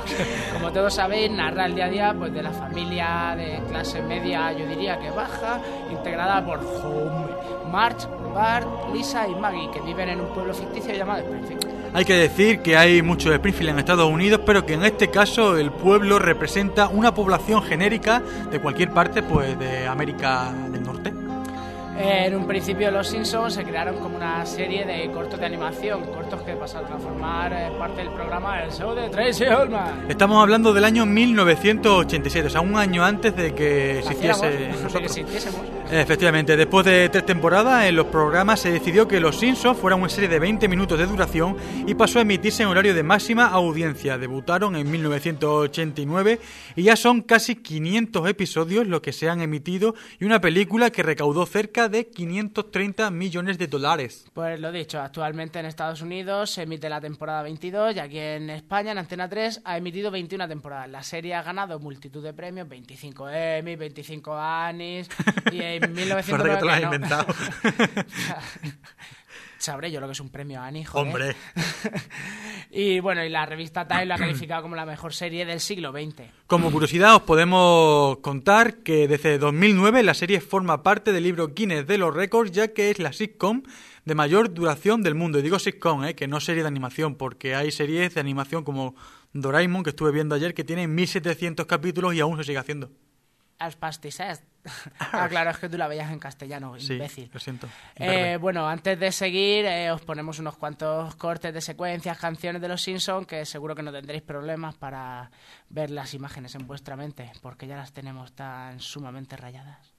como 0.53 0.73
todos 0.73 0.93
sabéis, 0.93 1.31
narra 1.31 1.67
el 1.67 1.75
día 1.75 1.85
a 1.85 1.89
día 1.89 2.15
pues, 2.17 2.33
de 2.33 2.43
la 2.43 2.51
familia 2.51 3.33
de 3.37 3.61
clase 3.69 4.01
media, 4.01 4.51
yo 4.51 4.67
diría 4.67 4.99
que 4.99 5.09
baja, 5.09 5.61
integrada 5.89 6.45
por 6.45 6.59
Homer, 6.59 7.37
Marge, 7.71 8.07
Bart, 8.35 8.67
Lisa 8.93 9.25
y 9.25 9.35
Maggie, 9.35 9.71
que 9.71 9.79
viven 9.79 10.09
en 10.09 10.19
un 10.19 10.33
pueblo 10.33 10.53
ficticio 10.53 10.93
llamado 10.93 11.21
Springfield. 11.21 11.80
Hay 11.93 12.05
que 12.05 12.13
decir 12.13 12.61
que 12.61 12.77
hay 12.77 13.01
mucho 13.01 13.29
de 13.29 13.35
Springfield 13.35 13.71
en 13.71 13.79
Estados 13.79 14.09
Unidos, 14.09 14.41
pero 14.45 14.65
que 14.65 14.73
en 14.73 14.85
este 14.85 15.09
caso 15.09 15.57
el 15.57 15.71
pueblo 15.71 16.19
representa 16.19 16.87
una 16.87 17.13
población 17.13 17.61
genérica 17.63 18.21
de 18.49 18.61
cualquier 18.61 18.91
parte 18.91 19.21
pues 19.21 19.59
de 19.59 19.87
América 19.87 20.53
del 20.71 20.83
Norte. 20.83 21.11
En 22.03 22.35
un 22.35 22.47
principio 22.47 22.89
los 22.89 23.09
Simpsons 23.09 23.53
se 23.53 23.63
crearon 23.63 23.99
como 23.99 24.15
una 24.15 24.45
serie 24.45 24.85
de 24.85 25.11
cortos 25.11 25.39
de 25.39 25.45
animación, 25.45 26.05
cortos 26.05 26.41
que 26.41 26.53
pasaron 26.53 26.91
a 26.93 26.97
formar 26.97 27.53
eh, 27.53 27.69
parte 27.77 27.97
del 27.97 28.09
programa 28.09 28.63
El 28.63 28.71
Show 28.71 28.95
de 28.95 29.09
Tracy 29.09 29.43
Ullman. 29.43 30.05
Estamos 30.09 30.41
hablando 30.41 30.73
del 30.73 30.85
año 30.85 31.05
1987, 31.05 32.47
o 32.47 32.49
sea, 32.49 32.61
un 32.61 32.77
año 32.77 33.03
antes 33.03 33.35
de 33.35 33.53
que 33.53 34.01
se 34.03 34.13
hiciese 34.13 34.49
de 34.49 35.01
que. 35.01 35.80
Efectivamente, 35.93 36.55
después 36.55 36.85
de 36.85 37.09
tres 37.09 37.25
temporadas 37.25 37.83
en 37.83 37.97
los 37.97 38.05
programas 38.05 38.61
se 38.61 38.71
decidió 38.71 39.09
que 39.09 39.19
Los 39.19 39.39
Simpsons 39.39 39.77
fuera 39.77 39.97
una 39.97 40.07
serie 40.07 40.29
de 40.29 40.39
20 40.39 40.69
minutos 40.69 40.97
de 40.97 41.05
duración 41.05 41.57
y 41.85 41.95
pasó 41.95 42.19
a 42.19 42.21
emitirse 42.21 42.63
en 42.63 42.69
horario 42.69 42.93
de 42.93 43.03
máxima 43.03 43.47
audiencia. 43.47 44.17
Debutaron 44.17 44.77
en 44.77 44.89
1989 44.89 46.39
y 46.77 46.83
ya 46.83 46.95
son 46.95 47.21
casi 47.21 47.57
500 47.57 48.29
episodios 48.29 48.87
los 48.87 49.01
que 49.01 49.11
se 49.11 49.27
han 49.27 49.41
emitido 49.41 49.93
y 50.17 50.23
una 50.23 50.39
película 50.39 50.91
que 50.91 51.03
recaudó 51.03 51.45
cerca 51.45 51.89
de 51.89 52.07
530 52.07 53.11
millones 53.11 53.57
de 53.57 53.67
dólares. 53.67 54.27
Pues 54.31 54.61
lo 54.61 54.71
dicho, 54.71 55.01
actualmente 55.01 55.59
en 55.59 55.65
Estados 55.65 56.01
Unidos 56.01 56.51
se 56.51 56.61
emite 56.61 56.87
la 56.87 57.01
temporada 57.01 57.43
22 57.43 57.97
y 57.97 57.99
aquí 57.99 58.17
en 58.17 58.49
España, 58.49 58.93
en 58.93 58.97
Antena 58.97 59.27
3, 59.27 59.63
ha 59.65 59.75
emitido 59.75 60.09
21 60.09 60.47
temporadas. 60.47 60.89
La 60.89 61.03
serie 61.03 61.35
ha 61.35 61.43
ganado 61.43 61.81
multitud 61.81 62.23
de 62.23 62.33
premios, 62.33 62.69
25 62.69 63.29
Emmy, 63.29 63.75
25 63.75 64.33
Annies 64.33 65.09
y 65.51 65.80
en 65.81 65.93
Parece 66.09 66.31
que 66.31 66.37
te 66.37 66.43
1909 66.43 66.61
lo 66.61 66.71
has 66.71 66.81
no. 66.81 66.85
inventado. 66.85 67.25
Sabré 69.61 69.91
yo 69.91 69.99
lo 69.99 70.07
que 70.07 70.13
es 70.13 70.19
un 70.19 70.29
premio 70.29 70.59
Annie, 70.59 70.83
joder. 70.83 71.05
Hombre. 71.05 71.35
y 72.71 72.99
bueno, 72.99 73.23
y 73.23 73.29
la 73.29 73.45
revista 73.45 73.87
Time 73.87 74.07
lo 74.07 74.15
ha 74.15 74.17
calificado 74.17 74.63
como 74.63 74.75
la 74.75 74.87
mejor 74.87 75.13
serie 75.13 75.45
del 75.45 75.59
siglo 75.59 75.91
XX. 75.91 76.23
Como 76.47 76.71
curiosidad 76.71 77.15
os 77.15 77.21
podemos 77.21 78.17
contar 78.17 78.77
que 78.77 79.07
desde 79.07 79.37
2009 79.37 80.01
la 80.01 80.15
serie 80.15 80.41
forma 80.41 80.81
parte 80.81 81.11
del 81.11 81.23
libro 81.23 81.49
Guinness 81.49 81.85
de 81.85 81.99
los 81.99 82.11
récords 82.11 82.51
ya 82.51 82.69
que 82.69 82.89
es 82.89 82.97
la 82.97 83.13
sitcom 83.13 83.61
de 84.03 84.15
mayor 84.15 84.51
duración 84.51 85.03
del 85.03 85.13
mundo. 85.13 85.37
Y 85.37 85.43
digo 85.43 85.59
sitcom, 85.59 86.05
¿eh? 86.05 86.15
que 86.15 86.27
no 86.27 86.39
serie 86.39 86.63
de 86.63 86.67
animación, 86.67 87.13
porque 87.13 87.53
hay 87.53 87.71
series 87.71 88.15
de 88.15 88.19
animación 88.19 88.63
como 88.63 88.95
Doraemon 89.33 89.83
que 89.83 89.91
estuve 89.91 90.11
viendo 90.11 90.33
ayer 90.33 90.55
que 90.55 90.63
tienen 90.63 90.95
1700 90.95 91.67
capítulos 91.67 92.15
y 92.15 92.19
aún 92.19 92.35
se 92.37 92.45
sigue 92.45 92.57
haciendo. 92.57 92.89
As 93.59 93.75
pastisest. 93.75 94.43
Ah, 94.99 95.27
claro, 95.29 95.49
es 95.51 95.57
que 95.57 95.69
tú 95.69 95.77
la 95.77 95.87
veías 95.87 96.11
en 96.11 96.19
castellano, 96.19 96.75
Sí, 96.79 96.93
imbécil. 96.93 97.29
lo 97.33 97.39
siento. 97.39 97.67
Eh, 97.95 98.37
bueno, 98.39 98.67
antes 98.67 98.99
de 98.99 99.11
seguir, 99.11 99.65
eh, 99.65 99.91
os 99.91 100.01
ponemos 100.01 100.39
unos 100.39 100.55
cuantos 100.57 101.15
cortes 101.15 101.53
de 101.53 101.61
secuencias, 101.61 102.17
canciones 102.17 102.61
de 102.61 102.67
los 102.67 102.81
Simpsons, 102.81 103.25
que 103.27 103.45
seguro 103.45 103.75
que 103.75 103.83
no 103.83 103.91
tendréis 103.91 104.21
problemas 104.23 104.75
para 104.75 105.31
ver 105.69 105.89
las 105.89 106.13
imágenes 106.13 106.55
en 106.55 106.67
vuestra 106.67 106.95
mente, 106.95 107.31
porque 107.41 107.67
ya 107.67 107.75
las 107.75 107.91
tenemos 107.91 108.33
tan 108.33 108.79
sumamente 108.79 109.35
rayadas. 109.37 109.93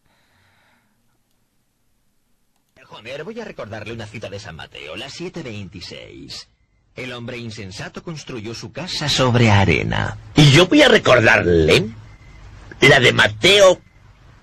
Homer, 2.91 3.25
voy 3.25 3.41
a 3.41 3.45
recordarle 3.45 3.93
una 3.95 4.07
cita 4.07 4.29
de 4.29 4.39
San 4.39 4.57
Mateo, 4.57 4.97
la 4.97 5.09
726. 5.09 6.49
El 6.95 7.13
hombre 7.15 7.39
insensato 7.39 8.03
construyó 8.03 8.55
su 8.55 8.71
casa 8.71 9.09
sobre 9.09 9.51
arena. 9.51 10.19
Y 10.35 10.51
yo 10.51 10.67
voy 10.67 10.83
a 10.83 10.89
recordarle 10.89 11.89
la 12.81 13.01
de 13.01 13.13
Mateo 13.15 13.81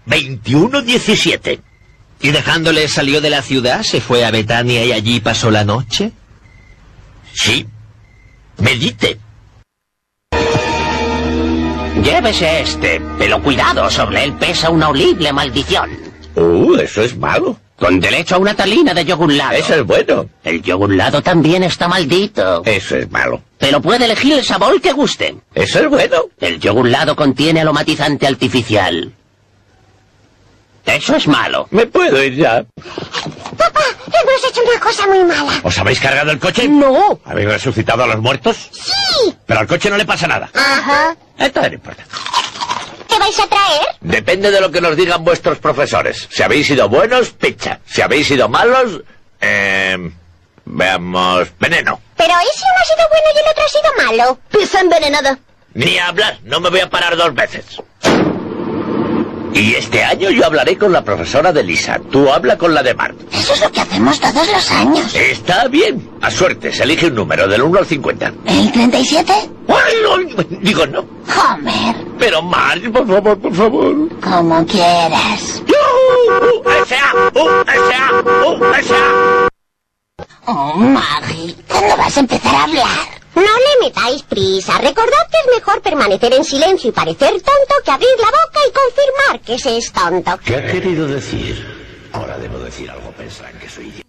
21:17. 0.06 1.62
¿Y 2.22 2.32
dejándole 2.32 2.88
salió 2.88 3.22
de 3.22 3.30
la 3.30 3.42
ciudad, 3.42 3.84
se 3.84 4.02
fue 4.02 4.26
a 4.26 4.32
Betania 4.32 4.84
y 4.84 4.92
allí 4.92 5.20
pasó 5.20 5.50
la 5.52 5.64
noche? 5.64 6.12
Sí. 7.34 7.66
Medite. 8.58 9.20
Llévese 12.04 12.62
este, 12.62 13.02
pero 13.18 13.42
cuidado, 13.42 13.90
sobre 13.90 14.24
él 14.24 14.34
pesa 14.34 14.70
una 14.70 14.90
horrible 14.90 15.32
maldición. 15.32 15.90
Uh, 16.36 16.76
eso 16.76 17.02
es 17.02 17.18
malo. 17.18 17.58
Con 17.78 18.00
derecho 18.00 18.36
a 18.36 18.38
una 18.38 18.54
talina 18.54 18.94
de 18.94 19.06
yogur 19.06 19.32
lado. 19.32 19.54
Eso 19.54 19.76
es 19.76 19.86
bueno. 19.86 20.30
El 20.44 20.62
yogur 20.62 20.94
lado 20.94 21.22
también 21.22 21.64
está 21.64 21.88
maldito. 21.88 22.62
Eso 22.66 22.98
es 22.98 23.10
malo. 23.10 23.42
Pero 23.58 23.82
puede 23.82 24.04
elegir 24.06 24.34
el 24.34 24.44
sabor 24.44 24.82
que 24.82 24.92
guste. 24.92 25.38
Eso 25.56 25.80
es 25.80 25.90
bueno. 25.90 26.24
El 26.40 26.60
yogur 26.60 26.90
lado 26.90 27.16
contiene 27.16 27.62
aromatizante 27.62 28.28
artificial. 28.28 29.14
Eso 30.96 31.16
es 31.16 31.28
malo. 31.28 31.68
Me 31.72 31.86
puedo 31.86 32.22
ir 32.24 32.36
ya. 32.36 32.64
Papá, 33.58 33.82
hemos 34.08 34.46
hecho 34.50 34.62
una 34.64 34.80
cosa 34.80 35.08
muy 35.08 35.24
mala. 35.24 35.60
¿Os 35.64 35.78
habéis 35.78 36.00
cargado 36.00 36.32
el 36.32 36.40
coche? 36.40 36.68
No. 36.68 37.20
¿Habéis 37.26 37.48
resucitado 37.50 38.04
a 38.04 38.08
los 38.08 38.20
muertos? 38.20 38.70
Sí. 38.72 39.36
Pero 39.46 39.60
al 39.60 39.68
coche 39.68 39.90
no 39.90 39.98
le 39.98 40.06
pasa 40.06 40.28
nada. 40.28 40.50
Ajá. 40.54 41.16
Entonces 41.38 41.72
no 41.72 41.76
importa. 41.76 42.04
¿Qué 43.08 43.20
vais 43.20 43.40
a 43.40 43.48
traer? 43.48 43.82
Depende 44.02 44.52
de 44.52 44.62
lo 44.62 44.72
que 44.72 44.82
nos 44.82 44.96
digan 44.96 45.24
vuestros 45.24 45.58
profesores. 45.60 46.28
Si 46.32 46.42
habéis 46.44 46.68
sido 46.68 46.90
buenos, 46.90 47.30
pizza. 47.32 47.80
Si 47.86 48.02
habéis 48.02 48.28
sido 48.28 48.50
malos, 48.50 49.02
eh, 49.42 49.98
veamos, 50.66 51.48
veneno. 51.60 52.02
Pero 52.16 52.34
¿y 52.34 52.58
si 52.58 52.64
uno 52.64 52.82
ha 52.82 52.86
sido 52.86 53.10
bueno 53.10 53.28
y 53.36 53.38
el 53.40 53.52
otro 53.52 53.64
ha 53.64 53.70
sido 53.70 54.06
malo? 54.06 54.40
Pizza 54.52 54.80
envenenada. 54.82 55.40
Ni 55.74 55.98
hablar, 56.00 56.40
no 56.44 56.60
me 56.60 56.70
voy 56.70 56.80
a 56.80 56.90
parar 56.90 57.16
dos 57.16 57.34
veces. 57.34 57.66
Y 59.54 59.74
este 59.76 60.04
año 60.04 60.30
yo 60.30 60.46
hablaré 60.46 60.78
con 60.78 60.92
la 60.92 61.04
profesora 61.04 61.52
de 61.52 61.64
Lisa. 61.64 62.00
Tú 62.12 62.32
habla 62.32 62.58
con 62.58 62.74
la 62.74 62.84
de 62.84 62.94
Bart. 62.94 63.16
Eso 63.32 63.54
es 63.54 63.62
lo 63.62 63.72
que 63.72 63.82
hacemos 63.82 64.20
todos 64.20 64.48
los 64.48 64.72
años. 64.72 65.14
Está 65.16 65.68
bien. 65.68 66.10
A 66.22 66.30
suerte, 66.30 66.72
se 66.72 66.84
elige 66.84 67.08
un 67.08 67.16
número 67.16 67.48
del 67.48 67.62
1 67.64 67.80
al 67.80 67.86
50. 67.86 68.34
¿El 68.46 68.72
37? 68.72 69.34
¡Ay, 69.68 70.36
ay! 70.38 70.48
Digo 70.62 70.86
no. 70.88 71.00
Homer. 71.00 71.96
Pero 72.18 72.42
Marge, 72.42 72.90
por 72.90 73.08
favor, 73.08 73.40
por 73.40 73.54
favor. 73.56 73.96
Como 74.22 74.66
quieras. 74.66 75.64
¡USA! 75.68 77.14
¡USA! 77.34 78.24
¡USA! 78.46 79.50
Oh, 80.46 80.74
Maggie, 80.76 81.56
¿cuándo 81.68 81.96
vas 81.98 82.18
a 82.18 82.20
empezar 82.20 82.56
a 82.56 82.64
hablar? 82.64 83.19
No 83.36 83.42
le 83.42 83.88
metáis 83.88 84.24
prisa. 84.24 84.78
Recordad 84.80 85.28
que 85.32 85.38
es 85.52 85.58
mejor 85.60 85.82
permanecer 85.82 86.34
en 86.34 86.44
silencio 86.44 86.90
y 86.90 86.94
parecer 86.94 87.32
tonto 87.32 87.84
que 87.84 87.92
abrir 87.92 88.10
la 88.18 88.26
boca 88.26 88.60
y 88.68 88.72
confirmar 88.72 89.42
que 89.42 89.60
se 89.60 89.78
es 89.78 89.92
tonto. 89.92 90.40
¿Qué 90.44 90.56
ha 90.56 90.66
querido 90.72 91.08
decir? 91.08 91.66
Ahora 92.12 92.38
debo 92.38 92.60
decir 92.60 92.90
algo, 92.90 93.12
pensarán 93.12 93.58
que 93.60 93.70
soy 93.70 93.86
idiota. 93.86 94.09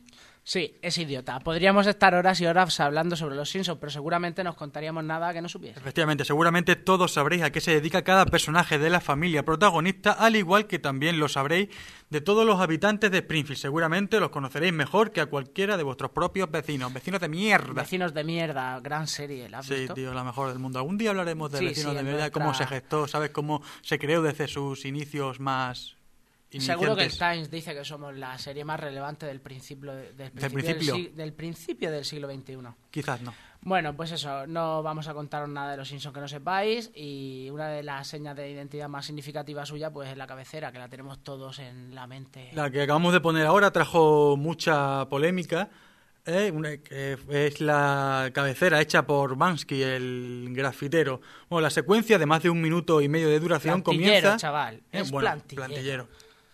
Sí, 0.50 0.74
es 0.82 0.98
idiota. 0.98 1.38
Podríamos 1.38 1.86
estar 1.86 2.12
horas 2.12 2.40
y 2.40 2.46
horas 2.46 2.80
hablando 2.80 3.14
sobre 3.14 3.36
los 3.36 3.48
Simpsons, 3.48 3.78
pero 3.78 3.88
seguramente 3.88 4.42
nos 4.42 4.56
contaríamos 4.56 5.04
nada 5.04 5.32
que 5.32 5.40
no 5.40 5.48
supiese. 5.48 5.78
Efectivamente, 5.78 6.24
seguramente 6.24 6.74
todos 6.74 7.12
sabréis 7.12 7.44
a 7.44 7.50
qué 7.52 7.60
se 7.60 7.70
dedica 7.70 8.02
cada 8.02 8.26
personaje 8.26 8.76
de 8.76 8.90
la 8.90 9.00
familia 9.00 9.44
protagonista, 9.44 10.10
al 10.10 10.34
igual 10.34 10.66
que 10.66 10.80
también 10.80 11.20
lo 11.20 11.28
sabréis 11.28 11.68
de 12.08 12.20
todos 12.20 12.44
los 12.44 12.58
habitantes 12.58 13.12
de 13.12 13.18
Springfield. 13.18 13.60
Seguramente 13.60 14.18
los 14.18 14.30
conoceréis 14.30 14.72
mejor 14.72 15.12
que 15.12 15.20
a 15.20 15.26
cualquiera 15.26 15.76
de 15.76 15.84
vuestros 15.84 16.10
propios 16.10 16.50
vecinos. 16.50 16.92
Vecinos 16.92 17.20
de 17.20 17.28
mierda. 17.28 17.82
Vecinos 17.82 18.12
de 18.12 18.24
mierda, 18.24 18.80
gran 18.80 19.06
serie, 19.06 19.48
¿la 19.48 19.60
has 19.60 19.66
Sí, 19.66 19.74
visto? 19.74 19.94
tío, 19.94 20.12
la 20.12 20.24
mejor 20.24 20.48
del 20.48 20.58
mundo. 20.58 20.80
Algún 20.80 20.98
día 20.98 21.10
hablaremos 21.10 21.52
de 21.52 21.58
Sí, 21.58 21.64
vecinos 21.66 21.92
sí, 21.92 21.96
de 21.98 22.02
mierda, 22.02 22.30
cómo 22.32 22.54
se 22.54 22.66
gestó, 22.66 23.06
¿sabes? 23.06 23.30
Cómo 23.30 23.62
se 23.82 24.00
creó 24.00 24.20
desde 24.20 24.48
sus 24.48 24.84
inicios 24.84 25.38
más 25.38 25.99
Seguro 26.58 26.96
que 26.96 27.04
el. 27.04 27.16
Times 27.16 27.50
dice 27.50 27.74
que 27.74 27.84
somos 27.84 28.14
la 28.16 28.36
serie 28.38 28.64
más 28.64 28.80
relevante 28.80 29.26
del 29.26 29.40
principio, 29.40 29.92
del 29.94 30.32
principio, 30.32 30.50
principio? 30.64 31.12
Del, 31.14 31.32
principio 31.32 31.90
del 31.92 32.04
siglo 32.04 32.28
XXI. 32.28 32.56
Quizás 32.90 33.20
no. 33.22 33.32
Bueno, 33.62 33.94
pues 33.94 34.10
eso, 34.12 34.46
no 34.46 34.82
vamos 34.82 35.06
a 35.06 35.12
contaros 35.14 35.48
nada 35.48 35.72
de 35.72 35.76
los 35.76 35.86
Simpsons 35.88 36.14
que 36.14 36.20
no 36.20 36.26
sepáis 36.28 36.90
y 36.94 37.48
una 37.50 37.68
de 37.68 37.82
las 37.82 38.08
señas 38.08 38.34
de 38.34 38.50
identidad 38.50 38.88
más 38.88 39.04
significativas 39.06 39.68
suya 39.68 39.90
pues 39.92 40.08
es 40.08 40.16
la 40.16 40.26
cabecera, 40.26 40.72
que 40.72 40.78
la 40.78 40.88
tenemos 40.88 41.22
todos 41.22 41.58
en 41.58 41.94
la 41.94 42.06
mente. 42.06 42.50
La 42.54 42.70
que 42.70 42.82
acabamos 42.82 43.12
de 43.12 43.20
poner 43.20 43.46
ahora 43.46 43.70
trajo 43.70 44.36
mucha 44.38 45.06
polémica. 45.10 45.68
¿eh? 46.24 46.50
Una- 46.50 46.70
es 46.72 47.60
la 47.60 48.30
cabecera 48.32 48.80
hecha 48.80 49.06
por 49.06 49.36
Bansky, 49.36 49.82
el 49.82 50.48
grafitero. 50.52 51.20
Bueno, 51.50 51.62
la 51.62 51.70
secuencia 51.70 52.18
de 52.18 52.26
más 52.26 52.42
de 52.42 52.50
un 52.50 52.60
minuto 52.62 53.00
y 53.02 53.08
medio 53.08 53.28
de 53.28 53.38
duración 53.40 53.82
Plantillero, 53.82 54.14
comienza. 54.20 54.36
chaval, 54.38 54.76
¿eh? 54.76 55.00
es 55.00 55.10
Bueno, 55.10 55.42
plantillero. 55.48 56.08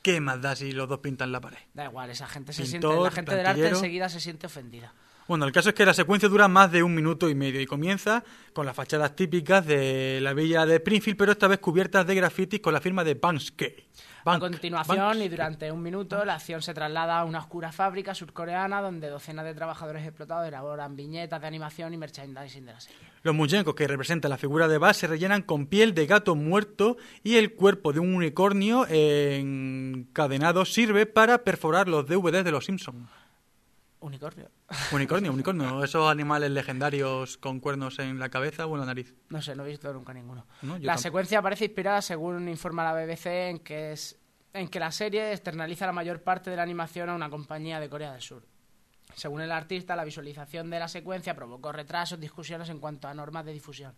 ¿Qué 0.07 0.20
más 0.20 0.40
da 0.40 0.54
si 0.54 0.70
los 0.70 0.88
dos 0.88 1.00
pintan 1.00 1.32
la 1.32 1.40
pared? 1.40 1.59
Da 1.74 1.86
igual, 1.86 2.09
esa 2.11 2.28
gente 2.28 2.52
se 2.52 2.62
Pintor, 2.62 2.92
siente, 2.92 3.02
la 3.02 3.11
gente 3.11 3.34
del 3.34 3.44
arte 3.44 3.68
enseguida 3.70 4.09
se 4.09 4.20
siente 4.20 4.46
ofendida. 4.46 4.94
Bueno, 5.26 5.46
el 5.46 5.50
caso 5.50 5.70
es 5.70 5.74
que 5.74 5.84
la 5.84 5.94
secuencia 5.94 6.28
dura 6.28 6.46
más 6.46 6.70
de 6.70 6.84
un 6.84 6.94
minuto 6.94 7.28
y 7.28 7.34
medio 7.34 7.61
y 7.61 7.66
comienza 7.66 8.22
con 8.52 8.66
las 8.66 8.76
fachadas 8.76 9.16
típicas 9.16 9.66
de 9.66 10.20
la 10.22 10.32
villa 10.32 10.64
de 10.64 10.76
Springfield, 10.76 11.18
pero 11.18 11.32
esta 11.32 11.48
vez 11.48 11.59
cubiertas 11.59 12.07
de 12.07 12.14
grafitis 12.14 12.61
con 12.61 12.72
la 12.72 12.80
firma 12.80 13.02
de 13.02 13.16
A 14.27 14.41
continuación, 14.41 15.22
y 15.22 15.29
durante 15.29 15.70
un 15.70 15.83
minuto, 15.83 16.24
la 16.24 16.35
acción 16.35 16.61
se 16.61 16.74
traslada 16.74 17.20
a 17.20 17.24
una 17.24 17.39
oscura 17.39 17.70
fábrica 17.70 18.12
surcoreana 18.12 18.83
donde 18.83 19.09
docenas 19.09 19.45
de 19.45 19.55
trabajadores 19.55 20.05
explotados 20.05 20.49
elaboran 20.49 20.97
viñetas 20.97 21.41
de 21.41 21.47
animación 21.47 21.95
y 21.95 21.97
merchandising 21.97 22.66
de 22.66 22.72
la 22.72 22.81
serie. 22.81 22.99
Los 23.22 23.35
muñecos 23.37 23.74
que 23.77 23.87
representan 23.87 24.31
la 24.31 24.37
figura 24.37 24.66
de 24.66 24.79
Buzz 24.79 24.97
se 24.97 25.07
rellenan 25.07 25.43
con 25.43 25.66
piel 25.66 25.95
de 25.95 26.07
gato 26.07 26.35
muerto 26.35 26.97
y 27.22 27.37
el 27.37 27.55
cuerpo 27.55 27.93
de 27.93 28.01
un 28.01 28.14
unicornio 28.14 28.87
encadenado 28.89 30.64
sirve 30.64 31.07
para 31.07 31.45
perforar 31.45 31.89
los 31.89 32.07
DVDs 32.07 32.45
de 32.45 32.51
los 32.51 32.64
Simpsons. 32.64 33.09
Unicornio. 34.01 34.51
Unicornio, 34.92 35.32
unicornio, 35.32 35.84
esos 35.84 36.10
animales 36.10 36.50
legendarios 36.50 37.36
con 37.38 37.60
cuernos 37.60 37.98
en 38.00 38.18
la 38.18 38.28
cabeza 38.30 38.66
o 38.66 38.74
en 38.74 38.80
la 38.80 38.86
nariz. 38.86 39.14
No 39.28 39.40
sé, 39.40 39.54
no 39.54 39.64
he 39.64 39.68
visto 39.68 39.92
nunca 39.92 40.12
ninguno. 40.12 40.44
No, 40.62 40.72
la 40.74 40.78
tampoco. 40.78 40.98
secuencia 40.98 41.40
parece 41.42 41.66
inspirada, 41.66 42.02
según 42.02 42.48
informa 42.48 42.82
la 42.82 42.92
BBC, 42.92 43.26
en 43.50 43.58
que, 43.60 43.92
es, 43.92 44.18
en 44.52 44.66
que 44.68 44.80
la 44.80 44.90
serie 44.90 45.30
externaliza 45.32 45.86
la 45.86 45.92
mayor 45.92 46.20
parte 46.22 46.50
de 46.50 46.56
la 46.56 46.62
animación 46.64 47.08
a 47.10 47.14
una 47.14 47.30
compañía 47.30 47.78
de 47.78 47.88
Corea 47.88 48.12
del 48.12 48.22
Sur. 48.22 48.44
Según 49.14 49.40
el 49.40 49.52
artista, 49.52 49.94
la 49.94 50.04
visualización 50.04 50.68
de 50.68 50.80
la 50.80 50.88
secuencia 50.88 51.36
provocó 51.36 51.70
retrasos, 51.70 52.18
discusiones 52.18 52.68
en 52.68 52.80
cuanto 52.80 53.06
a 53.06 53.14
normas 53.14 53.44
de 53.44 53.52
difusión. 53.52 53.94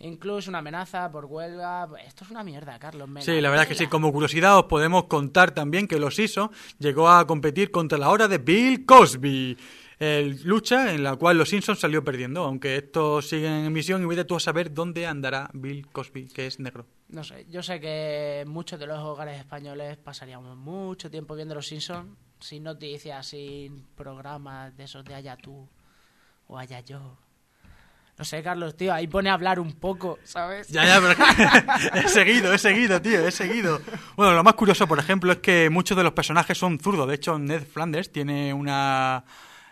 incluso 0.00 0.50
una 0.50 0.58
amenaza 0.58 1.10
por 1.10 1.24
huelga. 1.24 1.88
Esto 2.06 2.24
es 2.24 2.30
una 2.30 2.44
mierda, 2.44 2.78
Carlos. 2.78 3.08
Sí, 3.20 3.40
la 3.40 3.48
verdad 3.48 3.64
es 3.64 3.68
que 3.70 3.74
sí. 3.74 3.86
Como 3.86 4.12
curiosidad 4.12 4.58
os 4.58 4.64
podemos 4.64 5.04
contar 5.04 5.50
también 5.52 5.88
que 5.88 5.98
Los 5.98 6.14
Simpsons 6.16 6.50
llegó 6.78 7.08
a 7.08 7.26
competir 7.26 7.70
contra 7.70 7.96
la 7.98 8.10
hora 8.10 8.28
de 8.28 8.36
Bill 8.38 8.84
Cosby. 8.84 9.56
El 10.00 10.42
lucha 10.44 10.94
en 10.94 11.02
la 11.02 11.14
cual 11.16 11.36
Los 11.36 11.50
Simpsons 11.50 11.78
salió 11.78 12.02
perdiendo, 12.02 12.42
aunque 12.42 12.76
esto 12.76 13.20
sigue 13.20 13.46
en 13.46 13.66
emisión 13.66 14.02
y 14.02 14.06
vete 14.06 14.24
tú 14.24 14.34
a 14.34 14.40
saber 14.40 14.72
dónde 14.72 15.06
andará 15.06 15.50
Bill 15.52 15.86
Cosby, 15.88 16.26
que 16.28 16.46
es 16.46 16.58
negro. 16.58 16.86
No 17.08 17.22
sé, 17.22 17.46
yo 17.50 17.62
sé 17.62 17.80
que 17.80 18.44
muchos 18.46 18.80
de 18.80 18.86
los 18.86 18.98
hogares 18.98 19.38
españoles 19.38 19.98
pasaríamos 19.98 20.56
mucho 20.56 21.10
tiempo 21.10 21.34
viendo 21.34 21.54
Los 21.54 21.66
Simpsons 21.66 22.16
sin 22.40 22.62
noticias, 22.62 23.26
sin 23.26 23.84
programas 23.94 24.74
de 24.74 24.84
esos 24.84 25.04
de 25.04 25.14
allá 25.14 25.36
tú 25.36 25.68
o 26.46 26.58
allá 26.58 26.80
yo. 26.80 27.18
No 28.16 28.24
sé, 28.24 28.42
Carlos, 28.42 28.76
tío, 28.78 28.94
ahí 28.94 29.06
pone 29.06 29.28
a 29.28 29.34
hablar 29.34 29.60
un 29.60 29.72
poco, 29.72 30.18
¿sabes? 30.24 30.68
Ya, 30.68 30.84
ya, 30.84 30.98
pero 31.00 32.04
he 32.06 32.08
seguido, 32.08 32.54
he 32.54 32.58
seguido, 32.58 33.02
tío, 33.02 33.26
he 33.26 33.30
seguido. 33.30 33.80
Bueno, 34.16 34.32
lo 34.32 34.42
más 34.42 34.54
curioso, 34.54 34.86
por 34.86 34.98
ejemplo, 34.98 35.32
es 35.32 35.38
que 35.38 35.68
muchos 35.68 35.94
de 35.94 36.04
los 36.04 36.12
personajes 36.12 36.56
son 36.56 36.78
zurdos. 36.78 37.06
De 37.06 37.16
hecho, 37.16 37.38
Ned 37.38 37.64
Flanders 37.66 38.10
tiene 38.10 38.54
una... 38.54 39.24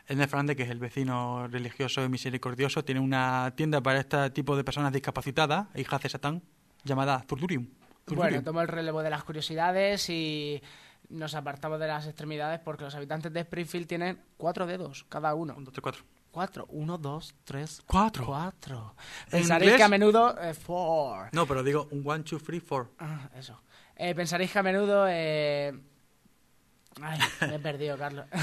el 0.08 0.18
Ned 0.18 0.28
Flanders, 0.28 0.56
que 0.56 0.64
es 0.64 0.70
el 0.70 0.78
vecino 0.78 1.46
religioso 1.48 2.02
y 2.02 2.08
misericordioso, 2.08 2.84
tiene 2.84 3.00
una 3.00 3.52
tienda 3.54 3.80
para 3.80 4.00
este 4.00 4.30
tipo 4.30 4.56
de 4.56 4.64
personas 4.64 4.92
discapacitadas, 4.92 5.68
hijas 5.76 6.02
de 6.02 6.08
Satán, 6.08 6.42
llamada 6.84 7.24
Zurdurium. 7.28 7.68
Bueno, 8.06 8.42
tomo 8.42 8.62
el 8.62 8.68
relevo 8.68 9.02
de 9.02 9.10
las 9.10 9.22
curiosidades 9.22 10.08
y 10.08 10.62
nos 11.10 11.34
apartamos 11.34 11.78
de 11.78 11.86
las 11.86 12.06
extremidades 12.06 12.58
porque 12.60 12.84
los 12.84 12.94
habitantes 12.94 13.32
de 13.32 13.40
Springfield 13.40 13.86
tienen 13.86 14.18
cuatro 14.38 14.66
dedos 14.66 15.04
cada 15.10 15.34
uno. 15.34 15.54
Un, 15.56 15.64
dos, 15.64 15.72
tres, 15.74 15.82
cuatro. 15.82 16.04
Cuatro. 16.30 16.66
Uno, 16.70 16.96
dos, 16.98 17.34
tres, 17.44 17.82
Cuatro. 17.86 18.26
cuatro. 18.26 18.94
¿En 19.26 19.30
Pensaréis 19.30 19.74
que 19.76 19.82
a 19.82 19.88
menudo... 19.88 20.40
eh, 20.40 20.54
four. 20.54 21.28
No, 21.32 21.46
pero 21.46 21.62
digo 21.62 21.88
un 21.90 22.02
one, 22.06 22.22
two, 22.24 22.38
three, 22.38 22.60
four. 22.60 22.90
Ah, 22.98 23.28
eso. 23.34 23.60
Eh, 23.96 24.14
pensaréis 24.14 24.52
que 24.52 24.58
a 24.58 24.62
menudo... 24.62 25.06
eh, 25.08 25.72
Ay, 27.02 27.18
me 27.48 27.54
he 27.56 27.58
perdido, 27.58 27.96
Carlos. 27.96 28.26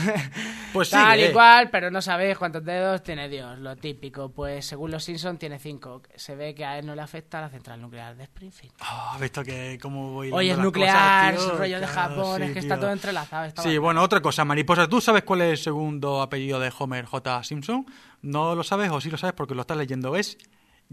Pues 0.73 0.89
Tal 0.89 1.17
sigue. 1.17 1.29
y 1.29 1.33
cual, 1.33 1.69
pero 1.69 1.89
no 1.89 2.01
sabéis 2.01 2.37
cuántos 2.37 2.61
dedos 2.65 3.01
tiene 3.01 3.29
Dios, 3.29 3.57
lo 3.59 3.77
típico. 3.77 4.27
Pues 4.29 4.65
según 4.65 4.91
los 4.91 5.05
Simpsons 5.05 5.39
tiene 5.39 5.57
cinco. 5.57 6.01
Se 6.15 6.35
ve 6.35 6.53
que 6.53 6.65
a 6.65 6.77
él 6.77 6.85
no 6.85 6.95
le 6.95 7.01
afecta 7.01 7.39
la 7.39 7.47
central 7.47 7.81
nuclear 7.81 8.13
de 8.17 8.23
Springfield. 8.25 8.73
Ah, 8.81 9.11
¿Has 9.15 9.21
visto 9.21 9.41
que 9.43 9.77
cómo 9.81 10.11
voy 10.11 10.31
Oye, 10.33 10.51
es 10.51 10.57
nuclear, 10.57 11.33
cosas, 11.35 11.49
tío? 11.51 11.57
rollo 11.59 11.79
de 11.79 11.87
Japón, 11.87 12.37
sí, 12.37 12.43
es 12.43 12.51
que 12.51 12.59
está 12.59 12.77
todo 12.77 12.91
entrelazado. 12.91 13.45
está 13.45 13.61
Sí, 13.61 13.67
bastante- 13.69 13.79
bueno, 13.79 14.01
otra 14.03 14.19
cosa, 14.21 14.43
Mariposa, 14.43 14.89
¿tú 14.89 14.99
sabes 14.99 15.23
cuál 15.23 15.43
es 15.43 15.51
el 15.51 15.57
segundo 15.59 16.21
apellido 16.21 16.59
de 16.59 16.73
Homer 16.77 17.05
J. 17.05 17.43
Simpson? 17.45 17.85
¿No 18.21 18.53
lo 18.53 18.63
sabes 18.65 18.91
o 18.91 18.99
sí 18.99 19.09
lo 19.09 19.17
sabes 19.17 19.33
porque 19.33 19.55
lo 19.55 19.61
estás 19.61 19.77
leyendo? 19.77 20.13
Es 20.17 20.37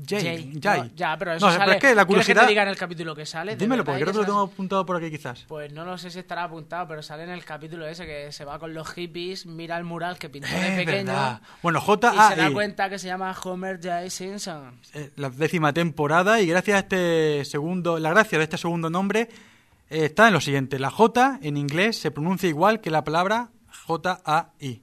Jay. 0.08 0.22
Jay. 0.22 0.58
Jay. 0.62 0.80
No, 0.80 0.86
ya, 0.96 1.16
pero 1.18 1.34
eso 1.34 1.46
No, 1.46 1.52
sale. 1.54 1.72
es 1.74 1.78
que 1.80 1.88
la 1.88 1.92
¿Quieres 1.92 2.06
curiosidad... 2.06 2.40
que 2.42 2.46
te 2.46 2.50
diga 2.50 2.62
en 2.62 2.68
el 2.70 2.76
capítulo 2.76 3.14
que 3.14 3.26
sale? 3.26 3.52
¿De 3.52 3.58
Dímelo, 3.58 3.84
porque 3.84 4.00
creo 4.00 4.12
que 4.12 4.18
lo 4.20 4.24
tengo 4.24 4.40
apuntado 4.40 4.86
por 4.86 4.96
aquí 4.96 5.10
quizás. 5.10 5.44
Pues 5.46 5.70
no 5.72 5.84
lo 5.84 5.98
sé 5.98 6.10
si 6.10 6.18
estará 6.18 6.44
apuntado, 6.44 6.88
pero 6.88 7.02
sale 7.02 7.24
en 7.24 7.30
el 7.30 7.44
capítulo 7.44 7.86
ese 7.86 8.06
que 8.06 8.32
se 8.32 8.44
va 8.46 8.58
con 8.58 8.72
los 8.72 8.88
hippies, 8.88 9.44
mira 9.44 9.76
el 9.76 9.84
mural 9.84 10.18
que 10.18 10.30
pintó 10.30 10.48
de 10.48 10.76
pequeño. 10.84 11.06
verdad. 11.12 11.42
Bueno, 11.62 11.78
Y 11.80 11.82
se 11.82 11.96
da 12.00 12.12
J.A.I. 12.12 12.52
cuenta 12.54 12.88
que 12.88 12.98
se 12.98 13.06
llama 13.08 13.36
Homer 13.44 13.76
J. 13.82 14.08
Simpson. 14.08 14.80
eh, 14.94 15.10
la 15.16 15.28
décima 15.28 15.72
temporada 15.74 16.40
y 16.40 16.46
gracias 16.46 16.76
a 16.76 16.80
este 16.80 17.44
segundo, 17.44 17.98
la 17.98 18.10
gracia 18.10 18.38
de 18.38 18.44
este 18.44 18.56
segundo 18.58 18.88
nombre 18.88 19.28
eh, 19.90 20.06
está 20.06 20.26
en 20.28 20.32
lo 20.32 20.40
siguiente. 20.40 20.78
La 20.78 20.90
J 20.90 21.38
en 21.42 21.58
inglés 21.58 21.98
se 21.98 22.10
pronuncia 22.10 22.48
igual 22.48 22.80
que 22.80 22.90
la 22.90 23.04
palabra 23.04 23.50
J-A-I. 23.86 24.82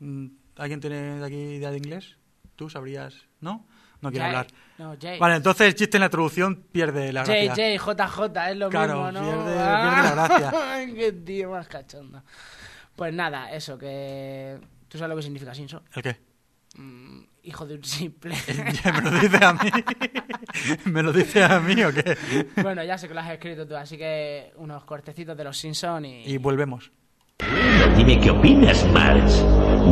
Mm, 0.00 0.26
¿Alguien 0.56 0.80
tiene 0.80 0.96
de 1.20 1.24
aquí 1.24 1.36
idea 1.36 1.70
de 1.70 1.78
inglés? 1.78 2.16
¿Tú 2.56 2.68
sabrías? 2.68 3.14
¿No? 3.40 3.64
No 4.04 4.10
quiero 4.10 4.24
Jay. 4.26 4.34
hablar. 4.34 4.46
No, 4.78 4.96
Jay. 5.00 5.18
Vale, 5.18 5.36
entonces 5.36 5.66
el 5.66 5.74
chiste 5.74 5.96
en 5.96 6.00
la 6.02 6.08
traducción 6.10 6.56
pierde 6.70 7.12
la 7.12 7.24
gracia. 7.24 7.78
J, 7.78 8.06
JJ, 8.06 8.50
es 8.50 8.56
lo 8.56 8.68
Claro, 8.70 8.94
mismo, 9.04 9.12
¿no? 9.12 9.20
pierde- 9.20 9.58
Ah, 9.58 9.90
pierde 10.02 10.16
la 10.16 10.28
gracia. 10.28 10.52
Ay, 10.74 10.94
qué 10.94 11.12
tío 11.12 11.50
más 11.50 11.66
cachondo. 11.68 12.22
Pues 12.96 13.12
nada, 13.12 13.50
eso, 13.52 13.76
que... 13.76 14.58
¿Tú 14.88 14.98
sabes 14.98 15.10
lo 15.10 15.16
que 15.16 15.22
significa 15.22 15.54
Simpson? 15.54 15.82
¿El 15.94 16.02
qué? 16.02 16.16
Mm, 16.76 17.22
hijo 17.44 17.66
de 17.66 17.74
un 17.76 17.84
simple. 17.84 18.36
¿Me 18.48 19.02
lo 19.02 19.10
dices 19.20 19.42
a 19.42 19.52
mí? 19.54 19.70
¿Me 20.86 21.02
lo 21.02 21.12
dices 21.12 21.50
a 21.50 21.60
mí 21.60 21.82
o 21.84 21.92
qué? 21.92 22.16
bueno, 22.62 22.82
ya 22.84 22.96
sé 22.98 23.08
que 23.08 23.14
lo 23.14 23.20
has 23.20 23.30
escrito 23.30 23.66
tú, 23.66 23.76
así 23.76 23.96
que 23.96 24.52
unos 24.56 24.84
cortecitos 24.84 25.36
de 25.36 25.44
los 25.44 25.56
Simpson 25.58 26.04
y... 26.04 26.24
Y 26.26 26.38
volvemos. 26.38 26.90
Dime 27.96 28.20
qué 28.20 28.30
opinas, 28.30 28.84
Marge. 28.92 29.42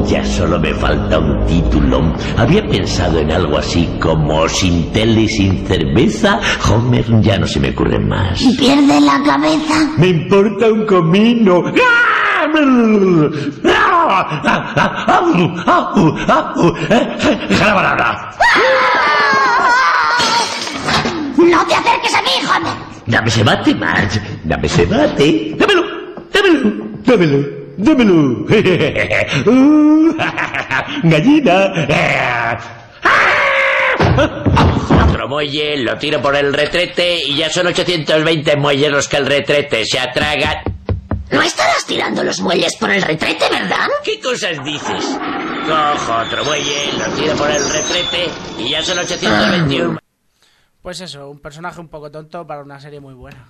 Ya 0.07 0.25
solo 0.25 0.59
me 0.59 0.75
falta 0.75 1.19
un 1.19 1.45
título. 1.47 2.15
Había 2.37 2.67
pensado 2.67 3.19
en 3.19 3.31
algo 3.31 3.59
así 3.59 3.89
como 4.01 4.49
sin 4.49 4.91
tele 4.93 5.23
y 5.23 5.29
sin 5.29 5.67
cerveza. 5.67 6.41
Homer, 6.69 7.05
ya 7.21 7.39
no 7.39 7.47
se 7.47 7.61
me 7.61 7.71
ocurre 7.71 7.99
más. 7.99 8.43
¿Pierde 8.59 9.01
la 9.01 9.23
cabeza? 9.25 9.75
Me 9.99 10.09
importa 10.09 10.67
un 10.73 10.87
comino. 10.87 11.63
¡No 11.63 11.73
te 21.67 21.75
acerques 21.75 22.15
a 22.15 22.23
mí, 22.23 22.31
Homer! 22.49 22.73
Dame 23.07 23.29
ese 23.29 23.43
bate, 23.45 23.75
Marge. 23.75 24.21
Dame 24.45 24.67
ese 24.67 24.87
bate. 24.87 25.55
Dámelo. 25.59 25.83
Dámelo. 26.33 26.92
Dámelo. 27.05 27.39
Dámelo. 27.77 28.47
Uh, 29.47 30.15
Gallina. 31.05 32.59
Otro 35.09 35.29
muelle, 35.29 35.77
lo 35.79 35.97
tiro 35.99 36.21
por 36.21 36.37
el 36.37 36.53
retrete 36.53 37.25
y 37.25 37.37
ya 37.37 37.51
son 37.51 37.67
820 37.69 38.57
muelles 38.57 38.91
los 38.91 39.09
que 39.09 39.17
el 39.17 39.27
retrete 39.27 39.85
se 39.85 39.99
atragan. 39.99 40.57
No 41.31 41.41
estarás 41.41 41.87
tirando 41.87 42.23
los 42.23 42.41
muelles 42.41 42.77
por 42.79 42.91
el 42.91 43.01
retrete, 43.01 43.45
¿verdad? 43.51 43.89
¿Qué 44.05 44.21
cosas 44.21 44.63
dices? 44.65 45.19
Cojo 45.67 46.13
otro 46.27 46.45
muelle, 46.45 46.93
lo 46.99 47.07
tiro 47.15 47.35
por 47.37 47.51
el 47.51 47.63
retrete 47.71 48.29
y 48.59 48.71
ya 48.71 48.83
son 48.83 48.99
821. 48.99 49.99
Pues 50.83 51.01
eso, 51.01 51.31
un 51.31 51.41
personaje 51.41 51.81
un 51.81 51.89
poco 51.89 52.11
tonto 52.11 52.47
para 52.47 52.63
una 52.63 52.81
serie 52.81 53.01
muy 53.01 53.15
buena. 53.15 53.49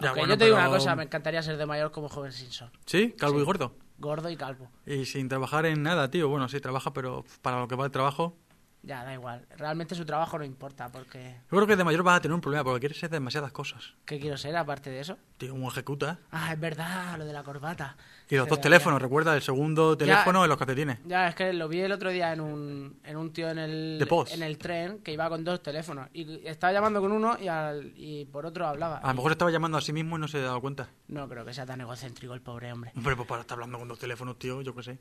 Ya, 0.00 0.08
Aunque 0.10 0.20
bueno, 0.20 0.34
yo 0.34 0.38
te 0.38 0.44
digo 0.44 0.56
pero- 0.56 0.68
una 0.68 0.78
cosa, 0.78 0.94
me 0.96 1.02
encantaría 1.04 1.42
ser 1.42 1.56
de 1.56 1.66
mayor 1.66 1.90
como 1.90 2.06
Homer 2.06 2.32
Simpson. 2.32 2.70
¿Sí? 2.86 3.14
¿Calvo 3.18 3.36
Sí. 3.38 3.42
y 3.42 3.44
gordo? 3.46 3.74
Gordo 3.98 4.30
y 4.30 4.36
calvo. 4.36 4.70
Y 4.86 5.04
sin 5.06 5.28
trabajar 5.28 5.66
en 5.66 5.82
nada, 5.82 6.08
tío. 6.10 6.28
Bueno, 6.28 6.48
sí, 6.48 6.60
trabaja, 6.60 6.92
pero 6.92 7.24
para 7.42 7.58
lo 7.58 7.66
que 7.68 7.74
va 7.74 7.84
el 7.86 7.90
trabajo... 7.90 8.36
Ya, 8.84 9.02
da 9.02 9.12
igual. 9.12 9.44
Realmente 9.56 9.96
su 9.96 10.04
trabajo 10.06 10.38
no 10.38 10.44
importa, 10.44 10.88
porque... 10.88 11.40
Yo 11.50 11.56
creo 11.56 11.66
que 11.66 11.74
de 11.74 11.82
mayor 11.82 12.04
vas 12.04 12.18
a 12.18 12.20
tener 12.20 12.32
un 12.32 12.40
problema 12.40 12.62
porque 12.62 12.78
quieres 12.78 12.96
ser 12.98 13.10
demasiadas 13.10 13.50
cosas. 13.50 13.94
¿Qué 14.04 14.20
quiero 14.20 14.36
ser 14.36 14.56
aparte 14.56 14.88
de 14.88 15.00
eso? 15.00 15.18
Tío, 15.36 15.52
un 15.52 15.64
ejecuta. 15.64 16.20
Ah, 16.30 16.52
es 16.52 16.60
verdad, 16.60 17.18
lo 17.18 17.24
de 17.24 17.32
la 17.32 17.42
corbata. 17.42 17.96
Y 18.30 18.36
los 18.36 18.46
dos 18.48 18.60
teléfonos, 18.60 19.00
recuerda, 19.00 19.34
el 19.34 19.40
segundo 19.42 19.96
teléfono 19.96 20.42
en 20.44 20.48
los 20.50 20.58
calcetines. 20.58 20.98
Ya, 21.06 21.28
es 21.28 21.34
que 21.34 21.52
lo 21.52 21.66
vi 21.68 21.80
el 21.80 21.92
otro 21.92 22.10
día 22.10 22.32
en 22.32 22.40
un, 22.42 23.00
en 23.02 23.16
un 23.16 23.32
tío 23.32 23.48
en 23.48 23.58
el, 23.58 24.06
en 24.30 24.42
el 24.42 24.58
tren 24.58 24.98
que 24.98 25.12
iba 25.12 25.28
con 25.30 25.44
dos 25.44 25.62
teléfonos. 25.62 26.08
Y 26.12 26.46
estaba 26.46 26.72
llamando 26.72 27.00
con 27.00 27.10
uno 27.12 27.36
y, 27.40 27.48
al- 27.48 27.92
y 27.96 28.26
por 28.26 28.44
otro 28.44 28.66
hablaba. 28.66 28.98
A 28.98 29.08
lo 29.08 29.14
mejor 29.14 29.32
estaba 29.32 29.50
llamando 29.50 29.78
a 29.78 29.80
sí 29.80 29.92
mismo 29.94 30.16
y 30.18 30.20
no 30.20 30.28
se 30.28 30.38
ha 30.38 30.42
dado 30.42 30.60
cuenta. 30.60 30.88
No 31.08 31.26
creo 31.28 31.44
que 31.46 31.54
sea 31.54 31.64
tan 31.64 31.80
egocéntrico 31.80 32.34
el 32.34 32.42
pobre 32.42 32.70
hombre. 32.72 32.92
Hombre, 32.96 33.16
pues 33.16 33.26
para 33.26 33.40
estar 33.40 33.54
hablando 33.56 33.78
con 33.78 33.88
dos 33.88 33.98
teléfonos, 33.98 34.38
tío, 34.38 34.60
yo 34.60 34.74
qué 34.74 34.82
sé. 34.82 34.98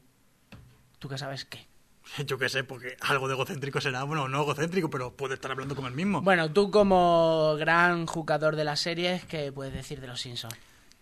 ¿Tú 1.00 1.10
qué 1.10 1.18
sabes 1.18 1.46
qué? 1.46 1.68
Yo 2.26 2.38
qué 2.38 2.48
sé, 2.48 2.64
porque 2.64 2.96
algo 3.02 3.28
de 3.28 3.34
egocéntrico 3.34 3.82
será, 3.82 4.04
bueno, 4.04 4.30
no 4.30 4.42
egocéntrico, 4.44 4.90
pero 4.90 5.12
puede 5.12 5.34
estar 5.34 5.52
hablando 5.52 5.76
con 5.76 5.86
el 5.86 5.92
mismo. 5.92 6.22
Bueno, 6.22 6.50
tú 6.54 6.72
como 6.72 7.56
gran 7.60 8.06
jugador 8.08 8.56
de 8.56 8.64
las 8.64 8.80
series, 8.80 9.26
¿qué 9.26 9.52
puedes 9.52 9.74
decir 9.74 10.00
de 10.00 10.08
los 10.08 10.22
Simpsons? 10.22 10.56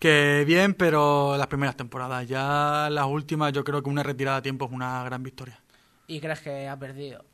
Que 0.05 0.43
bien, 0.45 0.75
pero 0.75 1.35
las 1.35 1.47
primeras 1.47 1.75
temporadas. 1.75 2.27
Ya 2.27 2.89
las 2.91 3.07
últimas, 3.07 3.51
yo 3.53 3.63
creo 3.63 3.81
que 3.81 3.89
una 3.89 4.03
retirada 4.03 4.37
a 4.37 4.41
tiempo 4.43 4.65
es 4.65 4.71
una 4.71 5.03
gran 5.03 5.23
victoria. 5.23 5.59
¿Y 6.05 6.19
crees 6.19 6.41
que 6.41 6.67
ha 6.67 6.77
perdido? 6.77 7.25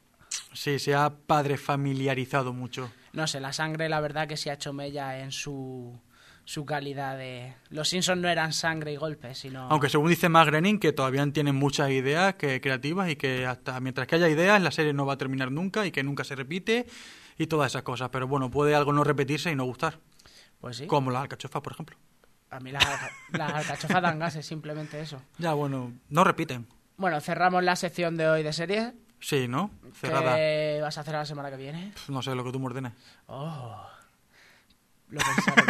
Sí, 0.54 0.80
se 0.80 0.96
ha 0.96 1.10
padre 1.10 1.58
familiarizado 1.58 2.54
mucho. 2.54 2.90
No 3.12 3.28
sé, 3.28 3.42
la 3.42 3.52
sangre 3.52 3.90
la 3.90 4.00
verdad 4.00 4.26
que 4.26 4.38
se 4.38 4.52
ha 4.52 4.54
hecho 4.54 4.72
mella 4.72 5.20
en 5.20 5.34
su, 5.34 6.00
su 6.46 6.64
calidad 6.64 7.18
de... 7.18 7.56
Los 7.72 7.90
Simpsons 7.90 8.22
no 8.22 8.30
eran 8.30 8.54
sangre 8.54 8.94
y 8.94 8.96
golpes, 8.96 9.40
sino... 9.40 9.68
Aunque 9.70 9.90
según 9.90 10.08
dice 10.08 10.30
Matt 10.30 10.48
Groening, 10.48 10.80
que 10.80 10.94
todavía 10.94 11.30
tienen 11.34 11.56
muchas 11.56 11.90
ideas 11.90 12.36
que, 12.36 12.62
creativas 12.62 13.10
y 13.10 13.18
que 13.18 13.46
hasta 13.46 13.82
mientras 13.82 14.08
que 14.08 14.16
haya 14.16 14.30
ideas, 14.30 14.62
la 14.62 14.72
serie 14.72 14.94
no 14.94 15.06
va 15.06 15.16
a 15.16 15.18
terminar 15.18 15.52
nunca 15.52 15.86
y 15.86 15.92
que 15.92 16.04
nunca 16.04 16.24
se 16.24 16.38
repite 16.38 16.88
y 17.38 17.48
todas 17.48 17.74
esas 17.74 17.82
cosas. 17.82 18.12
Pero 18.14 18.30
bueno, 18.30 18.50
puede 18.50 18.76
algo 18.76 18.94
no 18.94 19.04
repetirse 19.04 19.52
y 19.52 19.56
no 19.56 19.66
gustar. 19.66 20.00
Pues 20.62 20.78
sí. 20.78 20.88
Como 20.88 21.12
la 21.12 21.24
alcachofa, 21.24 21.62
por 21.62 21.74
ejemplo. 21.74 21.98
A 22.52 22.60
mí 22.60 22.72
las, 22.72 22.86
las 23.32 23.54
alcachofas 23.54 24.02
dan 24.02 24.20
gases, 24.20 24.46
simplemente 24.46 25.00
eso. 25.00 25.22
Ya, 25.38 25.54
bueno, 25.54 25.94
no 26.10 26.24
repiten. 26.26 26.68
Bueno, 26.98 27.22
cerramos 27.22 27.64
la 27.64 27.78
sección 27.78 28.18
de 28.18 28.28
hoy 28.28 28.44
de 28.44 28.52
series. 28.52 28.94
Sí, 29.22 29.48
¿no? 29.48 29.72
Cerrada. 29.94 30.36
¿Qué 30.36 30.80
vas 30.82 30.98
a 30.98 31.02
hacer 31.02 31.14
la 31.14 31.26
semana 31.26 31.50
que 31.50 31.56
viene? 31.56 31.94
No 32.10 32.22
sé, 32.22 32.36
lo 32.36 32.44
que 32.44 32.52
tú 32.52 32.60
me 32.60 32.66
ordenes. 32.66 32.92
Oh. 33.28 33.88
Lo 35.10 35.20
pensaré. 35.36 35.64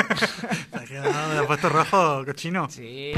Te 0.72 0.78
has 0.78 0.90
quedado, 0.90 1.34
te 1.34 1.40
has 1.40 1.46
puesto 1.46 1.70
rojo, 1.70 2.26
cochino. 2.26 2.68
Sí. 2.70 3.12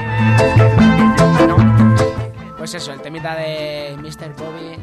Pues 2.57 2.74
eso, 2.74 2.93
el 2.93 3.01
temita 3.01 3.36
de 3.36 3.95
Mr. 3.97 4.34
Bobby 4.36 4.76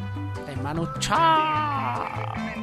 de 0.47 0.57
Manu 0.62 0.89
Chao. 0.99 2.60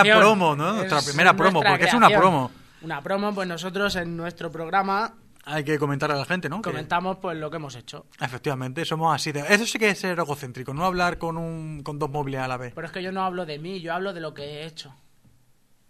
Primera 0.00 0.20
creación. 0.20 0.38
promo, 0.38 0.56
¿no? 0.56 0.72
Nuestra 0.74 0.98
Es 0.98 1.04
primera 1.06 1.34
promo, 1.34 1.62
porque 1.62 1.84
es 1.84 1.94
una 1.94 2.08
promo. 2.08 2.50
Una 2.82 3.02
promo, 3.02 3.34
pues 3.34 3.46
nosotros 3.48 3.94
en 3.96 4.16
nuestro 4.16 4.50
programa 4.50 5.14
Hay 5.44 5.64
que 5.64 5.78
comentar 5.78 6.10
a 6.12 6.16
la 6.16 6.24
gente, 6.24 6.48
¿no? 6.48 6.62
Comentamos 6.62 7.18
pues 7.20 7.36
lo 7.38 7.50
que 7.50 7.56
hemos 7.56 7.74
hecho. 7.74 8.06
efectivamente, 8.20 8.84
somos 8.84 9.14
así 9.14 9.32
de... 9.32 9.40
Eso 9.48 9.66
sí 9.66 9.78
que 9.78 9.90
es 9.90 9.98
ser 9.98 10.18
egocéntrico, 10.18 10.72
no 10.74 10.84
hablar 10.84 11.18
con 11.18 11.36
un 11.38 11.82
con 11.82 11.98
dos 11.98 12.10
móviles 12.10 12.40
a 12.40 12.48
la 12.48 12.56
vez. 12.56 12.72
Pero 12.74 12.86
es 12.86 12.92
que 12.92 13.02
yo 13.02 13.12
no 13.12 13.22
hablo 13.22 13.46
de 13.46 13.58
mí, 13.58 13.80
yo 13.80 13.92
hablo 13.94 14.12
de 14.12 14.20
lo 14.20 14.32
que 14.34 14.42
he 14.44 14.66
hecho. 14.66 14.94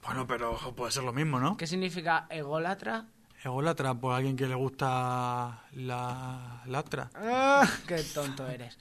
Bueno, 0.05 0.27
pero 0.27 0.57
puede 0.75 0.93
ser 0.93 1.03
lo 1.05 1.13
mismo, 1.13 1.39
¿no? 1.41 1.57
¿Qué 1.57 1.67
significa 1.67 2.27
ególatra? 2.31 3.07
Ególatra, 3.45 3.95
pues 3.95 4.17
alguien 4.17 4.37
que 4.37 4.47
le 4.47 4.55
gusta 4.55 5.65
la 5.73 6.63
latra. 6.67 7.11
Ah, 7.15 7.67
qué 7.87 8.03
tonto 8.15 8.47
eres. 8.47 8.79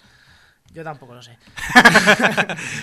Yo 0.73 0.83
tampoco 0.83 1.15
lo 1.15 1.21
sé. 1.21 1.37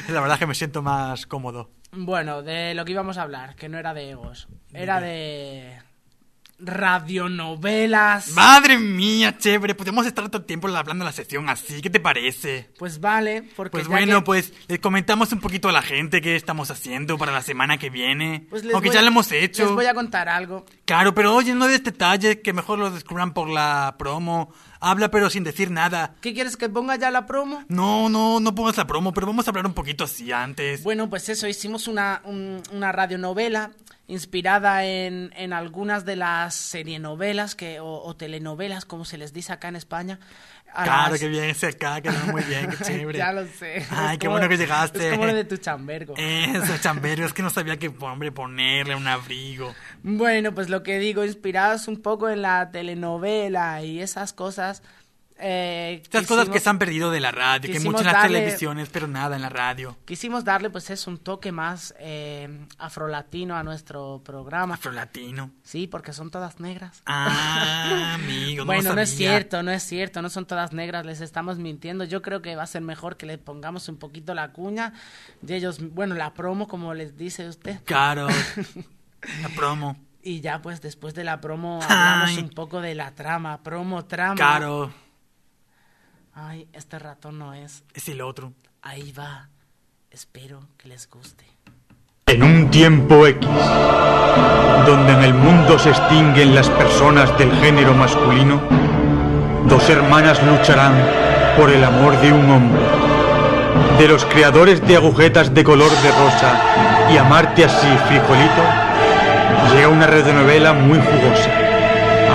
la 0.08 0.20
verdad 0.20 0.32
es 0.34 0.38
que 0.38 0.46
me 0.46 0.54
siento 0.54 0.82
más 0.82 1.26
cómodo. 1.26 1.70
Bueno, 1.92 2.42
de 2.42 2.74
lo 2.74 2.84
que 2.84 2.92
íbamos 2.92 3.16
a 3.18 3.22
hablar, 3.22 3.54
que 3.54 3.68
no 3.68 3.78
era 3.78 3.94
de 3.94 4.10
egos, 4.10 4.48
era 4.72 5.00
de 5.00 5.78
radionovelas. 6.58 8.30
Madre 8.32 8.78
mía, 8.78 9.36
chévere, 9.38 9.74
podemos 9.74 10.06
estar 10.06 10.26
todo 10.28 10.38
el 10.38 10.46
tiempo 10.46 10.68
hablando 10.68 11.04
de 11.04 11.10
la 11.10 11.12
sección 11.12 11.48
así, 11.48 11.80
¿qué 11.82 11.90
te 11.90 12.00
parece? 12.00 12.70
Pues 12.78 12.98
vale, 13.00 13.42
porque 13.56 13.70
Pues 13.72 13.84
ya 13.84 13.90
bueno, 13.90 14.18
que- 14.20 14.24
pues 14.24 14.52
les 14.68 14.78
comentamos 14.78 15.32
un 15.32 15.40
poquito 15.40 15.68
a 15.68 15.72
la 15.72 15.82
gente 15.82 16.20
qué 16.20 16.34
estamos 16.36 16.70
haciendo 16.70 17.18
para 17.18 17.30
la 17.32 17.42
semana 17.42 17.78
que 17.78 17.90
viene. 17.90 18.46
pues 18.50 18.64
Aunque 18.72 18.90
ya 18.90 19.00
a- 19.00 19.02
lo 19.02 19.08
hemos 19.08 19.30
hecho. 19.32 19.64
Les 19.64 19.72
voy 19.72 19.86
a 19.86 19.94
contar 19.94 20.28
algo. 20.28 20.64
Claro, 20.84 21.14
pero 21.14 21.34
oye, 21.34 21.54
no 21.54 21.66
des 21.66 21.84
detalles, 21.84 22.38
que 22.42 22.52
mejor 22.52 22.78
los 22.78 22.94
descubran 22.94 23.32
por 23.34 23.48
la 23.48 23.96
promo. 23.98 24.52
Habla 24.88 25.10
pero 25.10 25.28
sin 25.30 25.42
decir 25.42 25.70
nada. 25.72 26.14
¿Qué 26.20 26.32
quieres 26.32 26.56
que 26.56 26.68
ponga 26.68 26.94
ya 26.94 27.10
la 27.10 27.26
promo? 27.26 27.64
No, 27.68 28.08
no, 28.08 28.38
no 28.38 28.54
pongas 28.54 28.76
la 28.76 28.86
promo, 28.86 29.12
pero 29.12 29.26
vamos 29.26 29.46
a 29.46 29.50
hablar 29.50 29.66
un 29.66 29.74
poquito 29.74 30.04
así 30.04 30.30
antes. 30.30 30.84
Bueno, 30.84 31.10
pues 31.10 31.28
eso, 31.28 31.48
hicimos 31.48 31.88
una, 31.88 32.20
un- 32.24 32.62
una 32.72 32.92
radionovela 32.92 33.72
inspirada 34.06 34.84
en, 34.84 35.32
en 35.36 35.52
algunas 35.52 36.04
de 36.04 36.14
las 36.14 36.54
serienovelas 36.54 37.56
que, 37.56 37.80
o, 37.80 38.00
o 38.04 38.14
telenovelas, 38.14 38.84
como 38.84 39.04
se 39.04 39.18
les 39.18 39.32
dice 39.32 39.52
acá 39.52 39.66
en 39.66 39.74
España. 39.74 40.20
Claro, 40.84 41.10
las- 41.12 41.20
que 41.20 41.28
bien 41.28 41.44
ese 41.44 41.66
acá, 41.68 42.00
que 42.00 42.10
muy 42.10 42.42
bien, 42.44 42.68
qué 42.70 42.76
chévere. 42.84 43.18
ya 43.18 43.32
lo 43.32 43.46
sé. 43.46 43.84
Ay, 43.90 44.12
Es 44.14 44.18
qué 44.18 44.26
como- 44.26 44.32
bueno 44.38 44.48
que 44.48 44.56
llegaste. 44.56 45.08
Es 45.08 45.14
como 45.14 45.26
lo 45.26 45.34
de 45.34 45.44
tu 45.44 45.56
chambergo. 45.56 46.14
Eso, 46.16 46.76
chambero, 46.80 47.24
es 47.24 47.32
que 47.32 47.42
no 47.42 47.50
sabía 47.50 47.78
qué 47.78 47.90
hombre 48.00 48.32
ponerle 48.32 48.94
un 48.94 49.06
abrigo. 49.06 49.74
Bueno, 50.02 50.52
pues 50.54 50.68
lo 50.68 50.82
que 50.82 50.98
digo, 50.98 51.24
inspirados 51.24 51.88
un 51.88 52.00
poco 52.02 52.28
en 52.28 52.42
la 52.42 52.70
telenovela 52.70 53.82
y 53.82 54.00
esas 54.00 54.32
cosas. 54.32 54.82
Eh, 55.38 56.00
Estas 56.02 56.26
cosas 56.26 56.48
que 56.48 56.60
se 56.60 56.68
han 56.68 56.78
perdido 56.78 57.10
de 57.10 57.20
la 57.20 57.30
radio, 57.30 57.70
que 57.70 57.80
mucho 57.80 58.00
en 58.00 58.06
las 58.06 58.22
televisiones, 58.22 58.88
pero 58.90 59.06
nada 59.06 59.36
en 59.36 59.42
la 59.42 59.50
radio. 59.50 59.96
Quisimos 60.06 60.44
darle, 60.44 60.70
pues, 60.70 60.88
es 60.90 61.06
un 61.06 61.18
toque 61.18 61.52
más 61.52 61.94
eh, 61.98 62.66
afrolatino 62.78 63.54
a 63.54 63.62
nuestro 63.62 64.22
programa. 64.24 64.74
Afrolatino. 64.74 65.50
Sí, 65.62 65.86
porque 65.86 66.12
son 66.12 66.30
todas 66.30 66.58
negras. 66.58 67.02
Ah, 67.04 68.14
amigo, 68.14 68.64
no 68.64 68.66
bueno, 68.66 68.94
no 68.94 69.00
es 69.00 69.14
cierto, 69.14 69.62
no 69.62 69.70
es 69.70 69.82
cierto, 69.82 70.22
no 70.22 70.30
son 70.30 70.46
todas 70.46 70.72
negras, 70.72 71.04
les 71.04 71.20
estamos 71.20 71.58
mintiendo. 71.58 72.04
Yo 72.04 72.22
creo 72.22 72.40
que 72.40 72.56
va 72.56 72.62
a 72.62 72.66
ser 72.66 72.82
mejor 72.82 73.16
que 73.16 73.26
le 73.26 73.36
pongamos 73.36 73.88
un 73.88 73.98
poquito 73.98 74.34
la 74.34 74.52
cuña 74.52 74.94
y 75.46 75.52
ellos, 75.52 75.80
bueno, 75.80 76.14
la 76.14 76.32
promo, 76.32 76.66
como 76.66 76.94
les 76.94 77.16
dice 77.16 77.48
usted. 77.48 77.80
Claro. 77.84 78.28
La 79.42 79.48
promo. 79.48 79.96
Y 80.22 80.40
ya, 80.40 80.62
pues, 80.62 80.80
después 80.80 81.14
de 81.14 81.24
la 81.24 81.40
promo 81.40 81.80
hablamos 81.82 82.30
Ay. 82.30 82.38
un 82.38 82.50
poco 82.50 82.80
de 82.80 82.94
la 82.94 83.12
trama, 83.12 83.62
promo, 83.62 84.04
trama. 84.04 84.34
Claro. 84.36 84.92
Ay, 86.38 86.68
este 86.74 86.98
ratón 86.98 87.38
no 87.38 87.54
es. 87.54 87.82
Es 87.94 88.10
el 88.10 88.20
otro. 88.20 88.52
Ahí 88.82 89.10
va. 89.10 89.48
Espero 90.10 90.60
que 90.76 90.86
les 90.86 91.08
guste. 91.08 91.46
En 92.26 92.42
un 92.42 92.70
tiempo 92.70 93.26
X, 93.26 93.48
donde 94.86 95.12
en 95.14 95.22
el 95.22 95.32
mundo 95.32 95.78
se 95.78 95.88
extinguen 95.88 96.54
las 96.54 96.68
personas 96.68 97.36
del 97.38 97.50
género 97.56 97.94
masculino, 97.94 98.60
dos 99.66 99.88
hermanas 99.88 100.42
lucharán 100.44 100.92
por 101.56 101.70
el 101.70 101.82
amor 101.82 102.20
de 102.20 102.30
un 102.30 102.50
hombre. 102.50 102.82
De 103.98 104.06
los 104.06 104.26
creadores 104.26 104.86
de 104.86 104.96
agujetas 104.96 105.54
de 105.54 105.64
color 105.64 105.90
de 105.90 106.10
rosa 106.10 107.08
y 107.10 107.16
amarte 107.16 107.64
así, 107.64 107.88
frijolito, 108.08 108.62
llega 109.72 109.88
una 109.88 110.06
radionovela 110.06 110.74
muy 110.74 110.98
jugosa. 110.98 111.50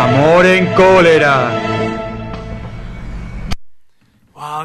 Amor 0.01 0.47
en 0.47 0.73
cólera. 0.73 1.70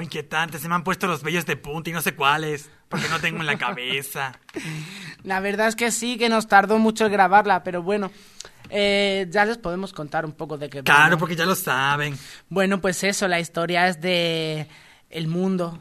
Inquietante, 0.02 0.58
se 0.58 0.68
me 0.68 0.74
han 0.74 0.84
puesto 0.84 1.06
los 1.06 1.22
vellos 1.22 1.46
de 1.46 1.56
punta 1.56 1.90
y 1.90 1.92
no 1.92 2.00
sé 2.00 2.14
cuáles, 2.14 2.70
porque 2.88 3.08
no 3.08 3.20
tengo 3.20 3.40
en 3.40 3.46
la 3.46 3.58
cabeza. 3.58 4.38
La 5.22 5.40
verdad 5.40 5.68
es 5.68 5.76
que 5.76 5.90
sí, 5.90 6.18
que 6.18 6.28
nos 6.28 6.46
tardó 6.48 6.78
mucho 6.78 7.04
el 7.06 7.10
grabarla, 7.10 7.62
pero 7.62 7.82
bueno, 7.82 8.10
eh, 8.70 9.26
ya 9.30 9.44
les 9.44 9.58
podemos 9.58 9.92
contar 9.92 10.24
un 10.24 10.32
poco 10.32 10.58
de 10.58 10.68
qué. 10.68 10.78
va, 10.78 10.84
Claro, 10.84 11.18
porque 11.18 11.36
ya 11.36 11.46
lo 11.46 11.54
saben. 11.54 12.18
Bueno, 12.48 12.80
pues 12.80 13.02
eso, 13.04 13.28
la 13.28 13.40
historia 13.40 13.88
es 13.88 14.00
de 14.00 14.68
el 15.10 15.28
mundo 15.28 15.78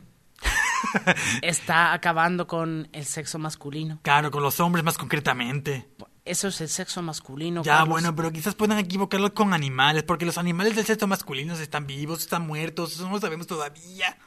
está 1.41 1.93
acabando 1.93 2.47
con 2.47 2.87
el 2.91 3.05
sexo 3.05 3.39
masculino. 3.39 3.99
Claro, 4.01 4.31
con 4.31 4.43
los 4.43 4.59
hombres 4.59 4.83
más 4.83 4.97
concretamente. 4.97 5.87
Eso 6.25 6.47
es 6.47 6.59
el 6.59 6.69
sexo 6.69 7.01
masculino. 7.03 7.61
Ya, 7.63 7.73
Carlos. 7.77 7.89
bueno, 7.89 8.15
pero 8.15 8.31
quizás 8.31 8.55
puedan 8.55 8.79
equivocarlo 8.79 9.33
con 9.35 9.53
animales, 9.53 10.03
porque 10.03 10.25
los 10.25 10.37
animales 10.39 10.75
del 10.75 10.83
sexo 10.85 11.05
masculino 11.07 11.53
están 11.53 11.85
vivos, 11.85 12.21
están 12.21 12.47
muertos, 12.47 12.93
eso 12.93 13.05
no 13.05 13.11
lo 13.13 13.21
sabemos 13.21 13.45
todavía. 13.45 14.17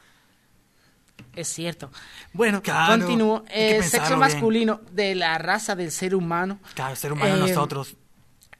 Es 1.35 1.49
cierto. 1.49 1.91
Bueno, 2.33 2.61
Claro, 2.63 2.97
continúo. 3.03 3.43
pensarlo 3.43 3.83
sexo 3.89 4.07
bien. 4.07 4.19
masculino 4.19 4.81
de 4.91 5.15
la 5.15 5.37
raza 5.37 5.75
del 5.75 5.91
ser 5.91 6.15
humano 6.15 6.59
Claro, 6.73 6.91
el 6.91 6.97
ser 6.97 7.11
humano 7.11 7.35
Eh, 7.35 7.39
nosotros. 7.49 7.97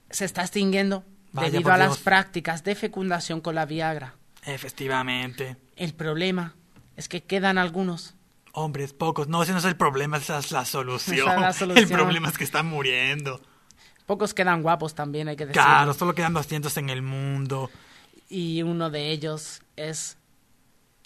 se 0.09 0.25
está 0.25 0.41
extinguiendo 0.41 1.05
Vaya, 1.31 1.49
debido 1.51 1.71
a 1.71 1.77
las 1.77 1.97
prácticas 1.99 2.63
de 2.65 2.75
fecundación 2.75 3.39
con 3.39 3.55
la 3.55 3.65
Viagra. 3.65 4.15
Efectivamente. 4.43 5.55
El 5.77 5.93
problema 5.93 6.55
es 6.97 7.07
que 7.07 7.23
quedan 7.23 7.57
algunos. 7.57 8.15
Hombres, 8.53 8.93
pocos. 8.93 9.27
No, 9.27 9.43
ese 9.43 9.51
no 9.51 9.59
es 9.59 9.65
el 9.65 9.75
problema, 9.75 10.17
esa 10.17 10.39
es 10.39 10.51
la 10.51 10.65
solución. 10.65 11.19
Esa 11.27 11.35
es 11.35 11.41
la 11.41 11.53
solución. 11.53 11.83
El 11.91 11.97
problema 11.97 12.29
es 12.29 12.37
que 12.37 12.43
están 12.43 12.65
muriendo. 12.67 13.41
Pocos 14.05 14.33
quedan 14.33 14.63
guapos 14.63 14.95
también, 14.95 15.27
hay 15.27 15.35
que 15.35 15.45
decirlo. 15.45 15.63
Claro, 15.63 15.93
solo 15.93 16.15
quedan 16.15 16.33
200 16.33 16.75
en 16.77 16.89
el 16.89 17.01
mundo. 17.01 17.69
Y 18.27 18.63
uno 18.63 18.89
de 18.89 19.11
ellos 19.11 19.61
es 19.75 20.17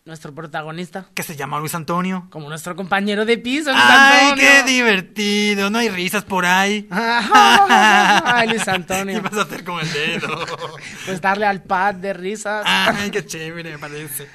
nuestro 0.06 0.34
protagonista. 0.34 1.06
¿Qué 1.14 1.24
se 1.24 1.36
llama 1.36 1.60
Luis 1.60 1.76
Antonio? 1.76 2.28
Como 2.30 2.49
nuestro 2.49 2.76
compañero 2.76 3.26
de 3.26 3.38
piso, 3.38 3.72
Luis 3.72 3.84
¡Ay, 3.86 4.24
Antonio. 4.32 4.44
qué 4.44 4.64
divertido! 4.72 5.70
No 5.70 5.80
hay 5.80 5.90
risas 5.90 6.24
por 6.26 6.45
ahí. 6.45 6.88
Ay, 6.91 8.49
Luis 8.49 8.68
Antonio. 8.68 9.15
¿Qué 9.22 9.22
vas 9.22 9.38
a 9.38 9.41
hacer 9.44 9.64
con 9.64 9.80
el 9.80 9.91
dedo? 9.91 10.45
Pues 11.06 11.22
darle 11.22 11.45
al 11.45 11.61
pad 11.64 11.95
de 11.95 12.14
risas. 12.14 12.64
¡Ay, 12.65 13.11
qué 13.11 13.26
chévere, 13.26 13.72
me 13.74 13.80
parece! 13.80 14.28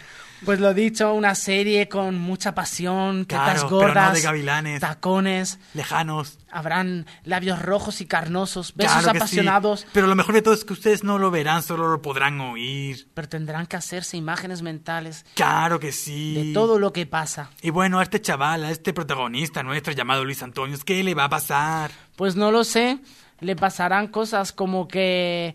Pues 0.44 0.60
lo 0.60 0.73
dicho, 0.74 1.12
una 1.15 1.35
serie 1.35 1.89
con 1.89 2.19
mucha 2.19 2.55
pasión, 2.55 3.27
tetas 3.27 3.60
Claro, 3.60 3.69
gordas, 3.70 3.93
pero 3.94 4.06
no 4.09 4.15
de 4.15 4.20
gavilanes. 4.20 4.81
tacones, 4.81 5.59
Lejanos. 5.74 6.39
habrán 6.51 7.06
labios 7.24 7.60
rojos 7.60 8.01
y 8.01 8.06
carnosos, 8.06 8.73
besos 8.77 8.93
Claro 8.93 9.06
que 9.06 9.12
sí. 9.12 9.16
apasionados, 9.19 9.86
Pero 9.93 10.06
lo 10.06 10.15
mejor 10.15 10.35
de 10.35 10.43
todo 10.43 10.55
es 10.55 10.65
que 10.65 10.73
ustedes 10.73 11.02
no 11.02 11.19
lo 11.19 11.31
verán, 11.31 11.62
solo 11.62 11.89
lo 11.90 12.01
podrán 12.02 12.40
oír. 12.40 13.09
pero 13.15 13.28
tendrán 13.28 13.66
que 13.66 13.77
hacerse 13.77 14.16
imágenes 14.16 14.62
mentales 14.62 15.24
Claro 15.35 15.81
que 15.81 15.90
sí. 15.93 16.35
de 16.35 16.52
todo 16.55 16.78
lo 16.78 16.93
que 16.93 17.06
pasa. 17.06 17.51
Y 17.62 17.70
bueno, 17.70 17.98
a 17.98 18.02
este 18.05 18.20
chaval, 18.20 18.65
a 18.65 18.70
este 18.70 18.93
protagonista 18.93 19.62
nuestro 19.62 19.93
llamado 19.93 20.24
Luis 20.24 20.43
Antonio, 20.43 20.77
¿qué 20.85 21.02
le 21.02 21.15
va 21.15 21.24
a 21.24 21.28
pasar? 21.28 21.90
Pues 22.16 22.36
no 22.36 22.51
lo 22.52 22.62
sé, 22.65 22.98
le 23.40 23.56
pasarán 23.56 24.06
cosas 24.09 24.52
como 24.52 24.86
que 24.89 25.55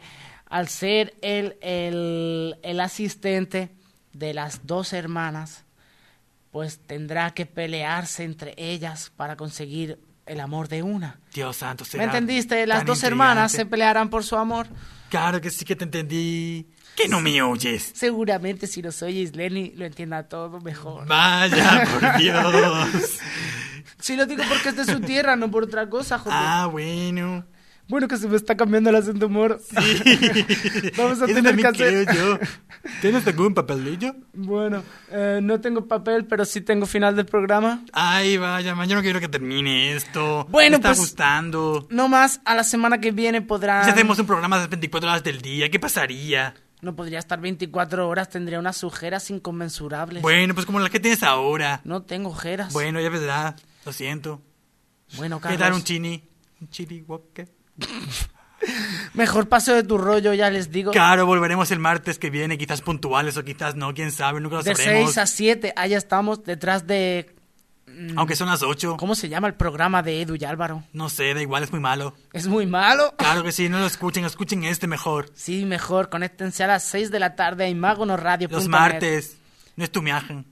al 0.49 0.67
ser 0.67 1.15
él 1.21 1.57
el, 1.61 2.55
el 2.63 2.79
asistente 2.79 3.71
de 4.13 4.33
las 4.33 4.65
dos 4.65 4.93
hermanas, 4.93 5.63
pues 6.51 6.79
tendrá 6.79 7.31
que 7.33 7.45
pelearse 7.45 8.23
entre 8.23 8.53
ellas 8.57 9.11
para 9.15 9.35
conseguir 9.35 9.99
el 10.25 10.39
amor 10.39 10.67
de 10.69 10.83
una. 10.83 11.19
Dios 11.33 11.57
santo, 11.57 11.83
¿Me 11.97 12.05
entendiste? 12.05 12.65
Las 12.67 12.85
dos 12.85 13.03
hermanas 13.03 13.51
se 13.51 13.65
pelearán 13.65 14.09
por 14.09 14.23
su 14.23 14.35
amor. 14.35 14.67
Claro 15.09 15.41
que 15.41 15.49
sí 15.49 15.65
que 15.65 15.75
te 15.75 15.83
entendí. 15.83 16.67
Que 16.95 17.07
no 17.07 17.21
me 17.21 17.41
oyes. 17.41 17.91
Seguramente 17.95 18.67
si 18.67 18.81
nos 18.81 19.01
oyes, 19.01 19.35
Lenny, 19.35 19.73
lo 19.75 19.85
entienda 19.85 20.23
todo 20.29 20.59
mejor. 20.61 21.07
Vaya, 21.07 21.87
por 21.99 22.17
Dios. 22.17 23.19
Sí 23.99 24.15
lo 24.15 24.25
digo 24.25 24.43
porque 24.47 24.69
es 24.69 24.75
de 24.75 24.85
su 24.85 24.99
tierra, 25.01 25.35
no 25.35 25.49
por 25.49 25.63
otra 25.63 25.89
cosa, 25.89 26.19
joder. 26.19 26.37
Ah, 26.39 26.67
bueno. 26.67 27.45
Bueno, 27.87 28.07
que 28.07 28.17
se 28.17 28.27
me 28.27 28.35
está 28.37 28.55
cambiando 28.55 28.89
el 28.89 28.95
acento 28.95 29.27
humor. 29.27 29.59
Vamos 30.97 31.21
a 31.21 31.25
Eso 31.25 31.33
tener 31.33 31.55
que 31.55 31.67
hacer... 31.67 32.05
creo 32.05 32.15
yo. 32.15 32.39
¿Tienes 33.01 33.25
algún 33.27 33.53
papelillo? 33.53 34.15
Bueno, 34.33 34.83
eh, 35.11 35.39
no 35.43 35.59
tengo 35.61 35.85
papel, 35.87 36.25
pero 36.25 36.45
sí 36.45 36.61
tengo 36.61 36.85
final 36.85 37.15
del 37.15 37.25
programa. 37.25 37.83
Ay, 37.91 38.37
vaya, 38.37 38.73
man, 38.75 38.87
yo 38.87 38.95
no 38.95 39.01
quiero 39.01 39.19
que 39.19 39.27
termine 39.27 39.95
esto. 39.95 40.45
Bueno, 40.49 40.71
me 40.71 40.75
está 40.77 40.89
pues- 40.89 40.99
gustando. 40.99 41.87
No 41.89 42.07
más, 42.07 42.41
a 42.45 42.55
la 42.55 42.63
semana 42.63 42.99
que 42.99 43.11
viene 43.11 43.41
podrán... 43.41 43.83
Si 43.85 43.91
hacemos 43.91 44.17
un 44.19 44.25
programa 44.27 44.57
de 44.57 44.61
las 44.63 44.69
24 44.69 45.09
horas 45.09 45.23
del 45.23 45.41
día, 45.41 45.69
¿qué 45.69 45.79
pasaría? 45.79 46.53
No 46.81 46.95
podría 46.95 47.19
estar 47.19 47.39
24 47.39 48.07
horas, 48.09 48.29
tendría 48.29 48.59
unas 48.59 48.83
ojeras 48.83 49.29
inconmensurables. 49.29 50.21
Bueno, 50.21 50.53
pues 50.53 50.65
como 50.65 50.79
las 50.79 50.89
que 50.89 50.99
tienes 50.99 51.23
ahora. 51.23 51.79
No 51.85 52.01
tengo 52.03 52.29
ojeras. 52.29 52.73
Bueno, 52.73 52.99
ya 52.99 53.09
verdad. 53.09 53.55
Lo 53.85 53.93
siento. 53.93 54.41
Bueno, 55.15 55.39
¿Qué 55.39 55.49
tal 55.49 55.57
Carlos. 55.57 55.77
un 55.79 55.83
chini? 55.85 56.23
Un 56.59 56.69
chili 56.69 57.01
walker. 57.07 57.47
Mejor 59.13 59.49
paso 59.49 59.73
de 59.73 59.83
tu 59.83 59.97
rollo, 59.97 60.33
ya 60.33 60.49
les 60.49 60.71
digo. 60.71 60.91
Claro, 60.91 61.25
volveremos 61.25 61.69
el 61.71 61.79
martes 61.79 62.17
que 62.17 62.29
viene, 62.29 62.57
quizás 62.57 62.81
puntuales 62.81 63.35
o 63.37 63.43
quizás 63.43 63.75
no, 63.75 63.93
quién 63.93 64.11
sabe, 64.11 64.39
nunca 64.39 64.57
lo 64.57 64.63
de 64.63 64.73
sabremos. 64.75 65.13
6 65.13 65.17
a 65.17 65.25
7, 65.27 65.73
allá 65.75 65.97
estamos 65.97 66.43
detrás 66.45 66.87
de... 66.87 67.35
mm, 67.87 68.17
Aunque 68.17 68.37
son 68.37 68.47
las 68.47 68.63
8. 68.63 68.95
¿Cómo 68.97 69.15
se 69.15 69.27
llama 69.27 69.47
el 69.47 69.55
programa 69.55 70.01
de 70.01 70.21
Edu 70.21 70.35
y 70.39 70.45
Álvaro? 70.45 70.83
No 70.93 71.09
sé, 71.09 71.33
da 71.33 71.41
igual, 71.41 71.63
es 71.63 71.71
muy 71.71 71.81
malo. 71.81 72.15
¿Es 72.31 72.47
muy 72.47 72.65
malo? 72.65 73.13
Claro 73.17 73.43
que 73.43 73.51
sí, 73.51 73.67
no 73.67 73.79
lo 73.79 73.85
escuchen, 73.87 74.23
escuchen 74.23 74.63
este 74.63 74.87
mejor. 74.87 75.29
Sí, 75.35 75.65
mejor, 75.65 76.09
conéctense 76.09 76.63
a 76.63 76.67
las 76.67 76.85
6 76.85 77.11
de 77.11 77.19
la 77.19 77.35
tarde 77.35 77.65
a 77.65 77.69
imagonoradio.net. 77.69 78.55
Los 78.55 78.69
martes. 78.69 79.37
No 79.75 79.83
es 79.83 79.91
tu 79.91 80.01
viaje 80.01 80.45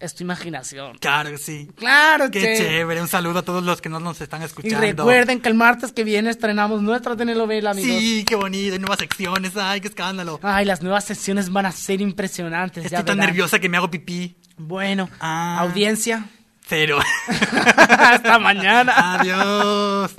es 0.00 0.14
tu 0.14 0.22
imaginación. 0.22 0.98
Claro 0.98 1.30
que 1.30 1.38
sí. 1.38 1.68
Claro 1.76 2.30
que 2.30 2.40
sí. 2.40 2.46
Qué 2.46 2.56
chévere. 2.58 3.00
Un 3.00 3.08
saludo 3.08 3.40
a 3.40 3.42
todos 3.42 3.64
los 3.64 3.80
que 3.80 3.88
no 3.88 4.00
nos 4.00 4.20
están 4.20 4.42
escuchando. 4.42 4.84
Y 4.84 4.90
recuerden 4.90 5.40
que 5.40 5.48
el 5.48 5.54
martes 5.54 5.92
que 5.92 6.04
viene 6.04 6.30
estrenamos 6.30 6.82
nuestra 6.82 7.16
telenovela, 7.16 7.70
amigos. 7.70 8.00
Sí, 8.00 8.24
qué 8.24 8.36
bonito. 8.36 8.76
Y 8.76 8.78
nuevas 8.78 8.98
secciones. 8.98 9.56
Ay, 9.56 9.80
qué 9.80 9.88
escándalo. 9.88 10.40
Ay, 10.42 10.64
las 10.64 10.82
nuevas 10.82 11.04
secciones 11.04 11.50
van 11.50 11.66
a 11.66 11.72
ser 11.72 12.00
impresionantes. 12.00 12.84
Estoy 12.84 13.04
tan 13.04 13.18
nerviosa 13.18 13.58
que 13.58 13.68
me 13.68 13.76
hago 13.76 13.90
pipí. 13.90 14.36
Bueno, 14.56 15.08
ah. 15.20 15.58
audiencia. 15.60 16.26
Cero. 16.66 16.98
Hasta 17.28 18.38
mañana. 18.38 19.18
Adiós. 19.20 20.14